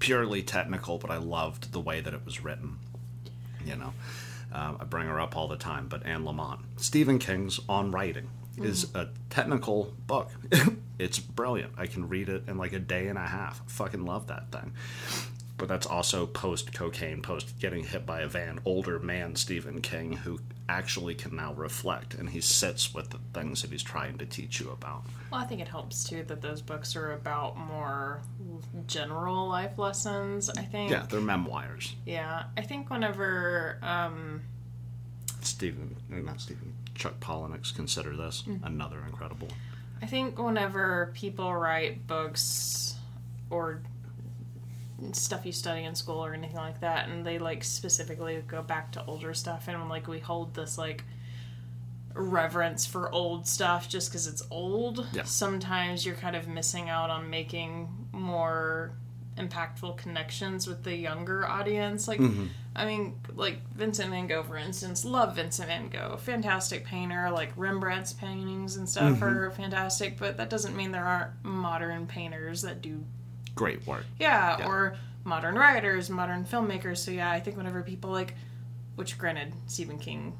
purely 0.00 0.42
technical, 0.42 0.98
but 0.98 1.10
I 1.10 1.18
loved 1.18 1.72
the 1.72 1.80
way 1.80 2.00
that 2.00 2.12
it 2.12 2.24
was 2.24 2.42
written. 2.42 2.78
You 3.64 3.76
know, 3.76 3.92
um, 4.52 4.78
I 4.80 4.84
bring 4.84 5.06
her 5.06 5.20
up 5.20 5.36
all 5.36 5.48
the 5.48 5.56
time, 5.56 5.86
but 5.88 6.04
Anne 6.04 6.24
Lamott, 6.24 6.58
Stephen 6.76 7.18
King's 7.18 7.60
On 7.68 7.90
Writing 7.90 8.28
is 8.58 8.92
a 8.94 9.08
technical 9.30 9.94
book. 10.06 10.30
it's 11.00 11.18
brilliant. 11.18 11.72
I 11.78 11.86
can 11.86 12.08
read 12.08 12.28
it 12.28 12.44
in 12.46 12.58
like 12.58 12.72
a 12.72 12.78
day 12.78 13.08
and 13.08 13.18
a 13.18 13.26
half. 13.26 13.62
Fucking 13.70 14.04
love 14.04 14.26
that 14.26 14.52
thing. 14.52 14.72
But 15.56 15.68
that's 15.68 15.86
also 15.86 16.26
post 16.26 16.72
cocaine, 16.72 17.20
post 17.20 17.58
getting 17.58 17.84
hit 17.84 18.06
by 18.06 18.20
a 18.20 18.26
van, 18.26 18.60
older 18.64 18.98
man 18.98 19.36
Stephen 19.36 19.80
King 19.82 20.12
who 20.14 20.40
actually 20.68 21.14
can 21.14 21.34
now 21.36 21.52
reflect 21.52 22.14
and 22.14 22.30
he 22.30 22.40
sits 22.40 22.94
with 22.94 23.10
the 23.10 23.18
things 23.34 23.60
that 23.62 23.70
he's 23.70 23.82
trying 23.82 24.16
to 24.18 24.24
teach 24.24 24.60
you 24.60 24.70
about. 24.70 25.02
well, 25.30 25.40
I 25.40 25.44
think 25.44 25.60
it 25.60 25.68
helps 25.68 26.04
too 26.04 26.22
that 26.24 26.40
those 26.40 26.62
books 26.62 26.94
are 26.96 27.12
about 27.12 27.58
more 27.58 28.22
general 28.86 29.48
life 29.48 29.76
lessons. 29.78 30.48
I 30.50 30.62
think. 30.62 30.90
Yeah, 30.90 31.06
they're 31.08 31.20
memoirs. 31.20 31.94
Yeah, 32.06 32.44
I 32.56 32.62
think 32.62 32.88
whenever 32.88 33.78
um, 33.82 34.42
Stephen, 35.42 35.96
not 36.08 36.40
Stephen, 36.40 36.72
Chuck 36.94 37.18
Palahniuk's 37.20 37.72
Consider 37.72 38.16
This, 38.16 38.44
another 38.62 39.02
incredible. 39.06 39.48
I 40.02 40.06
think 40.06 40.38
whenever 40.38 41.12
people 41.14 41.54
write 41.54 42.06
books 42.06 42.94
or 43.50 43.82
stuff 45.12 45.46
you 45.46 45.52
study 45.52 45.84
in 45.84 45.94
school 45.94 46.24
or 46.24 46.34
anything 46.34 46.56
like 46.56 46.80
that, 46.80 47.08
and 47.08 47.24
they 47.24 47.38
like 47.38 47.64
specifically 47.64 48.42
go 48.46 48.62
back 48.62 48.92
to 48.92 49.04
older 49.06 49.34
stuff, 49.34 49.68
and 49.68 49.88
like 49.88 50.08
we 50.08 50.18
hold 50.18 50.54
this 50.54 50.78
like 50.78 51.04
reverence 52.14 52.86
for 52.86 53.10
old 53.12 53.46
stuff 53.46 53.88
just 53.88 54.10
because 54.10 54.26
it's 54.26 54.42
old. 54.50 55.06
Yeah. 55.12 55.24
Sometimes 55.24 56.04
you're 56.04 56.16
kind 56.16 56.36
of 56.36 56.48
missing 56.48 56.88
out 56.88 57.10
on 57.10 57.30
making 57.30 57.88
more 58.12 58.92
impactful 59.36 59.96
connections 59.96 60.66
with 60.66 60.84
the 60.84 60.94
younger 60.94 61.48
audience. 61.48 62.08
Like, 62.08 62.20
mm-hmm. 62.20 62.46
I 62.74 62.84
mean, 62.84 63.14
like 63.34 63.58
Vincent 63.74 64.10
Van 64.10 64.26
Gogh, 64.26 64.42
for 64.42 64.56
instance, 64.56 65.04
love 65.04 65.36
Vincent 65.36 65.68
Van 65.68 65.88
Gogh, 65.88 66.16
fantastic 66.16 66.84
painter. 66.84 67.30
Like 67.30 67.52
Rembrandt's 67.56 68.12
paintings 68.12 68.76
and 68.76 68.88
stuff 68.88 69.14
mm-hmm. 69.14 69.24
are 69.24 69.50
fantastic, 69.50 70.18
but 70.18 70.36
that 70.36 70.50
doesn't 70.50 70.76
mean 70.76 70.92
there 70.92 71.04
aren't 71.04 71.32
modern 71.42 72.06
painters 72.06 72.62
that 72.62 72.82
do 72.82 73.04
Great 73.54 73.86
work. 73.86 74.04
yeah, 74.18 74.58
Yeah. 74.58 74.68
or 74.68 74.96
modern 75.24 75.54
writers, 75.56 76.10
modern 76.10 76.44
filmmakers. 76.44 76.98
So 76.98 77.10
yeah, 77.10 77.30
I 77.30 77.40
think 77.40 77.56
whenever 77.56 77.82
people 77.82 78.10
like, 78.10 78.34
which 78.96 79.18
granted, 79.18 79.52
Stephen 79.66 79.98
King 79.98 80.36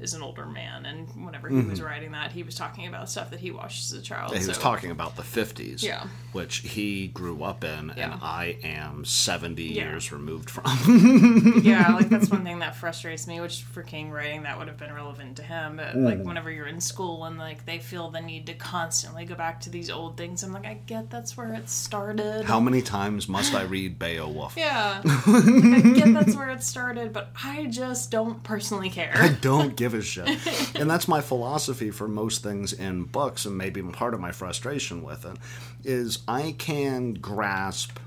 is 0.00 0.14
an 0.14 0.22
older 0.22 0.46
man, 0.46 0.84
and 0.86 1.08
whenever 1.24 1.48
he 1.48 1.60
was 1.60 1.80
writing 1.80 2.12
that, 2.12 2.32
he 2.32 2.42
was 2.42 2.54
talking 2.54 2.86
about 2.86 3.08
stuff 3.10 3.30
that 3.30 3.40
he 3.40 3.50
watched 3.50 3.84
as 3.84 3.92
a 3.92 4.02
child. 4.02 4.30
Mm-hmm. 4.30 4.38
He 4.38 4.44
so, 4.44 4.50
was 4.50 4.58
talking 4.58 4.90
about 4.90 5.16
the 5.16 5.22
50s, 5.22 5.82
Yeah. 5.82 6.06
which 6.32 6.58
he 6.58 7.08
grew 7.08 7.42
up 7.42 7.64
in, 7.64 7.92
Yeah. 7.96 8.12
and 8.12 8.22
I 8.22 8.58
am 8.62 9.04
70 9.04 9.62
Yeah. 9.64 9.84
years 9.90 10.12
removed 10.12 10.50
from. 10.50 10.64
yeah, 11.62 11.94
like 11.94 12.08
that's 12.08 12.28
one 12.30 12.44
thing 12.44 12.58
that 12.60 12.76
frustrates 12.76 13.26
me. 13.26 13.40
Which 13.40 13.62
for 13.62 13.82
King 13.82 14.10
writing, 14.10 14.42
that 14.42 14.58
would 14.58 14.68
have 14.68 14.76
been 14.76 14.92
relevant 14.92 15.36
to 15.36 15.42
him. 15.42 15.76
But 15.76 15.96
like 15.96 16.22
whenever 16.22 16.50
you're 16.50 16.66
in 16.66 16.80
school 16.80 17.24
and 17.24 17.38
like 17.38 17.64
they 17.64 17.78
feel 17.78 18.10
the 18.10 18.20
need 18.20 18.46
to 18.46 18.54
constantly 18.54 19.24
go 19.24 19.34
back 19.34 19.60
to 19.62 19.70
these 19.70 19.90
old 19.90 20.16
things, 20.16 20.42
I'm 20.42 20.52
like, 20.52 20.66
I 20.66 20.74
get 20.86 21.10
that's 21.10 21.36
where 21.36 21.54
it 21.54 21.68
started. 21.68 22.44
How 22.44 22.60
many 22.60 22.82
times 22.82 23.28
must 23.28 23.54
I 23.54 23.62
read 23.62 23.98
Beowulf? 23.98 24.54
yeah, 24.56 25.00
like, 25.04 25.26
I 25.26 25.80
get 25.94 26.12
that's 26.14 26.36
where 26.36 26.50
it 26.50 26.62
started, 26.62 27.12
but 27.12 27.30
I 27.42 27.66
just 27.66 28.10
don't 28.10 28.42
personally 28.42 28.90
care. 28.90 29.12
I 29.14 29.28
don't 29.28 29.76
give 29.86 29.98
a 29.98 30.02
shit. 30.02 30.74
and 30.74 30.90
that's 30.90 31.06
my 31.06 31.20
philosophy 31.20 31.90
for 31.90 32.08
most 32.08 32.42
things 32.42 32.72
in 32.72 33.04
books, 33.04 33.44
and 33.44 33.56
maybe 33.56 33.82
part 33.82 34.14
of 34.14 34.20
my 34.20 34.32
frustration 34.32 35.02
with 35.02 35.24
it 35.24 35.36
is 35.84 36.20
I 36.26 36.54
can 36.58 37.14
grasp 37.14 37.98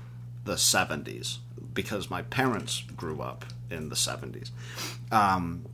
the 0.44 0.54
70s 0.54 1.38
because 1.72 2.10
my 2.10 2.22
parents 2.22 2.82
grew 2.96 3.22
up 3.22 3.44
in 3.70 3.88
the 3.88 3.94
70s. 3.94 4.50
Um, 5.10 5.64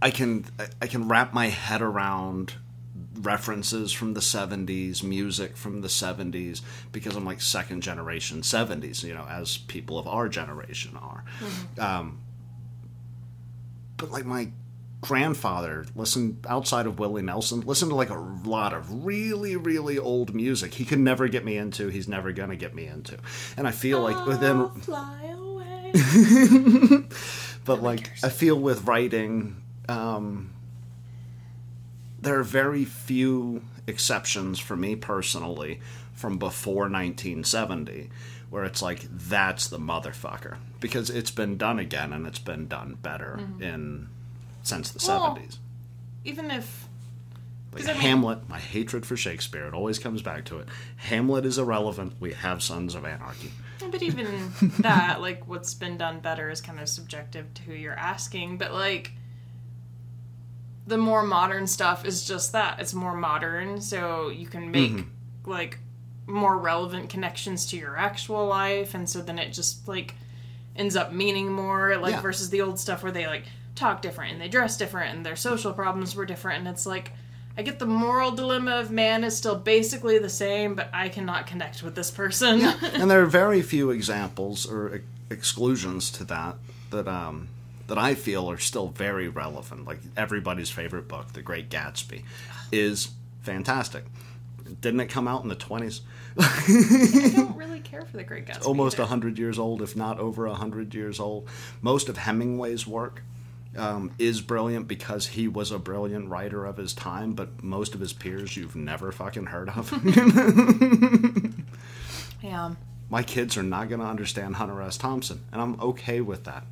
I 0.00 0.10
can 0.10 0.44
I 0.82 0.86
can 0.86 1.08
wrap 1.08 1.32
my 1.32 1.48
head 1.48 1.80
around 1.80 2.54
references 3.20 3.92
from 3.92 4.14
the 4.14 4.20
70s, 4.20 5.02
music 5.02 5.56
from 5.56 5.80
the 5.80 5.88
70s, 5.88 6.60
because 6.92 7.16
I'm 7.16 7.24
like 7.24 7.40
second 7.40 7.80
generation 7.80 8.42
70s, 8.42 9.02
you 9.02 9.14
know, 9.14 9.26
as 9.28 9.56
people 9.56 9.98
of 9.98 10.06
our 10.06 10.28
generation 10.28 10.98
are. 11.00 11.24
Um, 11.78 12.20
but 13.96 14.10
like 14.10 14.26
my 14.26 14.50
grandfather 15.04 15.84
listened 15.94 16.46
outside 16.48 16.86
of 16.86 16.98
Willie 16.98 17.20
Nelson, 17.20 17.60
listened 17.60 17.90
to 17.90 17.94
like 17.94 18.08
a 18.08 18.18
lot 18.18 18.72
of 18.72 19.04
really, 19.04 19.54
really 19.54 19.98
old 19.98 20.34
music 20.34 20.72
he 20.72 20.86
could 20.86 20.98
never 20.98 21.28
get 21.28 21.44
me 21.44 21.58
into, 21.58 21.88
he's 21.88 22.08
never 22.08 22.32
gonna 22.32 22.56
get 22.56 22.74
me 22.74 22.86
into. 22.86 23.18
And 23.58 23.68
I 23.68 23.70
feel 23.70 24.00
like 24.00 24.26
within 24.26 24.56
I'll 24.56 24.68
fly 24.70 25.24
away. 25.26 25.92
but 27.66 27.82
like 27.82 28.12
I 28.22 28.30
feel 28.30 28.58
with 28.58 28.86
writing, 28.86 29.62
um, 29.90 30.54
there 32.18 32.38
are 32.38 32.44
very 32.44 32.86
few 32.86 33.62
exceptions 33.86 34.58
for 34.58 34.74
me 34.74 34.96
personally 34.96 35.80
from 36.14 36.38
before 36.38 36.88
1970 36.88 38.08
where 38.48 38.64
it's 38.64 38.80
like 38.80 39.02
that's 39.10 39.68
the 39.68 39.78
motherfucker 39.78 40.56
because 40.80 41.10
it's 41.10 41.30
been 41.30 41.58
done 41.58 41.78
again 41.78 42.14
and 42.14 42.26
it's 42.26 42.38
been 42.38 42.66
done 42.66 42.96
better 43.02 43.38
in 43.60 44.08
since 44.64 44.90
the 44.90 45.04
Well, 45.06 45.36
70s. 45.36 45.58
Even 46.24 46.50
if 46.50 46.88
Like 47.72 47.84
I 47.84 47.92
mean- 47.92 47.96
Hamlet, 48.02 48.48
my 48.48 48.58
hatred 48.58 49.04
for 49.06 49.16
Shakespeare, 49.16 49.66
it 49.66 49.74
always 49.74 49.98
comes 49.98 50.22
back 50.22 50.44
to 50.46 50.58
it. 50.58 50.68
Hamlet 50.96 51.44
is 51.46 51.58
irrelevant. 51.58 52.14
We 52.20 52.32
have 52.32 52.62
Sons 52.62 52.94
of 52.96 53.04
Anarchy. 53.04 53.50
But 53.90 54.02
even 54.02 54.52
that, 54.80 55.20
like, 55.20 55.46
what's 55.48 55.74
been 55.74 55.96
done 55.98 56.20
better 56.20 56.50
is 56.50 56.60
kind 56.60 56.78
of 56.80 56.88
subjective 56.88 57.52
to 57.54 57.62
who 57.62 57.72
you're 57.74 57.92
asking. 57.98 58.58
But, 58.58 58.72
like, 58.72 59.12
the 60.86 60.98
more 60.98 61.22
modern 61.22 61.66
stuff 61.66 62.04
is 62.04 62.24
just 62.26 62.52
that. 62.52 62.78
It's 62.80 62.94
more 62.94 63.14
modern, 63.16 63.80
so 63.80 64.28
you 64.28 64.46
can 64.46 64.70
make, 64.70 64.92
mm-hmm. 64.92 65.50
like, 65.50 65.78
more 66.26 66.56
relevant 66.56 67.10
connections 67.10 67.66
to 67.66 67.76
your 67.76 67.96
actual 67.96 68.46
life. 68.46 68.94
And 68.94 69.08
so 69.10 69.20
then 69.20 69.38
it 69.38 69.52
just, 69.52 69.86
like, 69.88 70.14
ends 70.76 70.94
up 70.96 71.12
meaning 71.12 71.50
more, 71.52 71.96
like, 71.96 72.12
Yeah. 72.12 72.20
versus 72.20 72.50
the 72.50 72.60
old 72.60 72.78
stuff 72.78 73.02
where 73.02 73.12
they, 73.12 73.26
like, 73.26 73.44
talk 73.74 74.02
different 74.02 74.32
and 74.32 74.40
they 74.40 74.48
dress 74.48 74.76
different 74.76 75.14
and 75.14 75.26
their 75.26 75.36
social 75.36 75.72
problems 75.72 76.14
were 76.14 76.26
different. 76.26 76.60
And 76.60 76.68
it's 76.68 76.86
like, 76.86 77.12
I 77.56 77.62
get 77.62 77.78
the 77.78 77.86
moral 77.86 78.32
dilemma 78.32 78.72
of 78.72 78.90
man 78.90 79.24
is 79.24 79.36
still 79.36 79.56
basically 79.56 80.18
the 80.18 80.28
same, 80.28 80.74
but 80.74 80.88
I 80.92 81.08
cannot 81.08 81.46
connect 81.46 81.82
with 81.82 81.94
this 81.94 82.10
person. 82.10 82.60
and 82.82 83.10
there 83.10 83.22
are 83.22 83.26
very 83.26 83.62
few 83.62 83.90
examples 83.90 84.66
or 84.70 84.94
ex- 84.94 85.04
exclusions 85.30 86.10
to 86.12 86.24
that 86.24 86.56
that 86.90 87.08
um, 87.08 87.48
that 87.86 87.98
I 87.98 88.14
feel 88.14 88.50
are 88.50 88.58
still 88.58 88.88
very 88.88 89.28
relevant. 89.28 89.86
Like 89.86 89.98
everybody's 90.16 90.70
favorite 90.70 91.08
book, 91.08 91.32
The 91.32 91.42
Great 91.42 91.68
Gatsby, 91.68 92.22
is 92.72 93.10
fantastic. 93.42 94.04
Didn't 94.80 95.00
it 95.00 95.06
come 95.06 95.28
out 95.28 95.42
in 95.42 95.48
the 95.48 95.54
twenties? 95.54 96.00
I 96.38 97.32
don't 97.36 97.56
really 97.56 97.80
care 97.80 98.02
for 98.02 98.16
the 98.16 98.24
Great 98.24 98.46
Gatsby. 98.46 98.66
Almost 98.66 98.98
either. 98.98 99.08
hundred 99.08 99.38
years 99.38 99.58
old, 99.58 99.82
if 99.82 99.94
not 99.94 100.18
over 100.18 100.48
hundred 100.48 100.94
years 100.94 101.20
old. 101.20 101.48
Most 101.82 102.08
of 102.08 102.16
Hemingway's 102.16 102.86
work 102.86 103.22
um, 103.76 104.12
is 104.18 104.40
brilliant 104.40 104.88
because 104.88 105.26
he 105.26 105.48
was 105.48 105.70
a 105.70 105.78
brilliant 105.78 106.28
writer 106.28 106.64
of 106.64 106.76
his 106.76 106.92
time, 106.94 107.34
but 107.34 107.62
most 107.62 107.94
of 107.94 108.00
his 108.00 108.12
peers 108.12 108.56
you've 108.56 108.76
never 108.76 109.12
fucking 109.12 109.46
heard 109.46 109.68
of. 109.70 109.92
Yeah. 112.44 112.74
My 113.08 113.22
kids 113.22 113.56
are 113.56 113.62
not 113.62 113.88
going 113.88 114.00
to 114.00 114.06
understand 114.06 114.56
Hunter 114.56 114.80
S. 114.82 114.98
Thompson, 114.98 115.40
and 115.50 115.62
I'm 115.62 115.80
okay 115.80 116.20
with 116.20 116.44
that. 116.44 116.66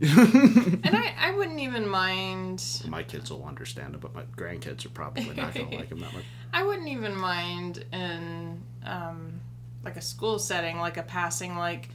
And 0.00 0.96
I, 0.96 1.14
I 1.16 1.30
wouldn't 1.30 1.60
even 1.60 1.88
mind. 1.88 2.82
My 2.88 3.04
kids 3.04 3.30
will 3.30 3.44
understand 3.44 3.94
it, 3.94 4.00
but 4.00 4.12
my 4.14 4.22
grandkids 4.36 4.84
are 4.84 4.88
probably 4.88 5.26
not 5.26 5.54
going 5.54 5.70
to 5.70 5.76
like 5.76 5.90
him 5.90 6.00
that 6.00 6.12
much. 6.12 6.24
I 6.52 6.64
wouldn't 6.64 6.88
even 6.88 7.16
mind 7.16 7.84
in 7.92 8.62
um, 8.84 9.40
like 9.84 9.96
a 9.96 10.00
school 10.00 10.40
setting, 10.40 10.80
like 10.80 10.96
a 10.96 11.04
passing, 11.04 11.56
like 11.56 11.88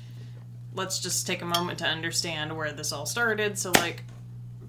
let's 0.74 1.00
just 1.00 1.28
take 1.28 1.42
a 1.42 1.46
moment 1.46 1.80
to 1.80 1.86
understand 1.86 2.56
where 2.56 2.72
this 2.72 2.94
all 2.94 3.06
started. 3.06 3.58
So 3.58 3.72
like 3.72 4.04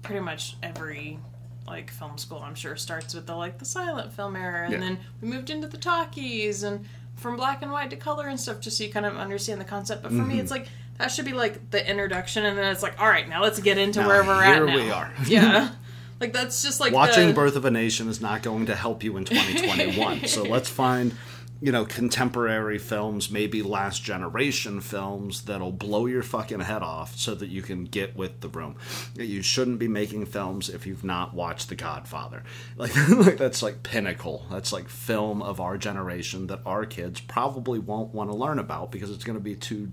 pretty 0.01 0.21
much 0.21 0.55
every 0.63 1.19
like 1.67 1.91
film 1.91 2.17
school 2.17 2.39
I'm 2.39 2.55
sure 2.55 2.75
starts 2.75 3.13
with 3.13 3.27
the 3.27 3.35
like 3.35 3.59
the 3.59 3.65
silent 3.65 4.11
film 4.13 4.35
era 4.35 4.63
and 4.65 4.73
Yeah. 4.73 4.79
then 4.79 4.99
we 5.21 5.27
moved 5.27 5.49
into 5.49 5.67
the 5.67 5.77
talkies 5.77 6.63
and 6.63 6.85
from 7.15 7.35
black 7.35 7.61
and 7.61 7.71
white 7.71 7.89
to 7.91 7.95
color 7.95 8.27
and 8.27 8.39
stuff 8.39 8.59
just 8.59 8.77
so 8.77 8.83
you 8.85 8.91
kind 8.91 9.05
of 9.05 9.15
understand 9.17 9.59
the 9.61 9.65
concept. 9.65 10.01
But 10.03 10.09
for 10.11 10.17
Mm-hmm. 10.19 10.27
me 10.27 10.39
it's 10.39 10.51
like 10.51 10.67
that 10.97 11.07
should 11.11 11.25
be 11.25 11.33
like 11.33 11.69
the 11.71 11.87
introduction 11.89 12.45
and 12.45 12.57
then 12.57 12.71
it's 12.71 12.81
like, 12.83 12.99
all 12.99 13.07
right, 13.07 13.27
now 13.29 13.41
let's 13.43 13.59
get 13.59 13.77
into 13.77 14.01
Now, 14.01 14.07
where 14.07 14.23
we're 14.23 14.43
at 14.43 14.55
here 14.55 14.65
now. 14.65 14.75
we 14.75 14.91
are. 14.91 15.13
yeah. 15.27 15.69
Like 16.19 16.33
that's 16.33 16.61
just 16.63 16.81
like 16.81 16.91
Watching 16.91 17.29
the, 17.29 17.33
Birth 17.33 17.55
of 17.55 17.63
a 17.63 17.71
Nation 17.71 18.09
is 18.09 18.19
not 18.19 18.43
going 18.43 18.65
to 18.65 18.75
help 18.75 19.05
you 19.05 19.15
in 19.15 19.23
2021. 19.23 20.27
so 20.27 20.43
let's 20.49 20.67
find, 20.67 21.13
you 21.61 21.73
know, 21.73 21.83
contemporary 21.83 22.77
films, 22.77 23.29
maybe 23.29 23.61
last 23.61 24.01
generation 24.01 24.79
films 24.79 25.43
that'll 25.43 25.73
blow 25.73 26.05
your 26.05 26.23
fucking 26.23 26.61
head 26.61 26.81
off 26.81 27.17
so 27.17 27.35
that 27.35 27.49
you 27.49 27.61
can 27.61 27.83
get 27.83 28.15
with 28.15 28.39
the 28.39 28.47
room. 28.47 28.77
You 29.15 29.41
shouldn't 29.41 29.77
be 29.77 29.89
making 29.89 30.25
films 30.27 30.69
if 30.69 30.87
you've 30.87 31.03
not 31.03 31.33
watched 31.33 31.69
The 31.69 31.75
Godfather. 31.75 32.43
Like, 32.77 32.95
like 33.09 33.37
that's 33.37 33.61
like 33.61 33.83
pinnacle. 33.83 34.45
That's 34.49 34.71
like 34.71 34.87
film 34.87 35.41
of 35.41 35.59
our 35.59 35.77
generation 35.77 36.47
that 36.47 36.61
our 36.65 36.85
kids 36.85 37.19
probably 37.19 37.77
won't 37.77 38.13
want 38.13 38.29
to 38.29 38.35
learn 38.35 38.57
about 38.57 38.89
because 38.91 39.11
it's 39.11 39.25
going 39.25 39.37
to 39.37 39.43
be 39.43 39.55
too, 39.55 39.91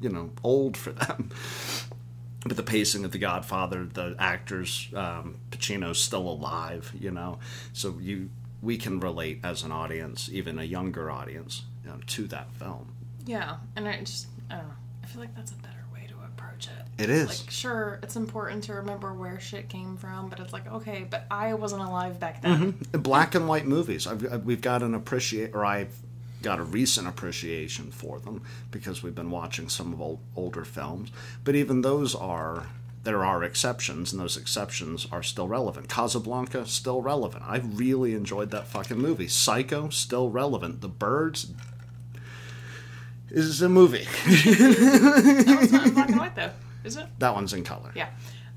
you 0.00 0.08
know, 0.08 0.30
old 0.42 0.76
for 0.76 0.92
them 0.92 1.30
but 2.46 2.56
the 2.56 2.62
pacing 2.62 3.04
of 3.04 3.12
The 3.12 3.18
Godfather, 3.18 3.84
the 3.84 4.14
actors, 4.18 4.88
um, 4.94 5.36
Pacino's 5.50 6.00
still 6.00 6.28
alive, 6.28 6.92
you 6.98 7.10
know, 7.10 7.38
so 7.72 7.98
you 8.00 8.30
we 8.62 8.76
can 8.76 9.00
relate 9.00 9.40
as 9.44 9.62
an 9.62 9.72
audience, 9.72 10.28
even 10.32 10.58
a 10.58 10.64
younger 10.64 11.10
audience, 11.10 11.62
you 11.84 11.90
know, 11.90 11.98
to 12.06 12.26
that 12.28 12.52
film. 12.54 12.92
Yeah, 13.26 13.56
and 13.76 13.86
I 13.88 14.00
just 14.00 14.26
I 14.50 14.56
don't 14.56 14.68
know. 14.68 14.74
I 15.02 15.06
feel 15.06 15.20
like 15.20 15.34
that's 15.36 15.52
a 15.52 15.56
better 15.56 15.84
way 15.94 16.06
to 16.08 16.14
approach 16.24 16.66
it. 16.68 17.02
It 17.02 17.10
is. 17.10 17.28
Like, 17.28 17.50
sure, 17.50 17.98
it's 18.02 18.16
important 18.16 18.64
to 18.64 18.74
remember 18.74 19.12
where 19.14 19.38
shit 19.38 19.68
came 19.68 19.96
from, 19.96 20.28
but 20.28 20.40
it's 20.40 20.52
like, 20.52 20.66
okay, 20.66 21.06
but 21.08 21.26
I 21.30 21.54
wasn't 21.54 21.82
alive 21.82 22.18
back 22.18 22.42
then. 22.42 22.72
Mm-hmm. 22.72 23.00
Black 23.02 23.34
and 23.34 23.46
white 23.48 23.66
movies, 23.66 24.06
I've, 24.06 24.24
I've- 24.32 24.44
we've 24.44 24.60
got 24.60 24.82
an 24.82 24.94
appreciate, 24.94 25.54
or 25.54 25.64
I've 25.64 25.94
got 26.42 26.58
a 26.58 26.62
recent 26.64 27.06
appreciation 27.08 27.90
for 27.90 28.20
them 28.20 28.42
because 28.70 29.02
we've 29.02 29.14
been 29.14 29.30
watching 29.30 29.68
some 29.68 29.92
of 29.92 30.00
old, 30.00 30.20
older 30.36 30.64
films. 30.64 31.10
But 31.44 31.54
even 31.54 31.82
those 31.82 32.14
are 32.14 32.66
there 33.08 33.24
are 33.24 33.42
exceptions, 33.42 34.12
and 34.12 34.20
those 34.20 34.36
exceptions 34.36 35.06
are 35.10 35.22
still 35.22 35.48
relevant. 35.48 35.88
Casablanca 35.88 36.66
still 36.66 37.00
relevant. 37.00 37.42
I 37.42 37.56
really 37.56 38.12
enjoyed 38.12 38.50
that 38.50 38.66
fucking 38.66 38.98
movie. 38.98 39.28
Psycho 39.28 39.88
still 39.88 40.28
relevant. 40.28 40.82
The 40.82 40.90
Birds 40.90 41.50
is 43.30 43.62
a 43.62 43.68
movie. 43.70 44.04
No, 44.26 44.34
it's 44.36 45.72
not 45.72 45.86
in 45.86 45.94
black 45.94 46.08
and 46.10 46.18
white 46.18 46.36
though, 46.36 46.50
is 46.84 46.98
it? 46.98 47.06
that 47.18 47.32
one's 47.34 47.54
in 47.54 47.64
color. 47.64 47.92
Yeah. 47.94 48.10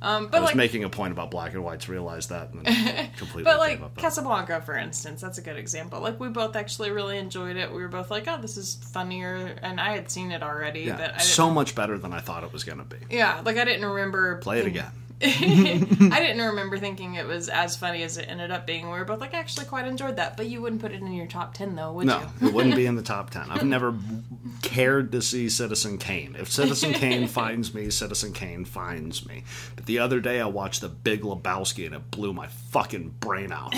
Um, 0.03 0.29
I 0.33 0.39
was 0.39 0.47
like, 0.49 0.55
making 0.55 0.83
a 0.83 0.89
point 0.89 1.11
about 1.11 1.29
black 1.29 1.53
and 1.53 1.63
white 1.63 1.81
to 1.81 1.91
realize 1.91 2.27
that 2.27 2.51
and 2.53 2.65
completely 3.17 3.43
but 3.43 3.59
like. 3.59 3.95
Casablanca, 3.97 4.61
for 4.61 4.75
instance, 4.75 5.21
that's 5.21 5.37
a 5.37 5.41
good 5.41 5.57
example. 5.57 6.01
Like 6.01 6.19
we 6.19 6.29
both 6.29 6.55
actually 6.55 6.89
really 6.91 7.17
enjoyed 7.17 7.55
it. 7.55 7.71
We 7.71 7.81
were 7.81 7.87
both 7.87 8.09
like, 8.09 8.27
oh, 8.27 8.39
this 8.41 8.57
is 8.57 8.75
funnier, 8.93 9.55
and 9.61 9.79
I 9.79 9.91
had 9.91 10.09
seen 10.09 10.31
it 10.31 10.41
already, 10.41 10.81
Yeah, 10.81 10.97
but 10.97 11.21
so 11.21 11.51
much 11.51 11.75
better 11.75 11.97
than 11.99 12.13
I 12.13 12.19
thought 12.19 12.43
it 12.43 12.51
was 12.51 12.63
going 12.63 12.79
to 12.79 12.83
be. 12.83 12.97
yeah, 13.09 13.41
like 13.45 13.57
I 13.57 13.65
didn't 13.65 13.85
remember 13.85 14.37
Play 14.37 14.59
it 14.59 14.65
again. 14.67 14.91
I 15.23 16.19
didn't 16.19 16.41
remember 16.41 16.77
thinking 16.77 17.15
it 17.15 17.25
was 17.27 17.47
as 17.49 17.75
funny 17.77 18.03
as 18.03 18.17
it 18.17 18.23
ended 18.27 18.49
up 18.51 18.65
being. 18.65 18.85
We 18.85 18.97
were 18.97 19.05
both 19.05 19.19
like, 19.19 19.33
I 19.33 19.37
actually 19.39 19.67
quite 19.67 19.85
enjoyed 19.87 20.15
that, 20.15 20.35
but 20.37 20.47
you 20.47 20.61
wouldn't 20.61 20.81
put 20.81 20.91
it 20.91 21.01
in 21.01 21.11
your 21.13 21.27
top 21.27 21.53
ten 21.53 21.75
though, 21.75 21.91
would 21.93 22.07
No, 22.07 22.21
you? 22.41 22.47
it 22.47 22.53
wouldn't 22.53 22.75
be 22.75 22.85
in 22.85 22.95
the 22.95 23.01
top 23.11 23.29
10. 23.29 23.49
I've 23.51 23.63
never 23.63 23.95
cared 24.61 25.11
to 25.11 25.21
see 25.21 25.49
Citizen 25.49 25.97
Kane. 25.97 26.35
If 26.39 26.51
Citizen 26.51 26.93
Kane 26.93 27.27
finds 27.41 27.73
me, 27.73 27.89
Citizen 27.89 28.33
Kane 28.33 28.65
finds 28.65 29.25
me. 29.27 29.43
But 29.75 29.85
the 29.85 29.99
other 29.99 30.19
day 30.19 30.39
I 30.41 30.45
watched 30.45 30.81
The 30.81 30.89
Big 30.89 31.21
Lebowski 31.21 31.85
and 31.85 31.93
it 31.95 32.09
blew 32.11 32.33
my 32.33 32.47
fucking 32.47 33.15
brain 33.19 33.51
out. 33.51 33.73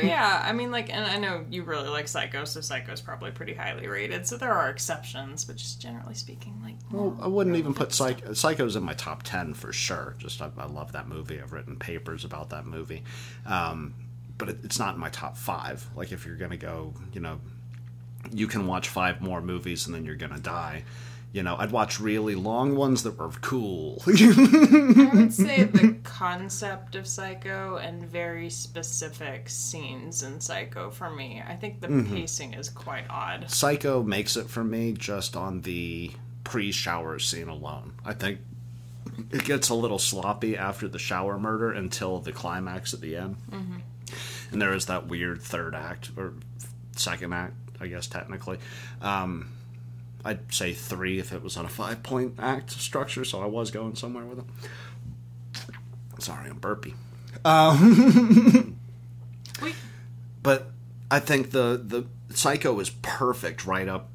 So 0.00 0.06
yeah, 0.06 0.42
I 0.46 0.52
mean, 0.52 0.70
like, 0.70 0.92
and 0.92 1.04
I 1.04 1.18
know 1.18 1.44
you 1.50 1.62
really 1.62 1.88
like 1.88 2.08
Psycho, 2.08 2.44
so 2.44 2.60
Psycho's 2.60 3.00
probably 3.00 3.30
pretty 3.30 3.54
highly 3.54 3.86
rated. 3.86 4.26
So 4.26 4.36
there 4.36 4.52
are 4.52 4.68
exceptions, 4.70 5.44
but 5.44 5.56
just 5.56 5.80
generally 5.80 6.14
speaking, 6.14 6.60
like, 6.62 6.76
Well, 6.90 7.16
I 7.20 7.26
wouldn't 7.26 7.56
even 7.56 7.74
put 7.74 7.92
Psycho. 7.92 8.32
Psycho's 8.32 8.76
in 8.76 8.82
my 8.82 8.94
top 8.94 9.22
10 9.22 9.54
for 9.54 9.72
sure. 9.72 10.14
Just, 10.18 10.40
I, 10.42 10.50
I 10.58 10.66
love 10.66 10.92
that 10.92 11.08
movie. 11.08 11.40
I've 11.40 11.52
written 11.52 11.76
papers 11.76 12.24
about 12.24 12.50
that 12.50 12.66
movie. 12.66 13.02
Um, 13.46 13.94
but 14.38 14.48
it, 14.48 14.58
it's 14.64 14.78
not 14.78 14.94
in 14.94 15.00
my 15.00 15.10
top 15.10 15.36
five. 15.36 15.86
Like, 15.94 16.12
if 16.12 16.24
you're 16.26 16.36
going 16.36 16.52
to 16.52 16.56
go, 16.56 16.94
you 17.12 17.20
know, 17.20 17.40
you 18.32 18.46
can 18.46 18.66
watch 18.66 18.88
five 18.88 19.20
more 19.20 19.40
movies 19.40 19.86
and 19.86 19.94
then 19.94 20.04
you're 20.04 20.16
going 20.16 20.34
to 20.34 20.40
die. 20.40 20.84
You 21.32 21.44
know, 21.44 21.54
I'd 21.56 21.70
watch 21.70 22.00
really 22.00 22.34
long 22.34 22.74
ones 22.74 23.04
that 23.04 23.16
were 23.16 23.28
cool. 23.40 24.02
I 24.06 25.10
would 25.14 25.32
say 25.32 25.62
the 25.62 25.96
concept 26.02 26.96
of 26.96 27.06
Psycho 27.06 27.76
and 27.76 28.04
very 28.04 28.50
specific 28.50 29.48
scenes 29.48 30.24
in 30.24 30.40
Psycho 30.40 30.90
for 30.90 31.08
me. 31.08 31.40
I 31.46 31.54
think 31.54 31.80
the 31.80 31.86
Mm-hmm. 31.86 32.14
pacing 32.16 32.54
is 32.54 32.68
quite 32.68 33.04
odd. 33.08 33.48
Psycho 33.48 34.02
makes 34.02 34.36
it 34.36 34.48
for 34.50 34.64
me 34.64 34.92
just 34.92 35.36
on 35.36 35.60
the 35.60 36.10
pre-shower 36.42 37.20
scene 37.20 37.48
alone. 37.48 37.92
I 38.04 38.14
think 38.14 38.40
it 39.30 39.44
gets 39.44 39.68
a 39.68 39.74
little 39.74 39.98
sloppy 40.00 40.56
after 40.56 40.88
the 40.88 40.98
shower 40.98 41.38
murder 41.38 41.70
until 41.70 42.18
the 42.18 42.32
climax 42.32 42.92
at 42.92 43.00
the 43.00 43.14
end. 43.16 43.36
Mm-hmm. 43.52 43.76
And 44.52 44.60
there 44.60 44.72
is 44.74 44.86
that 44.86 45.06
weird 45.06 45.42
third 45.42 45.76
act 45.76 46.10
or 46.16 46.32
second 46.96 47.32
act, 47.32 47.54
I 47.80 47.86
guess 47.86 48.08
technically. 48.08 48.58
Um, 49.00 49.50
I'd 50.24 50.52
say 50.52 50.72
three 50.72 51.18
if 51.18 51.32
it 51.32 51.42
was 51.42 51.56
on 51.56 51.64
a 51.64 51.68
five-point 51.68 52.34
act 52.38 52.70
structure, 52.72 53.24
so 53.24 53.42
I 53.42 53.46
was 53.46 53.70
going 53.70 53.94
somewhere 53.94 54.24
with 54.24 54.40
it. 54.40 54.44
Sorry, 56.18 56.50
I'm 56.50 56.58
burpy. 56.58 56.94
Um, 57.44 58.76
we, 59.62 59.74
but 60.42 60.70
I 61.10 61.20
think 61.20 61.52
the 61.52 61.80
the 61.82 62.06
Psycho 62.34 62.78
is 62.80 62.90
perfect 62.90 63.66
right 63.66 63.88
up 63.88 64.10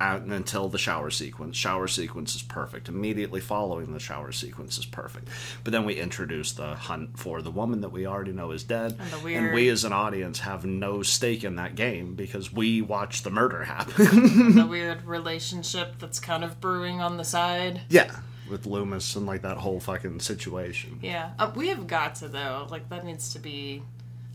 until 0.00 0.68
the 0.68 0.78
shower 0.78 1.10
sequence. 1.10 1.56
Shower 1.56 1.88
sequence 1.88 2.34
is 2.36 2.42
perfect. 2.42 2.88
Immediately 2.88 3.40
following 3.40 3.92
the 3.92 3.98
shower 4.00 4.30
sequence 4.32 4.78
is 4.78 4.86
perfect. 4.86 5.28
But 5.64 5.72
then 5.72 5.84
we 5.84 5.94
introduce 5.94 6.52
the 6.52 6.74
hunt 6.76 7.18
for 7.18 7.42
the 7.42 7.50
woman 7.50 7.80
that 7.80 7.88
we 7.90 8.06
already 8.06 8.32
know 8.32 8.52
is 8.52 8.62
dead, 8.62 8.96
And 8.98 9.10
the 9.10 9.34
and 9.34 9.52
we 9.54 9.68
as 9.68 9.84
an 9.84 9.92
audience 9.92 10.40
have 10.40 10.64
no 10.64 11.02
stake 11.02 11.42
in 11.44 11.56
that 11.56 11.74
game 11.74 12.14
because 12.14 12.52
we 12.52 12.80
watch 12.80 13.22
the 13.22 13.30
murder 13.30 13.64
happen. 13.64 13.94
the 14.54 14.66
weird 14.70 15.04
relationship 15.04 15.98
that's 15.98 16.20
kind 16.20 16.44
of 16.44 16.60
brewing 16.60 17.00
on 17.00 17.16
the 17.16 17.24
side. 17.24 17.80
yeah, 17.88 18.16
with 18.48 18.66
Loomis 18.66 19.16
and 19.16 19.26
like 19.26 19.42
that 19.42 19.58
whole 19.58 19.80
fucking 19.80 20.20
situation. 20.20 21.00
Yeah, 21.02 21.32
uh, 21.38 21.50
we 21.54 21.68
have 21.68 21.86
got 21.86 22.14
to 22.16 22.28
though. 22.28 22.66
Like 22.70 22.88
that 22.90 23.04
needs 23.04 23.32
to 23.32 23.38
be 23.38 23.82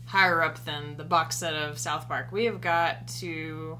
higher 0.06 0.42
up 0.42 0.64
than 0.66 0.96
the 0.98 1.04
box 1.04 1.38
set 1.38 1.54
of 1.54 1.78
South 1.78 2.06
Park. 2.06 2.30
We 2.30 2.44
have 2.44 2.60
got 2.60 3.08
to. 3.20 3.78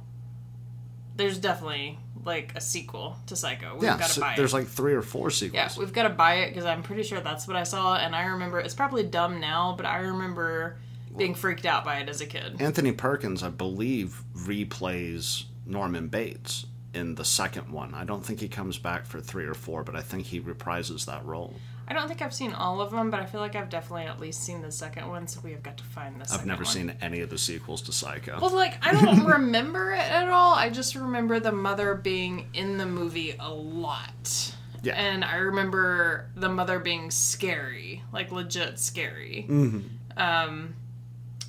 There's 1.16 1.38
definitely 1.38 1.98
like 2.24 2.52
a 2.56 2.60
sequel 2.60 3.16
to 3.26 3.36
Psycho. 3.36 3.74
We've 3.74 3.84
Yeah, 3.84 3.98
got 3.98 4.06
to 4.08 4.12
so 4.14 4.20
buy 4.22 4.34
there's 4.36 4.54
like 4.54 4.66
three 4.66 4.94
or 4.94 5.02
four 5.02 5.30
sequels. 5.30 5.54
yeah, 5.76 5.78
we've 5.78 5.92
got 5.92 6.04
to 6.04 6.10
buy 6.10 6.36
it 6.36 6.48
because 6.48 6.64
I'm 6.64 6.82
pretty 6.82 7.02
sure 7.02 7.20
that's 7.20 7.46
what 7.46 7.56
I 7.56 7.64
saw, 7.64 7.96
and 7.96 8.16
I 8.16 8.24
remember 8.26 8.58
it's 8.60 8.74
probably 8.74 9.02
dumb 9.02 9.40
now, 9.40 9.74
but 9.76 9.86
I 9.86 9.98
remember 9.98 10.78
being 11.16 11.34
freaked 11.34 11.66
out 11.66 11.84
by 11.84 11.98
it 11.98 12.08
as 12.08 12.20
a 12.20 12.26
kid. 12.26 12.60
Anthony 12.60 12.92
Perkins, 12.92 13.42
I 13.42 13.48
believe, 13.50 14.22
replays 14.36 15.44
Norman 15.66 16.08
Bates 16.08 16.66
in 16.92 17.14
the 17.14 17.24
second 17.24 17.70
one. 17.70 17.94
I 17.94 18.04
don't 18.04 18.24
think 18.24 18.40
he 18.40 18.48
comes 18.48 18.78
back 18.78 19.06
for 19.06 19.20
three 19.20 19.44
or 19.46 19.54
four, 19.54 19.84
but 19.84 19.94
I 19.96 20.00
think 20.00 20.26
he 20.26 20.40
reprises 20.40 21.04
that 21.06 21.24
role. 21.24 21.54
I 21.86 21.92
don't 21.92 22.08
think 22.08 22.22
I've 22.22 22.34
seen 22.34 22.52
all 22.52 22.80
of 22.80 22.90
them, 22.90 23.10
but 23.10 23.20
I 23.20 23.26
feel 23.26 23.40
like 23.40 23.54
I've 23.54 23.68
definitely 23.68 24.06
at 24.06 24.18
least 24.20 24.42
seen 24.42 24.62
the 24.62 24.72
second 24.72 25.08
one, 25.08 25.26
so 25.26 25.40
we 25.44 25.52
have 25.52 25.62
got 25.62 25.76
to 25.78 25.84
find 25.84 26.20
this. 26.20 26.32
I've 26.32 26.46
never 26.46 26.64
one. 26.64 26.72
seen 26.72 26.94
any 27.02 27.20
of 27.20 27.30
the 27.30 27.38
sequels 27.38 27.82
to 27.82 27.92
Psycho. 27.92 28.38
Well, 28.40 28.54
like 28.54 28.74
I 28.84 28.92
don't 28.92 29.24
remember 29.26 29.92
it 29.92 29.98
at 30.00 30.28
all. 30.28 30.54
I 30.54 30.70
just 30.70 30.94
remember 30.94 31.40
the 31.40 31.52
mother 31.52 31.94
being 31.94 32.48
in 32.54 32.78
the 32.78 32.86
movie 32.86 33.36
a 33.38 33.52
lot. 33.52 34.54
Yeah. 34.82 34.94
And 34.94 35.24
I 35.24 35.36
remember 35.36 36.30
the 36.36 36.48
mother 36.48 36.78
being 36.78 37.10
scary, 37.10 38.02
like 38.12 38.32
legit 38.32 38.78
scary. 38.78 39.46
Mm-hmm. 39.48 39.80
Um, 40.16 40.74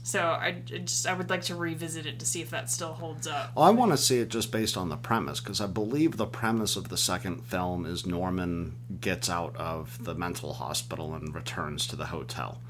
so 0.05 0.21
I 0.21 0.51
just 0.51 1.07
I 1.07 1.15
would 1.15 1.31
like 1.31 1.41
to 1.45 1.55
revisit 1.55 2.05
it 2.05 2.19
to 2.19 2.27
see 2.27 2.39
if 2.39 2.51
that 2.51 2.69
still 2.69 2.93
holds 2.93 3.25
up. 3.25 3.55
Well, 3.55 3.65
I 3.65 3.71
want 3.71 3.91
to 3.91 3.97
see 3.97 4.19
it 4.19 4.29
just 4.29 4.51
based 4.51 4.77
on 4.77 4.89
the 4.89 4.97
premise 4.97 5.39
because 5.39 5.59
I 5.59 5.65
believe 5.65 6.17
the 6.17 6.27
premise 6.27 6.75
of 6.75 6.89
the 6.89 6.95
second 6.97 7.43
film 7.43 7.87
is 7.87 8.05
Norman 8.05 8.75
gets 9.01 9.31
out 9.31 9.55
of 9.55 10.03
the 10.05 10.13
mental 10.13 10.53
hospital 10.53 11.15
and 11.15 11.33
returns 11.33 11.87
to 11.87 11.95
the 11.95 12.05
hotel. 12.05 12.61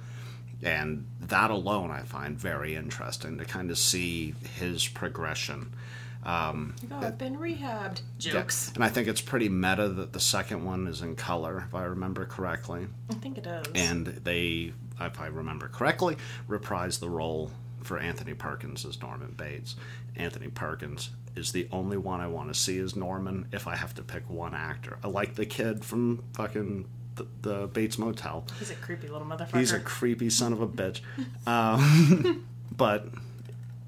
And 0.64 1.08
that 1.20 1.52
alone 1.52 1.92
I 1.92 2.04
find 2.04 2.40
very 2.40 2.74
interesting 2.74 3.38
to 3.38 3.44
kind 3.44 3.70
of 3.70 3.78
see 3.78 4.34
his 4.58 4.88
progression. 4.88 5.74
Um, 6.26 6.76
Like, 6.90 7.04
oh, 7.04 7.08
I've 7.08 7.18
been 7.18 7.38
rehabbed. 7.38 8.02
yeah. 8.20 8.32
Jokes. 8.34 8.72
And 8.74 8.84
I 8.84 8.90
think 8.90 9.08
it's 9.08 9.22
pretty 9.22 9.48
meta 9.50 9.88
that 9.90 10.14
the 10.14 10.20
second 10.20 10.66
one 10.66 10.88
is 10.88 11.02
in 11.02 11.16
color, 11.16 11.64
if 11.68 11.76
I 11.76 11.84
remember 11.84 12.26
correctly. 12.26 12.88
I 13.12 13.14
think 13.16 13.38
it 13.38 13.46
is. 13.46 13.68
And 13.76 14.08
they, 14.08 14.74
if 15.00 15.20
I 15.20 15.28
remember 15.28 15.68
correctly, 15.68 16.18
reprise 16.48 16.98
the 17.00 17.10
role 17.10 17.52
for 17.84 18.00
Anthony 18.00 18.34
Perkins 18.34 18.84
as 18.86 19.00
Norman 19.02 19.34
Bates. 19.38 19.76
Anthony 20.16 20.48
Perkins 20.48 21.12
is 21.36 21.52
the 21.52 21.68
only 21.72 21.98
one 21.98 22.22
I 22.22 22.28
want 22.28 22.52
to 22.52 22.60
see 22.60 22.80
as 22.80 22.96
Norman 22.96 23.48
if 23.52 23.68
I 23.68 23.76
have 23.76 23.94
to 23.96 24.02
pick 24.02 24.28
one 24.30 24.56
actor. 24.56 24.98
I 25.04 25.08
like 25.10 25.36
the 25.36 25.46
kid 25.46 25.86
from 25.86 26.24
fucking 26.34 26.88
the, 27.16 27.28
the 27.42 27.68
Bates 27.68 28.00
Motel. 28.00 28.46
He's 28.58 28.72
a 28.72 28.76
creepy 28.76 29.08
little 29.10 29.28
motherfucker. 29.28 29.60
He's 29.60 29.72
a 29.74 29.80
creepy 29.80 30.30
son 30.32 30.54
of 30.54 30.62
a 30.62 30.68
bitch. 30.68 31.02
Um, 31.48 32.46
but 32.76 33.08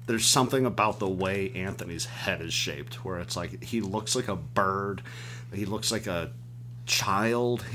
there's 0.08 0.26
something 0.26 0.64
about 0.64 0.98
the 0.98 1.08
way 1.08 1.52
Anthony's 1.54 2.06
head 2.06 2.40
is 2.40 2.54
shaped 2.54 3.04
where 3.04 3.18
it's 3.18 3.36
like 3.36 3.62
he 3.62 3.82
looks 3.82 4.16
like 4.16 4.26
a 4.26 4.34
bird, 4.34 5.02
he 5.52 5.66
looks 5.66 5.92
like 5.92 6.06
a 6.06 6.32
child. 6.86 7.62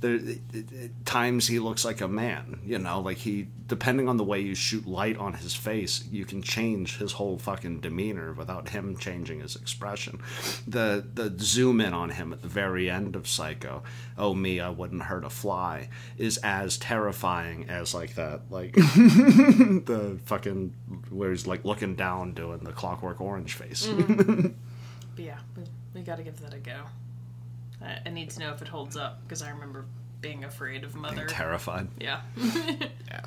there 0.00 0.14
at 0.14 1.04
times 1.04 1.46
he 1.48 1.58
looks 1.58 1.84
like 1.84 2.00
a 2.00 2.08
man 2.08 2.60
you 2.64 2.78
know? 2.78 3.00
Like 3.00 3.18
he 3.18 3.48
depending 3.66 4.08
on 4.08 4.16
the 4.16 4.24
way 4.24 4.40
you 4.40 4.54
shoot 4.54 4.86
light 4.86 5.16
on 5.18 5.34
his 5.34 5.54
face 5.54 6.04
you 6.10 6.24
can 6.24 6.42
change 6.42 6.98
his 6.98 7.12
whole 7.12 7.38
fucking 7.38 7.80
demeanor 7.80 8.32
without 8.32 8.70
him 8.70 8.96
changing 8.96 9.40
his 9.40 9.56
expression. 9.56 10.20
The 10.66 11.04
the 11.14 11.34
zoom 11.38 11.80
in 11.80 11.92
on 11.92 12.10
him 12.10 12.32
at 12.32 12.42
the 12.42 12.48
very 12.48 12.90
end 12.90 13.16
of 13.16 13.28
psycho 13.28 13.82
oh 14.16 14.34
me 14.34 14.60
i 14.60 14.68
wouldn't 14.68 15.02
hurt 15.02 15.24
a 15.24 15.30
fly 15.30 15.88
is 16.16 16.38
as 16.38 16.76
terrifying 16.78 17.68
as 17.68 17.94
like 17.94 18.14
that 18.14 18.42
like 18.50 18.72
the 18.74 20.18
fucking 20.24 20.74
where 21.10 21.30
he's 21.30 21.46
like 21.46 21.64
looking 21.64 21.94
down 21.94 22.32
doing 22.32 22.58
the 22.60 22.72
clockwork 22.72 23.20
orange 23.20 23.54
face. 23.54 23.86
Mm-hmm. 23.86 24.48
But 25.16 25.24
yeah, 25.24 25.38
we, 25.56 25.64
we 25.94 26.02
got 26.02 26.18
to 26.18 26.22
give 26.22 26.38
that 26.42 26.54
a 26.54 26.58
go. 26.58 26.82
I, 27.82 27.98
I 28.06 28.10
need 28.10 28.30
to 28.30 28.40
know 28.40 28.52
if 28.52 28.62
it 28.62 28.68
holds 28.68 28.96
up 28.96 29.22
because 29.22 29.42
I 29.42 29.50
remember 29.50 29.86
being 30.20 30.44
afraid 30.44 30.84
of 30.84 30.94
Mother. 30.94 31.26
terrified 31.26 31.88
yeah. 32.00 32.22
Yeah. 33.08 33.20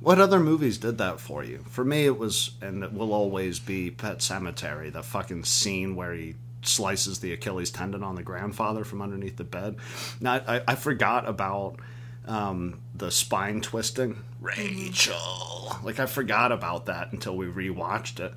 What 0.00 0.20
other 0.20 0.38
movies 0.38 0.78
did 0.78 0.98
that 0.98 1.20
for 1.20 1.42
you? 1.42 1.64
For 1.70 1.84
me, 1.84 2.04
it 2.04 2.18
was, 2.18 2.50
and 2.60 2.84
it 2.84 2.92
will 2.92 3.12
always 3.12 3.58
be 3.58 3.90
Pet 3.90 4.18
Sematary, 4.18 4.92
the 4.92 5.02
fucking 5.02 5.44
scene 5.44 5.96
where 5.96 6.12
he 6.12 6.34
slices 6.62 7.20
the 7.20 7.32
Achilles 7.32 7.70
tendon 7.70 8.02
on 8.02 8.14
the 8.14 8.22
grandfather 8.22 8.84
from 8.84 9.00
underneath 9.00 9.36
the 9.36 9.44
bed. 9.44 9.76
Now, 10.20 10.34
I, 10.46 10.62
I 10.68 10.74
forgot 10.74 11.26
about 11.26 11.80
um, 12.26 12.80
the 12.94 13.10
spine 13.10 13.62
twisting. 13.62 14.22
Rachel. 14.40 15.76
Like, 15.82 15.98
I 15.98 16.06
forgot 16.06 16.52
about 16.52 16.86
that 16.86 17.12
until 17.12 17.36
we 17.36 17.46
rewatched 17.46 18.20
it. 18.20 18.34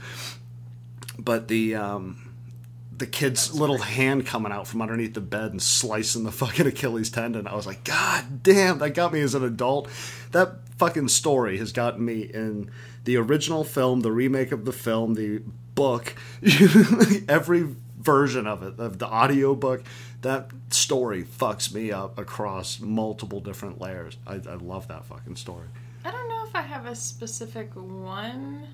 But 1.20 1.50
the. 1.50 1.76
Um, 1.76 2.29
the 3.00 3.08
kid's 3.08 3.54
little 3.54 3.78
hand 3.78 4.26
coming 4.26 4.52
out 4.52 4.68
from 4.68 4.82
underneath 4.82 5.14
the 5.14 5.22
bed 5.22 5.52
and 5.52 5.62
slicing 5.62 6.24
the 6.24 6.32
fucking 6.34 6.68
Achilles 6.68 7.10
tendon. 7.10 7.47
I 7.47 7.56
was 7.56 7.66
like, 7.66 7.84
God 7.84 8.43
damn, 8.43 8.80
that 8.80 8.91
got 8.91 9.14
me 9.14 9.22
as 9.22 9.34
an 9.34 9.43
adult. 9.43 9.89
That 10.32 10.60
fucking 10.78 11.08
story 11.08 11.58
has 11.58 11.72
gotten 11.72 12.06
me 12.06 12.22
in 12.22 12.70
the 13.06 13.18
original 13.18 13.64
film, 13.64 14.02
the 14.02 14.12
remake 14.12 14.52
of 14.52 14.66
the 14.66 14.72
film, 14.72 15.16
the 15.16 15.41
book, 15.76 16.14
every 17.28 17.68
version 17.97 18.45
of 18.45 18.64
it, 18.64 18.80
of 18.80 19.00
the 19.00 19.08
audio 19.08 19.56
book. 19.56 19.84
That 20.22 20.52
story 20.70 21.24
fucks 21.24 21.74
me 21.74 21.91
up 21.91 22.20
across 22.20 22.82
multiple 22.82 23.39
different 23.39 23.80
layers. 23.80 24.18
I, 24.28 24.36
I 24.36 24.56
love 24.56 24.89
that 24.89 25.06
fucking 25.06 25.38
story. 25.38 25.68
I 26.04 26.12
don't 26.12 26.28
know 26.28 26.43
if 26.45 26.54
I 26.56 26.62
have 26.62 26.86
a 26.86 26.95
specific 26.95 27.72
one. 27.76 28.68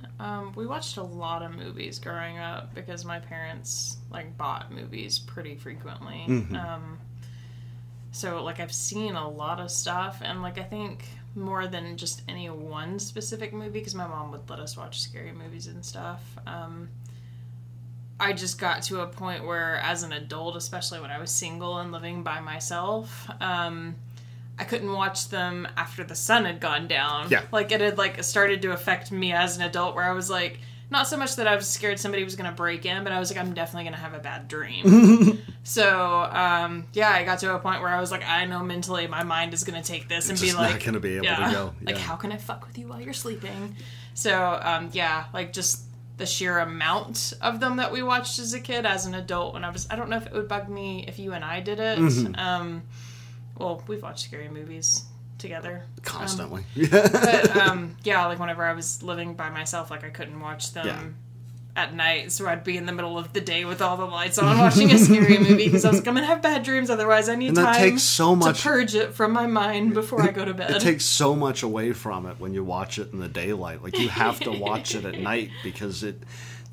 We 0.55 0.65
watched 0.65 0.97
a 0.97 1.03
lot 1.03 1.41
of 1.41 1.51
movies 1.55 1.99
growing 1.99 2.37
up 2.37 2.73
because 2.73 3.03
my 3.05 3.19
parents 3.19 3.97
like 4.09 4.37
bought 4.37 4.71
movies 4.71 5.19
pretty 5.19 5.55
frequently. 5.55 6.23
Um, 6.55 6.97
so 8.11 8.41
like 8.43 8.59
I've 8.61 8.73
seen 8.73 9.15
a 9.15 9.29
lot 9.29 9.59
of 9.59 9.69
stuff, 9.69 10.21
and 10.23 10.41
like 10.41 10.57
I 10.57 10.63
think 10.63 11.05
more 11.35 11.67
than 11.67 11.97
just 11.97 12.21
any 12.29 12.49
one 12.49 12.97
specific 12.97 13.53
movie 13.53 13.79
because 13.79 13.93
my 13.93 14.07
mom 14.07 14.31
would 14.31 14.49
let 14.49 14.59
us 14.59 14.77
watch 14.77 15.01
scary 15.01 15.33
movies 15.33 15.67
and 15.67 15.83
stuff. 15.83 16.21
Um, 16.47 16.87
I 18.17 18.31
just 18.31 18.57
got 18.57 18.83
to 18.83 19.01
a 19.01 19.07
point 19.07 19.45
where, 19.45 19.75
as 19.77 20.03
an 20.03 20.13
adult, 20.13 20.55
especially 20.55 21.01
when 21.01 21.11
I 21.11 21.19
was 21.19 21.31
single 21.31 21.79
and 21.79 21.91
living 21.91 22.23
by 22.23 22.39
myself, 22.39 23.29
um, 23.41 23.95
I 24.57 24.63
couldn't 24.63 24.91
watch 24.91 25.29
them 25.29 25.67
after 25.75 26.03
the 26.03 26.15
sun 26.15 26.45
had 26.45 26.59
gone 26.59 26.87
down. 26.87 27.29
Yeah. 27.29 27.43
Like 27.51 27.71
it 27.71 27.81
had 27.81 27.97
like 27.97 28.23
started 28.23 28.61
to 28.61 28.71
affect 28.71 29.11
me 29.11 29.33
as 29.33 29.57
an 29.57 29.63
adult 29.63 29.95
where 29.95 30.05
I 30.05 30.13
was 30.13 30.29
like 30.29 30.59
not 30.89 31.07
so 31.07 31.17
much 31.17 31.35
that 31.37 31.47
I 31.47 31.55
was 31.55 31.67
scared 31.67 31.99
somebody 31.99 32.23
was 32.23 32.35
going 32.35 32.49
to 32.49 32.55
break 32.55 32.85
in, 32.85 33.03
but 33.03 33.11
I 33.11 33.19
was 33.19 33.31
like 33.31 33.39
I'm 33.39 33.53
definitely 33.53 33.85
going 33.85 33.95
to 33.95 33.99
have 33.99 34.13
a 34.13 34.19
bad 34.19 34.47
dream. 34.47 35.41
so, 35.63 36.29
um, 36.31 36.85
yeah, 36.93 37.09
I 37.09 37.23
got 37.23 37.39
to 37.39 37.55
a 37.55 37.59
point 37.59 37.81
where 37.81 37.89
I 37.89 37.99
was 37.99 38.11
like 38.11 38.23
I 38.23 38.45
know 38.45 38.63
mentally 38.63 39.07
my 39.07 39.23
mind 39.23 39.53
is 39.53 39.63
going 39.63 39.81
to 39.81 39.85
take 39.85 40.07
this 40.07 40.29
and 40.29 40.39
be 40.39 40.47
just 40.47 40.57
like 40.57 40.71
not 40.71 40.83
gonna 40.83 40.99
be 40.99 41.15
able 41.15 41.25
to 41.25 41.31
yeah, 41.31 41.51
go. 41.51 41.73
Like 41.81 41.97
how 41.97 42.15
can 42.15 42.31
I 42.31 42.37
fuck 42.37 42.65
with 42.65 42.77
you 42.77 42.87
while 42.87 43.01
you're 43.01 43.13
sleeping? 43.13 43.75
So, 44.13 44.59
um, 44.63 44.89
yeah, 44.93 45.25
like 45.33 45.51
just 45.51 45.83
the 46.17 46.25
sheer 46.25 46.59
amount 46.59 47.33
of 47.41 47.59
them 47.59 47.75
that 47.77 47.91
we 47.91 48.01
watched 48.01 48.39
as 48.39 48.53
a 48.53 48.59
kid 48.59 48.85
as 48.85 49.05
an 49.05 49.13
adult 49.15 49.53
when 49.53 49.65
I 49.65 49.69
was 49.69 49.87
I 49.89 49.97
don't 49.97 50.09
know 50.09 50.17
if 50.17 50.27
it 50.27 50.31
would 50.33 50.47
bug 50.47 50.69
me 50.69 51.03
if 51.07 51.19
you 51.19 51.33
and 51.33 51.43
I 51.43 51.59
did 51.59 51.79
it. 51.79 51.99
Mm-hmm. 51.99 52.35
Um 52.39 52.83
well, 53.57 53.83
we've 53.87 54.01
watched 54.03 54.25
scary 54.25 54.49
movies 54.49 55.03
together. 55.37 55.83
Constantly. 56.03 56.63
But 56.89 57.55
um 57.67 57.97
yeah, 58.03 58.25
like 58.27 58.39
whenever 58.39 58.63
I 58.63 58.73
was 58.73 59.03
living 59.03 59.33
by 59.35 59.49
myself, 59.49 59.89
like 59.91 60.03
I 60.03 60.09
couldn't 60.09 60.39
watch 60.39 60.73
them 60.73 60.85
Yeah. 60.87 61.81
at 61.83 61.93
night, 61.93 62.31
so 62.31 62.47
I'd 62.47 62.63
be 62.63 62.77
in 62.77 62.85
the 62.85 62.93
middle 62.93 63.17
of 63.17 63.33
the 63.33 63.41
day 63.41 63.65
with 63.65 63.81
all 63.81 63.97
the 63.97 64.05
lights 64.05 64.37
on 64.37 64.57
watching 64.57 64.91
a 64.91 64.97
scary 64.97 65.37
movie 65.37 65.65
because 65.65 65.83
I 65.83 65.89
was 65.89 65.99
like, 65.99 66.07
I'm 66.07 66.15
gonna 66.15 66.25
have 66.25 66.41
bad 66.41 66.63
dreams 66.63 66.89
otherwise. 66.89 67.27
I 67.27 67.35
need 67.35 67.49
And 67.49 67.57
time 67.57 67.75
takes 67.75 68.03
so 68.03 68.33
much- 68.35 68.57
to 68.61 68.63
purge 68.63 68.95
it 68.95 69.13
from 69.13 69.33
my 69.33 69.45
mind 69.45 69.93
before 69.93 70.21
I 70.21 70.31
go 70.31 70.45
to 70.45 70.53
bed. 70.53 70.71
it 70.71 70.81
takes 70.81 71.03
so 71.05 71.35
much 71.35 71.63
away 71.63 71.91
from 71.91 72.25
it 72.27 72.39
when 72.39 72.53
you 72.53 72.63
watch 72.63 72.97
it 72.97 73.11
in 73.11 73.19
the 73.19 73.27
daylight. 73.27 73.83
Like 73.83 73.99
you 73.99 74.07
have 74.09 74.39
to 74.41 74.51
watch 74.51 74.95
it 74.95 75.03
at 75.05 75.19
night 75.31 75.49
because 75.63 76.01
it 76.03 76.21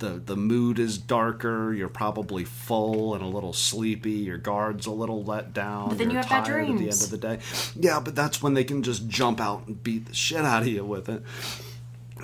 the 0.02 0.20
the 0.24 0.36
mood 0.36 0.78
is 0.78 0.98
darker. 0.98 1.72
You're 1.72 1.88
probably 1.88 2.44
full 2.44 3.14
and 3.14 3.22
a 3.22 3.26
little 3.26 3.52
sleepy. 3.52 4.10
Your 4.10 4.36
guard's 4.36 4.84
a 4.86 4.90
little 4.90 5.24
let 5.24 5.54
down. 5.54 5.90
But 5.90 5.98
then 5.98 6.10
you're 6.10 6.22
you 6.22 6.28
have 6.28 6.28
bad 6.28 6.44
tired 6.44 6.68
at 6.68 6.76
the 6.76 6.90
end 6.90 7.02
of 7.02 7.10
the 7.10 7.18
day. 7.18 7.38
Yeah, 7.78 8.00
but 8.00 8.14
that's 8.14 8.42
when 8.42 8.54
they 8.54 8.64
can 8.64 8.82
just 8.82 9.08
jump 9.08 9.40
out 9.40 9.66
and 9.66 9.82
beat 9.82 10.06
the 10.06 10.14
shit 10.14 10.44
out 10.44 10.62
of 10.62 10.68
you 10.68 10.84
with 10.84 11.08
it. 11.08 11.22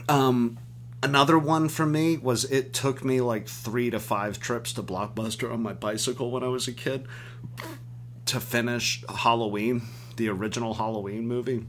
Um, 0.09 0.59
another 1.03 1.39
one 1.39 1.69
for 1.69 1.87
me 1.87 2.19
was 2.19 2.45
it 2.45 2.73
took 2.73 3.05
me 3.05 3.21
like 3.21 3.49
three 3.49 3.91
to 3.91 4.01
five 4.01 4.41
trips 4.41 4.73
to 4.75 4.83
Blockbuster 4.83 5.53
on 5.53 5.63
my 5.63 5.73
bicycle 5.73 6.31
when 6.31 6.43
I 6.43 6.49
was 6.49 6.67
a 6.67 6.73
kid 6.73 7.07
to 8.27 8.41
finish 8.41 9.05
Halloween, 9.09 9.83
the 10.17 10.29
original 10.29 10.75
Halloween 10.75 11.29
movie. 11.29 11.65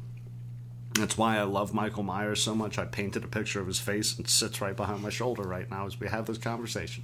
That's 1.00 1.18
why 1.18 1.38
I 1.38 1.44
love 1.44 1.74
Michael 1.74 2.04
Myers 2.04 2.42
so 2.42 2.54
much. 2.54 2.78
I 2.78 2.86
painted 2.86 3.24
a 3.24 3.28
picture 3.28 3.60
of 3.60 3.68
his 3.68 3.80
face 3.80 4.18
and 4.18 4.28
sits 4.28 4.62
right 4.62 4.76
behind 4.76 5.02
my 5.02 5.10
shoulder 5.10 5.44
right 5.44 5.70
now 5.70 5.86
as 5.86 6.00
we 6.00 6.08
have 6.08 6.26
this 6.26 6.38
conversation. 6.38 7.04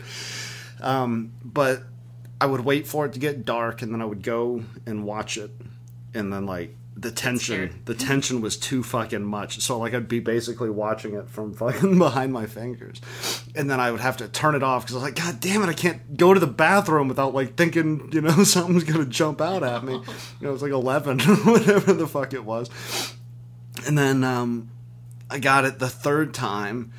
Um, 0.81 1.33
but 1.43 1.83
I 2.39 2.45
would 2.45 2.61
wait 2.61 2.87
for 2.87 3.05
it 3.05 3.13
to 3.13 3.19
get 3.19 3.45
dark 3.45 3.81
and 3.81 3.93
then 3.93 4.01
I 4.01 4.05
would 4.05 4.23
go 4.23 4.63
and 4.85 5.05
watch 5.05 5.37
it. 5.37 5.51
And 6.13 6.31
then, 6.31 6.45
like, 6.45 6.75
the 6.97 7.11
tension, 7.11 7.81
the 7.83 7.93
tension 7.93 8.39
was 8.39 8.55
too 8.55 8.81
fucking 8.81 9.23
much. 9.23 9.59
So, 9.59 9.77
like, 9.77 9.93
I'd 9.93 10.07
be 10.07 10.21
basically 10.21 10.69
watching 10.69 11.15
it 11.15 11.29
from 11.29 11.53
fucking 11.53 11.97
behind 11.99 12.31
my 12.31 12.45
fingers. 12.45 13.01
And 13.53 13.69
then 13.69 13.81
I 13.81 13.91
would 13.91 13.99
have 13.99 14.17
to 14.17 14.29
turn 14.29 14.55
it 14.55 14.63
off 14.63 14.83
because 14.83 14.95
I 14.95 14.99
was 14.99 15.03
like, 15.03 15.15
God 15.15 15.41
damn 15.41 15.61
it, 15.61 15.67
I 15.67 15.73
can't 15.73 16.15
go 16.15 16.33
to 16.33 16.39
the 16.39 16.47
bathroom 16.47 17.09
without, 17.09 17.33
like, 17.33 17.55
thinking, 17.55 18.09
you 18.13 18.21
know, 18.21 18.43
something's 18.45 18.85
going 18.85 19.03
to 19.03 19.09
jump 19.09 19.41
out 19.41 19.63
at 19.63 19.83
me. 19.83 19.93
You 19.93 20.03
know, 20.41 20.49
it 20.49 20.53
was 20.53 20.61
like 20.61 20.71
11 20.71 21.21
or 21.27 21.35
whatever 21.35 21.93
the 21.93 22.07
fuck 22.07 22.33
it 22.33 22.45
was. 22.45 22.69
And 23.85 23.97
then 23.97 24.23
um, 24.23 24.69
I 25.29 25.39
got 25.39 25.65
it 25.65 25.79
the 25.79 25.89
third 25.89 26.33
time, 26.33 26.93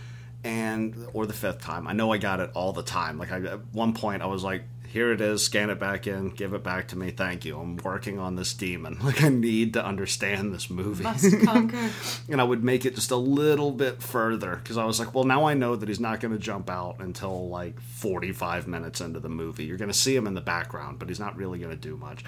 and 0.45 0.95
or 1.13 1.27
the 1.27 1.33
fifth 1.33 1.61
time. 1.61 1.87
I 1.89 1.93
know 1.93 2.13
I 2.13 2.19
got 2.19 2.41
it 2.41 2.51
all 2.55 2.73
the 2.73 2.83
time. 2.83 3.19
Like 3.19 3.33
I, 3.33 3.41
at 3.41 3.61
one 3.73 3.93
point, 3.95 4.23
I 4.23 4.27
was 4.27 4.45
like, 4.45 4.63
"Here 4.87 5.11
it 5.13 5.21
is. 5.21 5.45
Scan 5.45 5.71
it 5.71 5.81
back 5.81 6.07
in. 6.07 6.31
Give 6.31 6.55
it 6.55 6.63
back 6.63 6.89
to 6.89 6.99
me. 6.99 7.11
Thank 7.11 7.45
you. 7.45 7.59
I'm 7.59 7.77
working 7.79 8.19
on 8.19 8.37
this 8.37 8.55
demon. 8.55 8.99
Like 9.03 9.23
I 9.23 9.29
need 9.29 9.75
to 9.75 9.85
understand 9.85 10.55
this 10.55 10.71
movie." 10.71 11.05
And 12.29 12.41
I 12.41 12.45
would 12.45 12.65
make 12.65 12.85
it 12.85 12.95
just 12.95 13.11
a 13.11 13.17
little 13.17 13.71
bit 13.71 14.03
further 14.03 14.57
because 14.57 14.77
I 14.77 14.85
was 14.85 14.99
like, 14.99 15.15
well, 15.15 15.25
now 15.25 15.45
I 15.45 15.55
know 15.55 15.77
that 15.77 15.89
he's 15.89 16.01
not 16.01 16.21
going 16.21 16.33
to 16.33 16.41
jump 16.41 16.69
out 16.69 16.97
until 16.99 17.49
like 17.49 17.81
45 17.81 18.67
minutes 18.67 19.01
into 19.01 19.21
the 19.21 19.29
movie. 19.29 19.65
You're 19.65 19.77
going 19.79 19.91
to 19.91 19.97
see 19.97 20.15
him 20.15 20.27
in 20.27 20.35
the 20.35 20.41
background, 20.41 20.99
but 20.99 21.09
he's 21.09 21.21
not 21.21 21.37
really 21.37 21.59
going 21.59 21.71
to 21.71 21.77
do 21.77 21.97
much. 21.97 22.25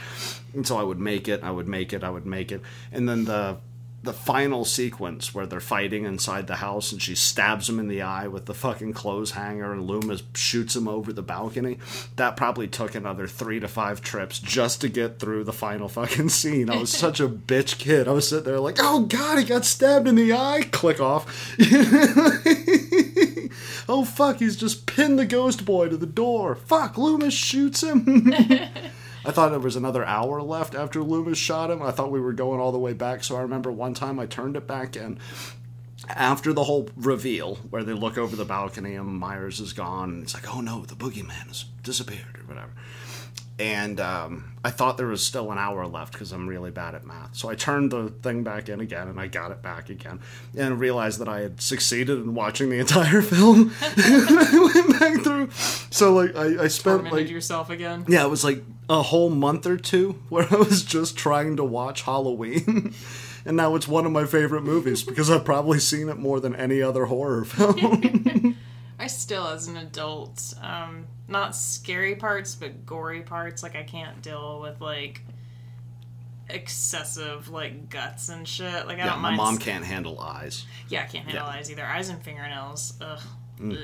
And 0.54 0.66
so 0.66 0.78
I 0.78 0.82
would 0.82 1.00
make 1.00 1.28
it, 1.28 1.42
I 1.42 1.50
would 1.50 1.68
make 1.68 1.92
it, 1.92 2.04
I 2.04 2.10
would 2.10 2.26
make 2.26 2.52
it, 2.52 2.62
and 2.92 3.08
then 3.08 3.24
the 3.24 3.58
the 4.00 4.12
final 4.12 4.64
sequence 4.64 5.34
where 5.34 5.46
they're 5.46 5.58
fighting 5.58 6.04
inside 6.04 6.46
the 6.46 6.56
house 6.56 6.92
and 6.92 7.02
she 7.02 7.16
stabs 7.16 7.68
him 7.68 7.80
in 7.80 7.88
the 7.88 8.00
eye 8.00 8.28
with 8.28 8.46
the 8.46 8.54
fucking 8.54 8.92
clothes 8.92 9.32
hanger 9.32 9.72
and 9.72 9.88
Loomis 9.88 10.22
shoots 10.34 10.76
him 10.76 10.86
over 10.86 11.12
the 11.12 11.22
balcony. 11.22 11.78
That 12.14 12.36
probably 12.36 12.68
took 12.68 12.94
another 12.94 13.26
three 13.26 13.58
to 13.58 13.66
five 13.66 14.00
trips 14.00 14.38
just 14.38 14.80
to 14.82 14.88
get 14.88 15.18
through 15.18 15.44
the 15.44 15.52
final 15.52 15.88
fucking 15.88 16.28
scene. 16.28 16.70
I 16.70 16.76
was 16.76 16.90
such 16.90 17.18
a 17.18 17.28
bitch 17.28 17.78
kid. 17.78 18.06
I 18.06 18.12
was 18.12 18.28
sitting 18.28 18.44
there 18.44 18.60
like, 18.60 18.76
oh 18.78 19.00
god, 19.00 19.38
he 19.38 19.44
got 19.44 19.64
stabbed 19.64 20.06
in 20.06 20.14
the 20.14 20.32
eye. 20.32 20.62
Click 20.70 21.00
off. 21.00 21.56
oh 23.88 24.04
fuck, 24.04 24.38
he's 24.38 24.56
just 24.56 24.86
pinned 24.86 25.18
the 25.18 25.26
ghost 25.26 25.64
boy 25.64 25.88
to 25.88 25.96
the 25.96 26.06
door. 26.06 26.54
Fuck, 26.54 26.98
Loomis 26.98 27.34
shoots 27.34 27.82
him. 27.82 28.32
I 29.24 29.30
thought 29.32 29.50
there 29.50 29.58
was 29.58 29.76
another 29.76 30.04
hour 30.04 30.40
left 30.42 30.74
after 30.74 31.02
Loomis 31.02 31.38
shot 31.38 31.70
him. 31.70 31.82
I 31.82 31.90
thought 31.90 32.10
we 32.10 32.20
were 32.20 32.32
going 32.32 32.60
all 32.60 32.72
the 32.72 32.78
way 32.78 32.92
back. 32.92 33.24
So 33.24 33.36
I 33.36 33.42
remember 33.42 33.70
one 33.70 33.94
time 33.94 34.18
I 34.18 34.26
turned 34.26 34.56
it 34.56 34.66
back 34.66 34.96
in 34.96 35.18
after 36.08 36.52
the 36.52 36.64
whole 36.64 36.88
reveal 36.96 37.56
where 37.70 37.82
they 37.82 37.92
look 37.92 38.16
over 38.16 38.36
the 38.36 38.44
balcony 38.44 38.94
and 38.94 39.06
Myers 39.06 39.60
is 39.60 39.72
gone 39.72 40.10
and 40.10 40.22
it's 40.22 40.34
like, 40.34 40.54
oh 40.54 40.60
no, 40.60 40.84
the 40.84 40.94
boogeyman 40.94 41.48
has 41.48 41.64
disappeared 41.82 42.38
or 42.38 42.46
whatever. 42.46 42.70
And 43.60 43.98
um, 43.98 44.52
I 44.64 44.70
thought 44.70 44.96
there 44.98 45.08
was 45.08 45.26
still 45.26 45.50
an 45.50 45.58
hour 45.58 45.84
left 45.84 46.12
because 46.12 46.30
I'm 46.30 46.46
really 46.46 46.70
bad 46.70 46.94
at 46.94 47.04
math. 47.04 47.34
So 47.34 47.48
I 47.48 47.56
turned 47.56 47.90
the 47.90 48.10
thing 48.22 48.44
back 48.44 48.68
in 48.68 48.80
again 48.80 49.08
and 49.08 49.18
I 49.18 49.26
got 49.26 49.50
it 49.50 49.62
back 49.62 49.90
again 49.90 50.20
and 50.56 50.78
realized 50.78 51.18
that 51.18 51.28
I 51.28 51.40
had 51.40 51.60
succeeded 51.60 52.18
in 52.20 52.34
watching 52.34 52.70
the 52.70 52.78
entire 52.78 53.20
film. 53.20 53.72
and 53.82 54.38
I 54.38 54.70
went 54.74 55.00
back 55.00 55.24
through. 55.24 55.50
So 55.90 56.14
like 56.14 56.36
I, 56.36 56.64
I 56.64 56.68
spent 56.68 56.98
Tormented 56.98 57.12
like 57.12 57.30
yourself 57.30 57.68
again. 57.68 58.04
yeah, 58.06 58.24
it 58.24 58.30
was 58.30 58.44
like 58.44 58.62
a 58.88 59.02
whole 59.02 59.30
month 59.30 59.66
or 59.66 59.76
two 59.76 60.20
where 60.28 60.46
I 60.50 60.56
was 60.56 60.82
just 60.82 61.16
trying 61.16 61.56
to 61.56 61.64
watch 61.64 62.02
Halloween. 62.02 62.94
and 63.44 63.56
now 63.56 63.74
it's 63.74 63.86
one 63.88 64.06
of 64.06 64.12
my 64.12 64.24
favorite 64.24 64.62
movies 64.62 65.02
because 65.02 65.30
I've 65.30 65.44
probably 65.44 65.78
seen 65.78 66.08
it 66.08 66.16
more 66.18 66.40
than 66.40 66.54
any 66.56 66.80
other 66.82 67.04
horror 67.06 67.44
film. 67.44 68.56
I 69.00 69.06
still, 69.06 69.46
as 69.46 69.68
an 69.68 69.76
adult, 69.76 70.54
um, 70.60 71.06
not 71.28 71.54
scary 71.54 72.16
parts, 72.16 72.54
but 72.56 72.84
gory 72.84 73.22
parts. 73.22 73.62
Like 73.62 73.76
I 73.76 73.84
can't 73.84 74.20
deal 74.22 74.60
with 74.60 74.80
like 74.80 75.22
excessive 76.50 77.48
like 77.48 77.90
guts 77.90 78.28
and 78.28 78.46
shit. 78.46 78.86
Like 78.86 78.96
I 78.98 79.04
yeah, 79.04 79.10
don't 79.10 79.20
my 79.20 79.28
mind. 79.30 79.36
mom 79.36 79.58
can't 79.58 79.84
handle 79.84 80.18
eyes. 80.20 80.64
Yeah, 80.88 81.02
I 81.02 81.06
can't 81.06 81.24
handle 81.26 81.46
Yeah. 81.46 81.52
Mm. 81.52 81.58
eyes 81.58 81.70
either. 81.70 81.84
Eyes 81.84 82.08
and 82.08 82.22
fingernails. 82.22 82.94
Ugh. 83.00 83.20
Ugh. 83.62 83.76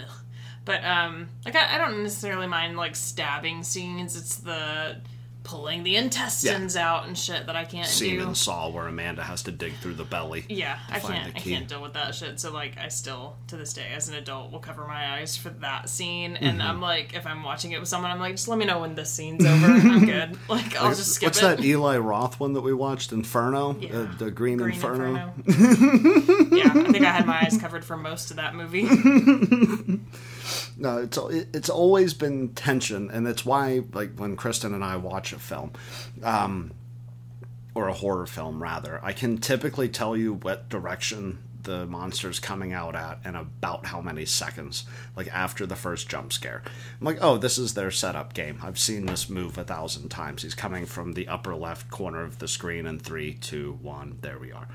But 0.65 0.85
um, 0.85 1.29
like 1.45 1.57
I, 1.57 1.75
I 1.75 1.79
don't 1.79 2.03
necessarily 2.03 2.47
mind 2.47 2.77
like 2.77 2.97
stabbing 2.97 3.63
scenes. 3.63 4.17
It's 4.17 4.37
the 4.37 4.97
pulling 5.43 5.83
the 5.83 5.95
intestines 5.97 6.75
out 6.75 7.07
and 7.07 7.19
shit 7.19 7.45
that 7.45 7.55
I 7.55 7.67
can't 7.67 7.87
Semen 7.87 8.17
do. 8.23 8.29
In 8.31 8.35
Saw 8.35 8.71
where 8.71 8.87
Amanda 8.89 9.23
has 9.23 9.43
to 9.43 9.51
dig 9.53 9.75
through 9.75 9.93
the 9.93 10.05
belly. 10.05 10.47
Yeah, 10.49 10.79
I 10.89 11.01
can't. 11.01 11.35
the 11.35 11.39
I 11.39 11.43
can't 11.43 11.69
deal 11.69 11.83
with 11.83 11.93
that 11.93 12.15
shit. 12.15 12.41
So 12.41 12.51
like, 12.51 12.79
I 12.79 12.89
still 12.89 13.37
to 13.49 13.59
this 13.59 13.75
day, 13.75 13.89
as 13.95 14.09
an 14.09 14.15
adult, 14.15 14.53
will 14.53 14.59
cover 14.59 14.87
my 14.87 15.19
eyes 15.19 15.37
for 15.37 15.51
that 15.51 15.91
scene. 15.91 16.37
And 16.37 16.61
Mm-hmm. 16.61 16.67
I'm 16.71 16.81
like, 16.81 17.13
if 17.13 17.27
I'm 17.27 17.43
watching 17.43 17.73
it 17.73 17.79
with 17.79 17.91
someone, 17.91 18.11
I'm 18.11 18.21
like, 18.21 18.37
just 18.37 18.49
let 18.49 18.59
me 18.59 18.65
know 18.65 18.81
when 18.81 18.95
this 18.95 19.11
scene's 19.13 19.45
over. 19.45 19.67
I'm 19.67 20.07
good. 20.07 20.39
Like, 20.49 20.77
I'll 20.77 20.89
just 20.95 21.13
skip 21.13 21.27
What's 21.27 21.39
it. 21.43 21.59
that 21.59 21.61
Eli 21.63 21.99
Roth 21.99 22.41
one 22.41 22.55
that 22.55 22.63
we 22.63 22.73
watched? 22.73 23.13
Inferno? 23.13 23.77
Yeah. 23.79 23.99
Uh, 23.99 24.17
the 24.17 24.31
Green, 24.31 24.57
Green 24.57 24.73
Inferno? 24.75 25.35
Inferno. 25.47 26.57
yeah, 26.57 26.71
I 26.75 26.91
think 26.91 27.05
I 27.05 27.11
had 27.11 27.27
my 27.27 27.43
eyes 27.43 27.59
covered 27.59 27.85
for 27.85 27.99
most 27.99 28.31
of 28.31 28.39
that 28.39 28.55
movie. 28.55 28.89
No, 30.77 30.99
it's 30.99 31.17
it- 31.17 31.49
it's 31.55 31.69
always 31.71 32.15
been 32.15 32.51
tension, 32.55 33.11
and 33.11 33.27
it's 33.27 33.45
why 33.45 33.83
like 33.93 34.17
when 34.17 34.37
Kristen 34.37 34.75
and 34.75 34.85
I 34.85 34.97
watch 34.97 35.33
a 35.33 35.39
film, 35.39 35.73
um, 36.23 36.73
or 37.75 37.89
a 37.89 37.93
horror 37.95 38.27
film 38.27 38.63
rather, 38.63 39.01
I 39.03 39.13
can 39.13 39.39
typically 39.39 39.89
tell 39.89 40.17
you 40.17 40.35
what 40.35 40.69
direction 40.69 41.39
the 41.65 41.87
monster's 41.87 42.39
coming 42.39 42.73
out 42.73 42.95
at 42.95 43.19
and 43.25 43.37
about 43.37 43.87
how 43.87 44.01
many 44.01 44.25
seconds, 44.25 44.85
like 45.17 45.29
after 45.29 45.67
the 45.67 45.77
first 45.77 46.09
jump 46.09 46.33
scare. 46.33 46.63
I'm 47.01 47.07
like, 47.07 47.19
oh, 47.21 47.37
this 47.37 47.59
is 47.59 47.75
their 47.75 47.91
setup 47.91 48.35
game. 48.35 48.59
I've 48.63 48.79
seen 48.79 49.07
this 49.07 49.29
move 49.29 49.59
a 49.59 49.65
thousand 49.65 50.09
times. 50.09 50.43
He's 50.43 50.55
coming 50.55 50.87
from 50.87 51.13
the 51.13 51.29
upper 51.29 51.55
left 51.55 51.91
corner 51.91 52.23
of 52.23 52.39
the 52.39 52.49
screen 52.49 52.87
in 52.87 52.99
three, 52.99 53.35
two, 53.35 53.79
one. 53.83 54.19
There 54.21 54.39
we 54.39 54.53
are. 54.53 54.69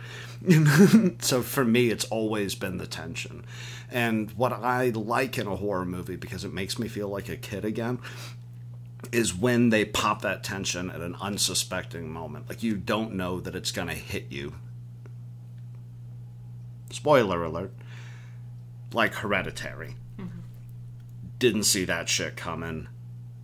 so 1.20 1.42
for 1.42 1.66
me, 1.66 1.90
it's 1.90 2.06
always 2.06 2.56
been 2.56 2.78
the 2.78 2.88
tension. 2.88 3.46
And 3.92 4.32
what 4.32 4.54
I 4.54 4.90
like 4.90 5.38
in 5.38 5.48
a 5.48 5.56
horror 5.56 5.86
movie, 5.86 6.16
because 6.16 6.44
it 6.44 6.54
makes 6.54 6.78
me 6.78 6.88
feel 6.88 7.08
like 7.08 7.30
a 7.30 7.38
kid 7.38 7.66
again, 7.66 8.00
is 9.12 9.34
when 9.34 9.70
they 9.70 9.86
pop 9.86 10.22
that 10.22 10.44
tension 10.44 10.90
at 10.90 11.02
an 11.02 11.16
unsuspecting 11.22 12.12
moment. 12.12 12.50
Like 12.50 12.64
you 12.64 12.76
don't 12.76 13.14
know 13.14 13.40
that 13.40 13.56
it's 13.56 13.72
going 13.72 13.88
to 13.88 13.94
hit 13.94 14.26
you. 14.30 14.54
Spoiler 16.92 17.44
alert. 17.44 17.72
Like 18.94 19.16
Hereditary. 19.16 19.96
Mm-hmm. 20.20 20.40
Didn't 21.38 21.64
see 21.64 21.86
that 21.86 22.10
shit 22.10 22.36
coming 22.36 22.88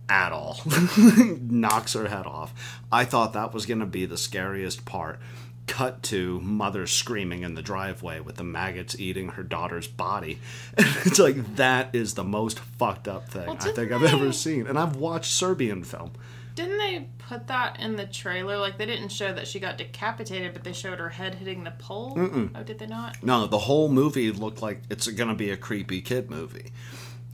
at 0.08 0.32
all. 0.32 0.60
Knocks 1.40 1.94
her 1.94 2.08
head 2.08 2.26
off. 2.26 2.80
I 2.90 3.04
thought 3.04 3.32
that 3.32 3.52
was 3.52 3.66
going 3.66 3.80
to 3.80 3.86
be 3.86 4.06
the 4.06 4.16
scariest 4.16 4.84
part. 4.84 5.20
Cut 5.66 6.02
to 6.04 6.40
mother 6.40 6.86
screaming 6.86 7.42
in 7.42 7.54
the 7.54 7.62
driveway 7.62 8.20
with 8.20 8.36
the 8.36 8.44
maggots 8.44 8.98
eating 9.00 9.30
her 9.30 9.42
daughter's 9.42 9.88
body. 9.88 10.38
it's 10.78 11.18
like 11.18 11.56
that 11.56 11.94
is 11.94 12.14
the 12.14 12.24
most 12.24 12.60
fucked 12.60 13.08
up 13.08 13.28
thing 13.28 13.46
Well, 13.46 13.58
I 13.60 13.72
think 13.72 13.90
I've 13.90 14.04
ever 14.04 14.32
seen. 14.32 14.66
And 14.66 14.78
I've 14.78 14.96
watched 14.96 15.32
Serbian 15.32 15.82
film. 15.82 16.12
Didn't 16.56 16.78
they 16.78 17.06
put 17.18 17.46
that 17.46 17.78
in 17.78 17.94
the 17.96 18.06
trailer? 18.06 18.56
Like, 18.56 18.78
they 18.78 18.86
didn't 18.86 19.10
show 19.10 19.32
that 19.32 19.46
she 19.46 19.60
got 19.60 19.76
decapitated, 19.78 20.52
but 20.54 20.64
they 20.64 20.72
showed 20.72 20.98
her 20.98 21.10
head 21.10 21.36
hitting 21.36 21.62
the 21.64 21.70
pole. 21.72 22.14
Oh, 22.54 22.62
did 22.64 22.78
they 22.80 22.86
not? 22.86 23.22
No, 23.22 23.46
the 23.46 23.58
whole 23.58 23.88
movie 23.88 24.32
looked 24.32 24.62
like 24.62 24.80
it's 24.90 25.06
going 25.06 25.28
to 25.28 25.34
be 25.34 25.50
a 25.50 25.56
creepy 25.56 26.00
kid 26.00 26.30
movie, 26.30 26.72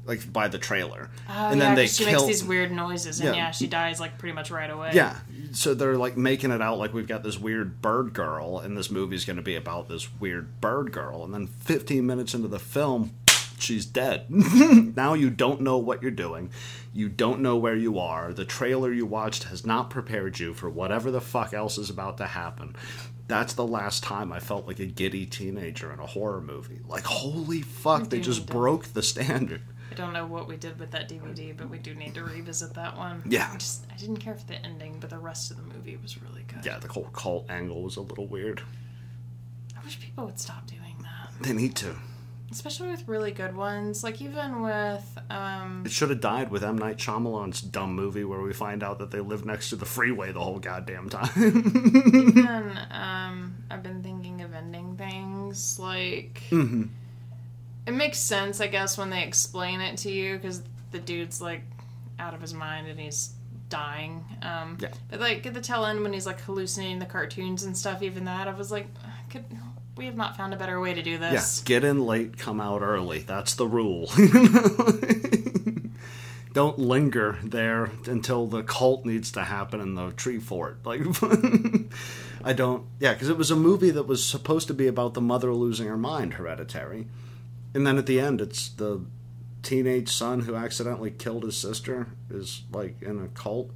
like 0.05 0.31
by 0.33 0.49
the 0.49 0.59
trailer. 0.59 1.09
Oh, 1.29 1.33
and 1.51 1.61
yeah, 1.61 1.67
then 1.69 1.77
they 1.77 1.87
she 1.87 2.05
kill. 2.05 2.15
makes 2.15 2.27
these 2.27 2.45
weird 2.45 2.73
noises, 2.73 3.21
and 3.21 3.29
Yeah. 3.29 3.45
yeah, 3.45 3.51
she 3.53 3.69
dies 3.69 4.01
like 4.01 4.19
pretty 4.19 4.35
much 4.35 4.51
right 4.51 4.69
away. 4.69 4.91
Yeah, 4.93 5.17
so 5.53 5.73
they're 5.75 5.97
like 5.97 6.17
making 6.17 6.51
it 6.51 6.61
out 6.61 6.79
like 6.79 6.93
we've 6.93 7.07
got 7.07 7.23
this 7.23 7.39
weird 7.39 7.81
bird 7.81 8.13
girl, 8.15 8.59
and 8.59 8.77
this 8.77 8.91
movie's 8.91 9.25
going 9.25 9.37
to 9.37 9.43
be 9.43 9.55
about 9.55 9.89
this 9.89 10.09
weird 10.21 10.61
bird 10.61 10.91
girl. 10.93 11.25
And 11.25 11.33
then 11.33 11.47
15 11.47 12.05
minutes 12.05 12.35
into 12.35 12.49
the 12.49 12.59
film, 12.59 13.13
she's 13.63 13.87
dead. 13.87 14.27
now 14.31 15.15
you 15.15 15.31
don't 15.31 15.61
know 15.61 15.79
what 15.79 16.03
you're 16.03 16.11
doing. 16.11 16.51
You 16.93 17.09
don't 17.09 17.41
know 17.41 17.57
where 17.57 17.77
you 17.77 17.99
are. 17.99 18.33
The 18.33 18.45
trailer 18.45 18.93
you 18.93 19.07
watched 19.07 19.45
has 19.45 19.65
not 19.65 19.91
prepared 19.91 20.39
you 20.39 20.55
for 20.55 20.69
whatever 20.69 21.11
the 21.11 21.21
fuck 21.21 21.55
else 21.55 21.79
is 21.79 21.91
about 21.91 22.19
to 22.19 22.27
happen. 22.27 22.77
That's 23.29 23.55
the 23.55 23.67
last 23.67 24.03
time 24.03 24.33
I 24.33 24.41
felt 24.41 24.67
like 24.67 24.79
a 24.79 24.87
giddy 24.87 25.25
teenager 25.25 25.93
in 25.93 26.01
a 26.01 26.07
horror 26.07 26.41
movie. 26.41 26.81
Like, 26.87 27.05
holy 27.05 27.63
fuck, 27.63 28.11
they 28.11 28.21
just 28.21 28.47
broke 28.47 28.89
the 28.89 29.03
standard. 29.03 29.63
I 29.91 29.95
don't 29.95 30.15
know 30.15 30.27
what 30.27 30.49
we 30.49 30.57
did 30.57 30.79
with 30.81 30.91
that 30.93 31.09
DVD, 31.09 31.55
but 31.55 31.69
we 31.69 31.79
do 31.79 31.95
need 31.95 32.15
to 32.15 32.25
revisit 32.25 32.73
that 32.75 32.97
one. 32.97 33.23
Yeah. 33.27 33.51
I 33.53 33.57
just 33.59 33.87
I 33.93 33.97
didn't 33.97 34.19
care 34.19 34.35
for 34.35 34.47
the 34.47 34.57
ending, 34.65 34.97
but 35.01 35.11
the 35.11 35.19
rest 35.19 35.51
of 35.51 35.59
the 35.59 35.63
movie 35.63 35.99
was 36.03 36.21
really 36.21 36.45
good. 36.49 36.65
Yeah, 36.65 36.79
the 36.79 36.89
whole 36.89 37.11
cult 37.13 37.51
angle 37.51 37.83
was 37.83 37.97
a 37.97 38.01
little 38.01 38.27
weird. 38.27 38.63
I 39.79 39.85
wish 39.85 40.01
people 40.01 40.25
would 40.25 40.41
stop 40.41 40.67
doing 40.67 40.97
that, 41.03 41.31
They 41.43 41.53
need 41.53 41.75
to. 41.77 41.97
Especially 42.53 42.91
with 42.91 43.09
really 43.09 43.33
good 43.33 43.57
ones. 43.57 44.05
Like 44.05 44.21
even 44.21 44.63
with 44.63 45.19
um, 45.31 45.83
It 45.85 45.93
should 45.93 46.11
have 46.11 46.21
died 46.21 46.51
with 46.51 46.63
M. 46.63 46.79
Night 46.79 46.99
Shyamalan's 46.99 47.61
dumb 47.61 47.95
movie 47.95 48.25
where 48.25 48.41
we 48.41 48.53
find 48.53 48.83
out 48.83 48.99
that 48.99 49.11
they 49.11 49.21
live 49.21 49.45
next 49.45 49.71
to 49.71 49.77
the 49.77 49.87
freeway 49.87 50.33
the 50.33 50.41
whole 50.41 50.59
goddamn 50.59 51.09
time. 51.09 51.31
even 51.37 52.79
um, 52.91 53.57
I've 53.71 53.83
been 53.83 54.03
thinking 54.03 54.43
of 54.43 54.55
ending 54.55 54.97
things 54.97 55.79
like. 55.79 56.43
Mm-hmm. 56.51 56.85
It 57.85 57.93
makes 57.93 58.19
sense, 58.19 58.61
I 58.61 58.69
guess, 58.69 58.97
when 58.97 59.11
they 59.11 59.25
explain 59.25 59.81
it 59.81 59.97
to 59.99 60.11
you 60.11 60.37
because 60.37 60.63
the 60.93 61.01
dude's 61.01 61.41
like 61.43 61.63
out 62.21 62.33
of 62.33 62.41
his 62.41 62.55
mind 62.55 62.87
and 62.87 63.01
he's 63.01 63.33
dying. 63.69 64.25
Um, 64.43 64.77
Yeah. 64.81 64.91
But 65.11 65.19
like 65.19 65.45
at 65.47 65.55
the 65.55 65.61
tail 65.61 65.85
end 65.87 66.03
when 66.03 66.13
he's 66.13 66.27
like 66.27 66.41
hallucinating 66.43 67.01
the 67.01 67.07
cartoons 67.07 67.65
and 67.65 67.77
stuff, 67.77 68.03
even 68.03 68.25
that 68.27 68.47
I 68.47 68.53
was 68.55 68.71
like, 68.71 68.87
could 69.31 69.45
we 69.97 70.07
have 70.07 70.17
not 70.17 70.37
found 70.37 70.55
a 70.55 70.57
better 70.57 70.81
way 70.81 70.95
to 70.95 71.03
do 71.03 71.13
yeah, 71.13 71.31
this? 71.31 71.61
get 71.61 71.85
in 71.85 72.05
late, 72.05 72.39
come 72.39 72.61
out 72.61 72.83
early. 72.83 73.21
That's 73.21 73.55
the 73.55 73.67
rule. 73.67 74.11
Don't 76.53 76.79
linger 76.79 77.39
there 77.43 77.91
until 78.07 78.47
the 78.47 78.63
cult 78.63 79.07
needs 79.07 79.33
to 79.33 79.45
happen 79.45 79.81
in 79.81 79.95
the 79.95 80.11
tree 80.11 80.39
fort. 80.39 80.85
Like, 80.85 81.01
I 82.45 82.53
don't. 82.53 82.85
Yeah, 83.01 83.15
because 83.15 83.31
it 83.31 83.39
was 83.39 83.51
a 83.51 83.57
movie 83.57 83.91
that 83.91 84.07
was 84.07 84.23
supposed 84.23 84.69
to 84.69 84.75
be 84.75 84.87
about 84.87 85.15
the 85.15 85.23
mother 85.23 85.55
losing 85.55 85.89
her 85.89 85.97
mind, 85.97 86.35
Hereditary, 86.35 87.07
and 87.73 87.87
then 87.87 87.97
at 87.97 88.05
the 88.05 88.21
end, 88.21 88.43
it's 88.43 88.69
the 88.69 89.01
teenage 89.63 90.11
son 90.11 90.41
who 90.41 90.55
accidentally 90.55 91.11
killed 91.11 91.45
his 91.45 91.57
sister 91.57 92.09
is 92.29 92.65
like 92.71 93.01
in 93.01 93.19
a 93.19 93.29
cult. 93.29 93.71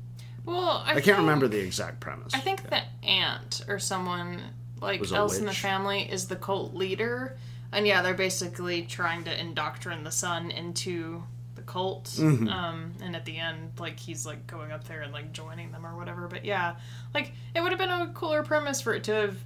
Well, 0.44 0.82
I, 0.84 0.90
I 0.90 0.94
can't 0.94 1.04
think- 1.04 1.18
remember 1.18 1.48
the 1.48 1.60
exact 1.60 2.00
premise. 2.00 2.34
I 2.34 2.40
think 2.40 2.68
the 2.68 2.82
aunt 3.02 3.62
or 3.68 3.78
someone 3.78 4.42
like 4.80 5.10
else 5.12 5.38
in 5.38 5.46
the 5.46 5.52
family 5.52 6.02
is 6.02 6.28
the 6.28 6.36
cult 6.36 6.74
leader, 6.74 7.36
and 7.72 7.86
yeah, 7.86 8.02
they're 8.02 8.14
basically 8.14 8.82
trying 8.82 9.24
to 9.24 9.40
indoctrinate 9.40 10.04
the 10.04 10.10
son 10.10 10.50
into 10.50 11.22
the 11.54 11.62
cult. 11.62 12.04
Mm-hmm. 12.04 12.48
Um, 12.48 12.92
and 13.02 13.16
at 13.16 13.24
the 13.24 13.38
end, 13.38 13.72
like 13.78 13.98
he's 13.98 14.26
like 14.26 14.46
going 14.46 14.72
up 14.72 14.84
there 14.84 15.02
and 15.02 15.12
like 15.12 15.32
joining 15.32 15.72
them 15.72 15.86
or 15.86 15.96
whatever. 15.96 16.28
But 16.28 16.44
yeah, 16.44 16.76
like 17.14 17.32
it 17.54 17.60
would 17.60 17.72
have 17.72 17.78
been 17.78 17.90
a 17.90 18.10
cooler 18.14 18.42
premise 18.42 18.80
for 18.80 18.94
it 18.94 19.04
to 19.04 19.14
have. 19.14 19.36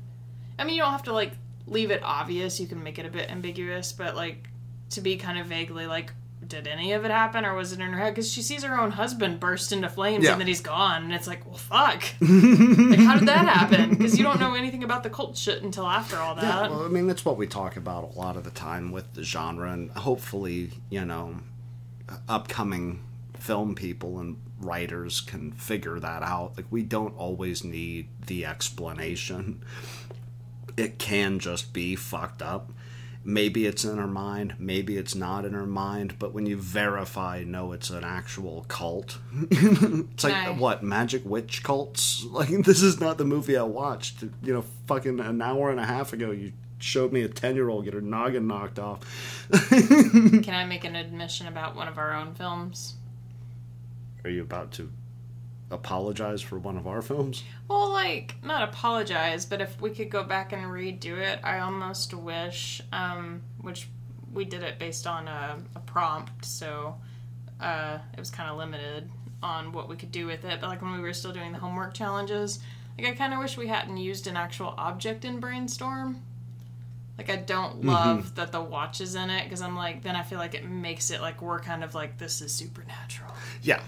I 0.59 0.65
mean, 0.65 0.75
you 0.75 0.83
don't 0.83 0.93
have 0.93 1.05
to 1.05 1.13
like 1.13 1.33
leave 1.67 1.91
it 1.91 2.03
obvious. 2.03 2.61
You 2.61 2.67
can 2.67 2.83
make 2.83 2.99
it 2.99 3.07
a 3.07 3.11
bit 3.11 3.31
ambiguous, 3.31 3.93
but 3.93 4.17
like 4.17 4.49
to 4.91 5.01
be 5.01 5.17
kind 5.17 5.39
of 5.39 5.47
vaguely 5.47 5.87
like. 5.87 6.13
Did 6.47 6.67
any 6.67 6.93
of 6.93 7.05
it 7.05 7.11
happen, 7.11 7.45
or 7.45 7.55
was 7.55 7.73
it 7.73 7.81
in 7.81 7.93
her 7.93 7.99
head? 7.99 8.15
Because 8.15 8.33
she 8.33 8.41
sees 8.43 8.65
her 8.65 8.79
own 8.81 8.93
husband 8.93 9.39
burst 9.41 9.73
into 9.73 9.89
flames, 9.91 10.25
Yeah. 10.25 10.33
and 10.33 10.41
then 10.41 10.49
he's 10.49 10.63
gone, 10.63 11.05
and 11.05 11.13
it's 11.13 11.27
like, 11.27 11.45
well, 11.47 11.59
fuck. 11.59 12.03
Like, 12.21 12.99
how 12.99 13.19
did 13.19 13.29
that 13.29 13.47
happen? 13.47 13.91
Because 13.91 14.17
you 14.17 14.25
don't 14.25 14.41
know 14.41 14.55
anything 14.55 14.83
about 14.83 15.03
the 15.03 15.11
cult 15.11 15.37
shit 15.37 15.63
until 15.63 15.87
after 15.87 16.17
all 16.17 16.35
that. 16.37 16.43
Yeah, 16.43 16.69
well, 16.69 16.85
I 16.85 16.89
mean, 16.89 17.07
that's 17.07 17.25
what 17.27 17.37
we 17.37 17.47
talk 17.47 17.77
about 17.77 18.15
a 18.15 18.19
lot 18.19 18.37
of 18.37 18.45
the 18.45 18.51
time 18.51 18.91
with 18.91 19.13
the 19.13 19.23
genre, 19.23 19.71
and 19.71 19.91
hopefully, 19.91 20.71
you 20.89 21.05
know, 21.05 21.37
upcoming 22.29 23.01
film 23.39 23.75
people 23.75 24.19
and 24.19 24.37
writers 24.61 25.21
can 25.21 25.53
figure 25.53 26.01
that 26.01 26.23
out. 26.23 26.57
Like, 26.57 26.67
we 26.71 26.83
don't 26.83 27.17
always 27.17 27.65
need 27.65 28.09
the 28.27 28.47
explanation, 28.47 29.63
it 30.77 30.99
can 30.99 31.39
just 31.39 31.73
be 31.75 31.97
fucked 31.97 32.41
up. 32.43 32.73
Maybe 33.25 33.67
it's 33.67 33.85
in 33.85 33.99
her 33.99 34.07
mind, 34.07 34.55
maybe 34.59 34.97
it's 34.97 35.15
not 35.15 35.45
in 35.45 35.53
her 35.53 35.67
mind, 35.67 36.19
but 36.19 36.33
when 36.33 36.47
you 36.47 36.57
verify, 36.57 37.45
no, 37.47 37.73
it's 37.73 37.91
an 37.91 38.03
actual 38.05 38.65
cult. 38.69 39.19
it's 39.51 40.25
like 40.25 40.33
Right. 40.33 40.57
what 40.57 40.83
magic 40.83 41.23
witch 41.25 41.63
cults? 41.63 42.25
Like 42.31 42.49
this 42.65 42.83
is 42.83 43.01
not 43.01 43.19
the 43.19 43.25
movie 43.25 43.57
I 43.57 43.63
watched. 43.63 44.23
You 44.43 44.55
know, 44.55 44.65
fucking 44.87 45.21
an 45.21 45.43
hour 45.43 45.71
and 45.71 45.79
a 45.81 45.85
half 45.85 46.13
ago, 46.13 46.31
you 46.31 46.53
showed 46.79 47.13
me 47.13 47.23
a 47.23 47.29
ten 47.29 47.55
year 47.55 47.69
old 47.69 47.85
get 47.85 47.93
her 47.95 48.01
noggin 48.01 48.47
knocked 48.47 48.79
off. 48.79 49.01
Can 49.51 50.55
I 50.55 50.65
make 50.65 50.85
an 50.85 50.97
admission 50.97 51.47
about 51.47 51.77
one 51.77 51.89
of 51.89 51.99
our 51.99 52.15
own 52.15 52.35
films? 52.35 52.95
Are 54.25 54.31
you 54.31 54.43
about 54.43 54.73
to 54.73 54.91
apologize 55.71 56.43
for 56.43 56.59
one 56.59 56.77
of 56.77 56.87
our 56.87 57.03
films? 57.03 57.43
Well, 57.69 57.91
like, 57.91 58.35
not 58.45 58.69
apologize, 58.69 59.47
but 59.47 59.61
if 59.61 59.81
we 59.81 59.91
could 59.91 60.11
go 60.11 60.25
back 60.25 60.53
and 60.53 60.65
redo 60.65 61.19
it, 61.19 61.39
I 61.45 61.61
almost 61.61 62.13
wish, 62.13 62.83
um, 62.93 63.43
which 63.61 63.89
we 64.33 64.45
did 64.45 64.63
it 64.63 64.79
based 64.79 65.07
on 65.07 65.29
a, 65.29 65.59
a 65.77 65.81
prompt, 65.81 66.45
so 66.45 66.97
uh, 67.61 67.99
it 68.13 68.19
was 68.19 68.31
kind 68.31 68.51
of 68.51 68.57
limited 68.59 69.11
on 69.43 69.73
what 69.73 69.89
we 69.89 69.97
could 69.97 70.13
do 70.13 70.27
with 70.27 70.45
it. 70.45 70.61
But, 70.61 70.69
like, 70.69 70.83
when 70.83 70.93
we 70.93 71.01
were 71.01 71.13
still 71.13 71.33
doing 71.33 71.53
the 71.53 71.59
homework 71.59 71.95
challenges, 71.95 72.61
like, 72.99 73.07
I 73.07 73.13
kind 73.13 73.33
of 73.33 73.39
wish 73.39 73.57
we 73.57 73.69
hadn't 73.69 73.97
used 73.97 74.27
an 74.27 74.37
actual 74.37 74.75
object 74.77 75.25
in 75.25 75.41
Brainstorm. 75.41 76.23
Like, 77.19 77.29
I 77.29 77.37
don't 77.37 77.85
love 77.85 78.35
that 78.37 78.51
the 78.51 78.63
watch 78.63 79.03
is 79.03 79.15
in 79.15 79.29
it, 79.29 79.45
because 79.45 79.61
I'm 79.61 79.77
like, 79.77 80.03
then 80.03 80.17
I 80.17 80.23
feel 80.23 80.39
like 80.39 80.55
it 80.55 80.65
makes 80.65 81.11
it 81.11 81.21
like 81.21 81.43
we're 81.43 81.61
kind 81.61 81.85
of 81.85 81.95
like, 81.95 82.17
this 82.17 82.41
is 82.41 82.51
supernatural. 82.51 83.35
Yeah, 83.61 83.83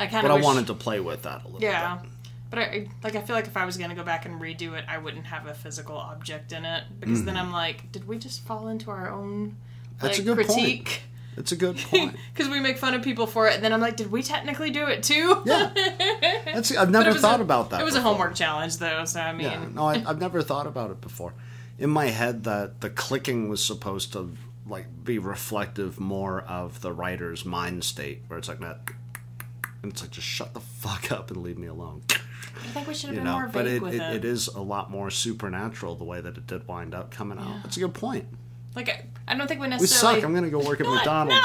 I 0.00 0.06
kind 0.06 0.22
but 0.26 0.30
of 0.32 0.40
I 0.40 0.44
wanted 0.44 0.66
to 0.68 0.74
play 0.74 0.98
with 1.00 1.22
that 1.22 1.42
a 1.42 1.44
little 1.46 1.60
bit. 1.60 1.66
Yeah. 1.70 1.98
bit. 1.98 2.10
But 2.50 2.58
I 2.58 2.88
like 3.04 3.14
I 3.14 3.20
feel 3.20 3.36
like 3.36 3.46
if 3.46 3.56
I 3.56 3.64
was 3.64 3.76
gonna 3.76 3.94
go 3.94 4.02
back 4.02 4.26
and 4.26 4.40
redo 4.40 4.76
it, 4.76 4.84
I 4.88 4.98
wouldn't 4.98 5.26
have 5.26 5.46
a 5.46 5.54
physical 5.54 5.96
object 5.96 6.50
in 6.52 6.64
it 6.64 6.84
because 6.98 7.24
then 7.24 7.36
I'm 7.36 7.52
like, 7.52 7.92
did 7.92 8.08
we 8.08 8.18
just 8.18 8.44
fall 8.44 8.68
into 8.68 8.90
our 8.90 9.08
own 9.10 9.56
Mm-hmm. 10.00 10.06
That's 10.06 10.18
a 10.18 10.22
good 10.22 10.36
point. 10.46 10.48
critique? 10.48 11.02
It's 11.36 11.52
a 11.52 11.56
good 11.56 11.76
point. 11.76 12.16
Because 12.34 12.50
we 12.50 12.58
make 12.58 12.76
fun 12.78 12.94
of 12.94 13.02
people 13.02 13.26
for 13.26 13.46
it, 13.48 13.54
and 13.54 13.62
then 13.62 13.72
I'm 13.72 13.80
like, 13.80 13.96
did 13.96 14.10
we 14.10 14.22
technically 14.22 14.70
do 14.70 14.86
it 14.86 15.02
too? 15.02 15.42
Yeah. 15.46 15.70
That's 16.44 16.74
I've 16.76 16.90
never 16.90 17.12
thought 17.14 17.40
a- 17.40 17.42
about 17.42 17.70
that. 17.70 17.80
It 17.80 17.84
was 17.84 17.94
a 17.94 18.00
homework 18.00 18.34
challenge 18.34 18.78
though, 18.78 19.04
so 19.04 19.20
I 19.20 19.32
mean, 19.32 19.46
Yeah, 19.46 19.64
no, 19.72 19.84
I, 19.84 20.02
I've 20.06 20.18
never 20.20 20.42
thought 20.42 20.66
about 20.66 20.90
it 20.90 21.00
before. 21.00 21.34
In 21.78 21.90
my 21.90 22.06
head, 22.06 22.44
that 22.44 22.80
the 22.80 22.90
clicking 22.90 23.48
was 23.48 23.64
supposed 23.64 24.12
to 24.14 24.34
like 24.66 24.86
be 25.04 25.18
reflective 25.18 26.00
more 26.00 26.40
of 26.42 26.80
the 26.80 26.92
writer's 26.92 27.44
mind 27.44 27.84
state, 27.84 28.22
where 28.26 28.38
it's 28.38 28.48
like 28.48 28.60
that, 28.60 28.80
and 29.82 29.92
it's 29.92 30.02
like 30.02 30.10
just 30.10 30.26
shut 30.26 30.54
the 30.54 30.60
fuck 30.60 31.10
up 31.12 31.30
and 31.30 31.42
leave 31.42 31.58
me 31.58 31.66
alone, 31.66 32.02
I 32.10 32.68
think 32.68 32.86
we 32.86 32.94
should 32.94 33.08
have 33.08 33.14
you 33.14 33.20
been 33.20 33.24
know. 33.26 33.38
more 33.38 33.44
vague 33.44 33.52
But 33.52 33.66
it, 33.66 33.82
with 33.82 33.94
it, 33.94 34.00
it. 34.00 34.16
it 34.16 34.24
is 34.24 34.48
a 34.48 34.60
lot 34.60 34.90
more 34.90 35.10
supernatural 35.10 35.94
the 35.96 36.04
way 36.04 36.20
that 36.20 36.36
it 36.36 36.46
did 36.46 36.66
wind 36.68 36.94
up 36.94 37.10
coming 37.10 37.38
out. 37.38 37.62
That's 37.62 37.76
a 37.76 37.80
good 37.80 37.94
point. 37.94 38.26
Like 38.76 38.88
I, 38.88 39.06
I 39.26 39.36
don't 39.36 39.48
think 39.48 39.60
we 39.60 39.66
necessarily. 39.66 40.16
We 40.18 40.20
suck. 40.20 40.28
I'm 40.28 40.34
gonna 40.34 40.48
go 40.50 40.60
work 40.60 40.80
at 40.80 40.86
What? 40.86 40.94
McDonald's. 40.96 41.42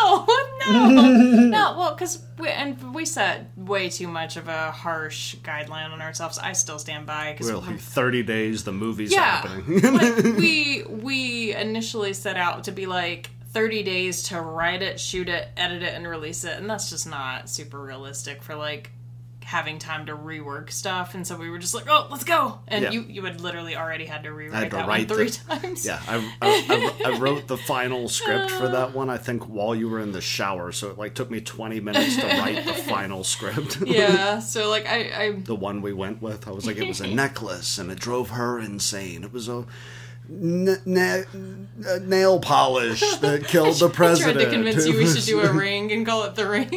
No, 0.70 0.90
no, 0.90 1.10
no. 1.50 1.76
Well, 1.78 1.96
because 1.96 2.22
we 2.38 2.50
and 2.50 2.94
we 2.94 3.04
set 3.06 3.50
way 3.58 3.90
too 3.90 4.08
much 4.08 4.38
of 4.38 4.48
a 4.48 4.70
harsh 4.72 5.36
guideline 5.38 5.92
on 5.92 6.02
ourselves. 6.04 6.38
I 6.38 6.54
still 6.54 6.78
stand 6.78 7.08
by 7.08 7.32
because 7.32 7.50
Really, 7.50 7.78
30 7.78 8.24
days, 8.24 8.64
the 8.64 8.72
movie's 8.74 9.12
yeah, 9.12 9.42
happening. 9.42 9.82
like 9.94 10.24
we 10.38 10.84
we 10.88 11.56
initially 11.56 12.14
set 12.14 12.38
out 12.38 12.66
to 12.66 12.72
be 12.72 12.86
like 12.86 13.32
30 13.56 13.84
days 13.84 14.24
to 14.24 14.42
write 14.42 14.82
it, 14.82 15.00
shoot 15.00 15.30
it, 15.30 15.48
edit 15.56 15.82
it, 15.82 15.94
and 15.94 16.06
release 16.06 16.44
it, 16.44 16.58
and 16.60 16.70
that's 16.70 16.90
just 16.90 17.08
not 17.08 17.50
super 17.50 17.80
realistic 17.80 18.44
for 18.44 18.54
like 18.54 18.92
having 19.46 19.80
time 19.80 20.08
to 20.08 20.12
rework 20.14 20.72
stuff. 20.72 21.16
And 21.16 21.26
so 21.26 21.38
we 21.38 21.50
were 21.50 21.58
just 21.60 21.74
like, 21.74 21.86
oh, 21.88 22.08
let's 22.12 22.26
go. 22.26 22.60
And 22.68 22.84
Yeah. 22.84 22.92
you 22.92 23.02
you 23.08 23.24
had 23.24 23.40
literally 23.40 23.78
already 23.78 24.06
had 24.06 24.24
to 24.24 24.34
rewrite 24.34 24.56
I 24.58 24.60
had 24.64 24.72
to 24.72 24.76
that 24.78 24.88
write 24.90 25.08
one 25.10 25.18
three 25.18 25.30
the- 25.30 25.56
times. 25.62 25.86
Yeah, 25.86 26.02
I, 26.06 26.16
I, 26.42 26.94
I, 27.06 27.12
I 27.14 27.18
wrote 27.20 27.48
the 27.48 27.56
final 27.56 28.10
script 28.10 28.52
for 28.52 28.68
that 28.68 28.90
uh. 28.90 28.92
one. 28.92 29.10
I 29.10 29.18
think 29.18 29.44
while 29.48 29.74
you 29.74 29.88
were 29.88 30.02
in 30.02 30.12
the 30.12 30.20
shower, 30.20 30.74
so 30.74 30.90
it 30.90 30.98
like 30.98 31.14
took 31.14 31.32
me 31.32 31.40
twenty 31.40 31.80
minutes 31.80 32.18
to 32.18 32.26
write 32.26 32.66
the 32.66 32.74
final 32.92 33.24
script. 33.24 33.78
Yeah. 33.86 34.40
So 34.40 34.70
like 34.70 34.86
I 34.86 34.98
I 35.28 35.32
the 35.32 35.56
one 35.56 35.82
we 35.82 35.94
went 35.94 36.22
with, 36.22 36.46
I 36.46 36.52
was 36.52 36.66
like, 36.66 36.76
it 36.78 36.88
was 36.90 37.00
a 37.00 37.08
necklace, 37.08 37.78
and 37.78 37.90
it 37.90 38.00
drove 38.00 38.32
her 38.32 38.60
insane. 38.60 39.24
It 39.24 39.32
was 39.32 39.48
a 39.48 39.66
n- 40.30 40.82
na- 40.86 41.24
uh, 41.88 42.00
nail 42.04 42.40
polish 42.40 43.02
that 43.18 43.44
killed 43.48 43.78
the 43.80 43.90
president. 43.90 44.38
I 44.38 44.42
tried 44.44 44.50
to 44.52 44.56
convince 44.56 44.88
you 44.88 44.98
we 44.98 45.08
should 45.08 45.26
do 45.26 45.42
a 45.42 45.52
ring 45.66 45.92
and 45.92 46.06
call 46.06 46.24
it 46.24 46.36
the 46.36 46.48
ring. 46.48 46.70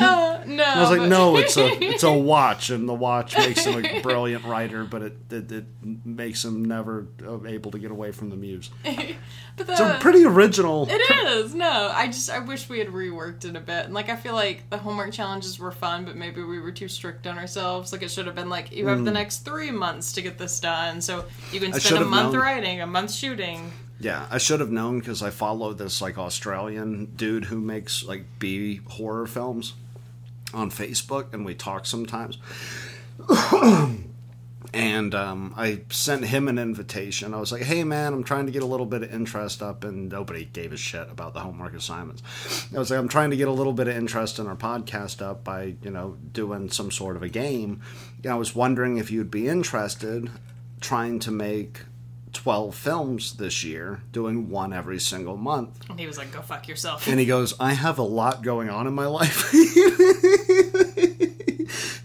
oh 0.00 0.42
no! 0.46 0.64
I 0.64 0.80
was 0.80 0.90
like, 0.90 1.00
but- 1.00 1.08
no, 1.08 1.36
it's 1.36 1.56
a 1.56 1.66
it's 1.82 2.02
a 2.02 2.12
watch, 2.12 2.70
and 2.70 2.88
the 2.88 2.94
watch 2.94 3.36
makes 3.36 3.64
him 3.64 3.84
a 3.84 4.00
brilliant 4.00 4.44
writer, 4.44 4.84
but 4.84 5.02
it 5.02 5.16
it, 5.30 5.52
it 5.52 5.64
makes 6.04 6.44
him 6.44 6.64
never 6.64 7.06
uh, 7.26 7.44
able 7.46 7.70
to 7.72 7.78
get 7.78 7.90
away 7.90 8.12
from 8.12 8.30
the 8.30 8.36
muse. 8.36 8.70
but 8.84 9.66
the, 9.66 9.72
It's 9.72 9.80
a 9.80 9.98
pretty 10.00 10.24
original. 10.24 10.86
It 10.90 11.00
is. 11.26 11.54
No, 11.54 11.90
I 11.94 12.06
just 12.06 12.30
I 12.30 12.38
wish 12.40 12.68
we 12.68 12.78
had 12.78 12.88
reworked 12.88 13.44
it 13.44 13.56
a 13.56 13.60
bit. 13.60 13.86
And 13.86 13.94
like 13.94 14.08
I 14.08 14.16
feel 14.16 14.34
like 14.34 14.68
the 14.70 14.78
homework 14.78 15.12
challenges 15.12 15.58
were 15.58 15.72
fun, 15.72 16.04
but 16.04 16.16
maybe 16.16 16.42
we 16.42 16.60
were 16.60 16.72
too 16.72 16.88
strict 16.88 17.26
on 17.26 17.38
ourselves. 17.38 17.92
Like 17.92 18.02
it 18.02 18.10
should 18.10 18.26
have 18.26 18.34
been 18.34 18.48
like 18.50 18.72
you 18.72 18.86
have 18.88 19.04
the 19.04 19.10
next 19.10 19.38
three 19.44 19.70
months 19.70 20.12
to 20.12 20.22
get 20.22 20.38
this 20.38 20.60
done, 20.60 21.00
so 21.00 21.24
you 21.56 21.60
can. 21.60 21.74
I 21.74 21.78
spend 21.78 22.02
a 22.02 22.06
month 22.06 22.32
known. 22.32 22.42
writing, 22.42 22.80
a 22.80 22.86
month 22.86 23.12
shooting. 23.12 23.72
Yeah, 23.98 24.26
I 24.30 24.38
should 24.38 24.60
have 24.60 24.70
known 24.70 24.98
because 24.98 25.22
I 25.22 25.30
follow 25.30 25.72
this 25.72 26.02
like 26.02 26.18
Australian 26.18 27.14
dude 27.16 27.46
who 27.46 27.60
makes 27.60 28.04
like 28.04 28.24
B 28.38 28.80
horror 28.86 29.26
films 29.26 29.72
on 30.52 30.70
Facebook, 30.70 31.32
and 31.32 31.44
we 31.44 31.54
talk 31.54 31.86
sometimes. 31.86 32.38
and 34.74 35.14
um, 35.14 35.54
I 35.56 35.80
sent 35.88 36.26
him 36.26 36.48
an 36.48 36.58
invitation. 36.58 37.32
I 37.32 37.40
was 37.40 37.52
like, 37.52 37.62
"Hey, 37.62 37.84
man, 37.84 38.12
I'm 38.12 38.24
trying 38.24 38.44
to 38.46 38.52
get 38.52 38.62
a 38.62 38.66
little 38.66 38.84
bit 38.84 39.02
of 39.02 39.12
interest 39.12 39.62
up," 39.62 39.84
and 39.84 40.10
nobody 40.10 40.44
gave 40.44 40.72
a 40.72 40.76
shit 40.76 41.10
about 41.10 41.32
the 41.32 41.40
homework 41.40 41.74
assignments. 41.74 42.22
I 42.74 42.78
was 42.78 42.90
like, 42.90 42.98
"I'm 42.98 43.08
trying 43.08 43.30
to 43.30 43.36
get 43.36 43.48
a 43.48 43.52
little 43.52 43.72
bit 43.72 43.88
of 43.88 43.96
interest 43.96 44.38
in 44.38 44.46
our 44.46 44.56
podcast 44.56 45.22
up 45.22 45.42
by 45.42 45.76
you 45.82 45.90
know 45.90 46.18
doing 46.32 46.70
some 46.70 46.90
sort 46.90 47.16
of 47.16 47.22
a 47.22 47.28
game." 47.28 47.80
And 48.22 48.30
I 48.30 48.34
was 48.34 48.54
wondering 48.54 48.98
if 48.98 49.10
you'd 49.10 49.30
be 49.30 49.48
interested 49.48 50.30
trying 50.80 51.18
to 51.20 51.30
make 51.30 51.80
12 52.32 52.74
films 52.74 53.34
this 53.34 53.64
year, 53.64 54.02
doing 54.12 54.48
one 54.50 54.72
every 54.72 55.00
single 55.00 55.36
month. 55.36 55.88
And 55.88 55.98
he 55.98 56.06
was 56.06 56.18
like, 56.18 56.32
"Go 56.32 56.42
fuck 56.42 56.68
yourself." 56.68 57.06
And 57.06 57.18
he 57.18 57.26
goes, 57.26 57.54
I 57.58 57.72
have 57.72 57.98
a 57.98 58.02
lot 58.02 58.42
going 58.42 58.68
on 58.68 58.86
in 58.86 58.94
my 58.94 59.06
life. 59.06 59.52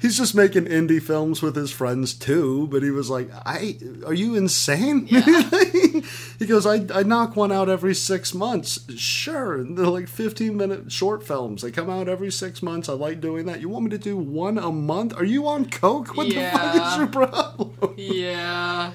He's 0.02 0.18
just 0.18 0.36
making 0.36 0.66
indie 0.66 1.02
films 1.02 1.42
with 1.42 1.56
his 1.56 1.72
friends 1.72 2.14
too, 2.14 2.68
but 2.68 2.84
he 2.84 2.92
was 2.92 3.10
like, 3.10 3.30
"I 3.46 3.78
are 4.06 4.14
you 4.14 4.36
insane?" 4.36 5.06
he 6.40 6.46
goes, 6.46 6.66
"I 6.66 6.86
I 6.94 7.04
knock 7.04 7.36
one 7.36 7.52
out 7.52 7.70
every 7.70 7.96
six 7.96 8.34
months. 8.34 8.80
Sure, 8.98 9.56
and 9.56 9.78
they're 9.78 9.88
like 9.88 10.08
fifteen 10.08 10.58
minute 10.58 10.92
short 10.92 11.26
films. 11.26 11.62
They 11.62 11.72
come 11.72 11.90
out 11.90 12.08
every 12.08 12.32
six 12.32 12.62
months. 12.62 12.90
I 12.90 12.94
like 12.94 13.22
doing 13.22 13.46
that. 13.46 13.62
You 13.62 13.70
want 13.70 13.86
me 13.86 13.92
to 13.92 13.98
do 13.98 14.18
one 14.18 14.58
a 14.58 14.72
month? 14.72 15.14
Are 15.18 15.26
you 15.26 15.48
on 15.48 15.70
coke? 15.70 16.16
What 16.16 16.30
the 16.30 16.50
fuck 16.50 16.76
is 16.76 16.98
your 16.98 17.08
problem?" 17.08 17.94
yeah. 17.98 18.92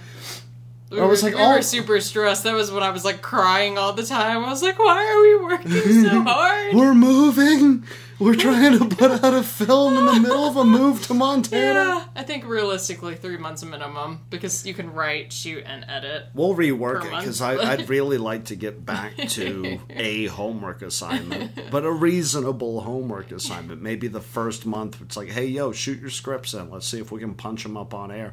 We 0.91 1.01
I 1.01 1.05
was 1.05 1.23
were, 1.23 1.31
like, 1.31 1.39
we 1.39 1.43
oh. 1.43 1.57
were 1.57 1.63
super 1.63 2.01
stressed. 2.01 2.45
That 2.45 2.55
was 2.55 2.71
when 2.71 2.83
I 2.83 2.91
was 2.91 3.05
like 3.05 3.21
crying 3.21 3.77
all 3.77 3.93
the 3.93 4.05
time. 4.05 4.45
I 4.45 4.49
was 4.49 4.63
like, 4.63 4.79
why 4.79 5.05
are 5.05 5.21
we 5.21 5.45
working 5.45 6.03
so 6.05 6.23
hard? 6.27 6.75
We're 6.75 6.95
moving. 6.95 7.85
We're 8.19 8.35
trying 8.35 8.79
to 8.79 8.87
put 8.87 9.11
out 9.23 9.35
a 9.35 9.43
film 9.43 9.99
in 9.99 10.07
the 10.07 10.21
middle 10.21 10.47
of 10.47 10.57
a 10.57 10.65
move 10.65 11.07
to 11.09 11.15
Montana. 11.15 11.75
Yeah, 11.75 12.05
I 12.15 12.23
think 12.23 12.47
realistically 12.47 13.15
three 13.15 13.37
months 13.37 13.63
minimum 13.63 14.21
because 14.31 14.65
you 14.65 14.73
can 14.73 14.95
write, 14.95 15.35
shoot, 15.35 15.65
and 15.67 15.85
edit. 15.87 16.29
We'll 16.33 16.55
rework 16.55 17.05
it 17.05 17.11
because 17.11 17.43
I'd 17.43 17.91
really 17.91 18.17
like 18.17 18.47
to 18.47 18.57
get 18.57 18.87
back 18.87 19.17
to 19.31 19.81
a 19.91 20.27
homework 20.27 20.81
assignment, 20.81 21.71
but 21.71 21.85
a 21.85 21.93
reasonable 21.93 22.81
homework 22.81 23.33
assignment. 23.33 23.83
Maybe 23.83 24.09
the 24.09 24.23
first 24.23 24.65
month 24.65 24.99
it's 25.03 25.17
like, 25.17 25.29
hey, 25.29 25.47
yo, 25.47 25.73
shoot 25.73 26.01
your 26.01 26.11
scripts 26.11 26.55
in. 26.55 26.71
Let's 26.71 26.87
see 26.87 27.01
if 27.01 27.13
we 27.13 27.21
can 27.21 27.35
punch 27.35 27.65
them 27.65 27.77
up 27.77 27.93
on 27.93 28.11
air. 28.11 28.33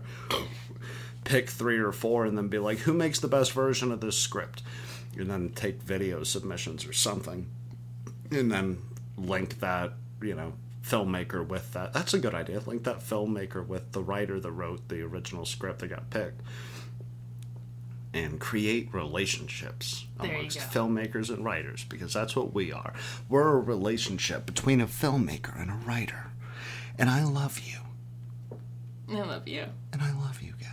Pick 1.24 1.50
three 1.50 1.78
or 1.78 1.92
four 1.92 2.26
and 2.26 2.38
then 2.38 2.48
be 2.48 2.60
like, 2.60 2.80
who 2.80 2.94
makes 2.94 3.20
the 3.20 3.28
best 3.28 3.52
version 3.52 3.92
of 3.92 4.02
this 4.02 4.18
script? 4.18 4.62
And 5.18 5.30
then 5.30 5.50
take 5.50 5.82
video 5.82 6.24
submissions 6.24 6.86
or 6.88 6.94
something. 6.94 7.48
And 8.32 8.52
then 8.52 8.80
link 9.18 9.60
that, 9.60 9.94
you 10.22 10.36
know, 10.36 10.54
filmmaker 10.84 11.46
with 11.46 11.74
that. 11.74 11.94
That's 11.94 12.14
a 12.14 12.20
good 12.20 12.34
idea. 12.34 12.62
Link 12.66 12.84
that 12.84 13.00
filmmaker 13.00 13.66
with 13.66 13.92
the 13.92 14.02
writer 14.02 14.40
that 14.40 14.52
wrote 14.52 14.90
the 14.90 15.02
original 15.02 15.46
script 15.46 15.80
that 15.80 15.88
got 15.88 16.10
picked 16.10 16.42
and 18.14 18.40
create 18.40 18.94
relationships 18.94 20.06
There 20.22 20.30
amongst 20.30 20.60
filmmakers 20.60 21.30
and 21.30 21.44
writers 21.44 21.84
because 21.84 22.14
that's 22.14 22.36
what 22.36 22.54
we 22.54 22.72
are. 22.72 22.94
We're 23.28 23.54
a 23.54 23.60
relationship 23.60 24.46
between 24.46 24.82
a 24.82 24.88
filmmaker 24.88 25.60
and 25.60 25.72
a 25.72 25.76
writer. 25.86 26.32
And 26.98 27.10
I 27.10 27.24
love 27.24 27.60
you. 27.60 27.80
I 29.10 29.22
love 29.22 29.48
you. 29.48 29.66
And 29.92 30.02
I 30.02 30.12
love 30.12 30.42
you 30.42 30.54
guys. 30.60 30.73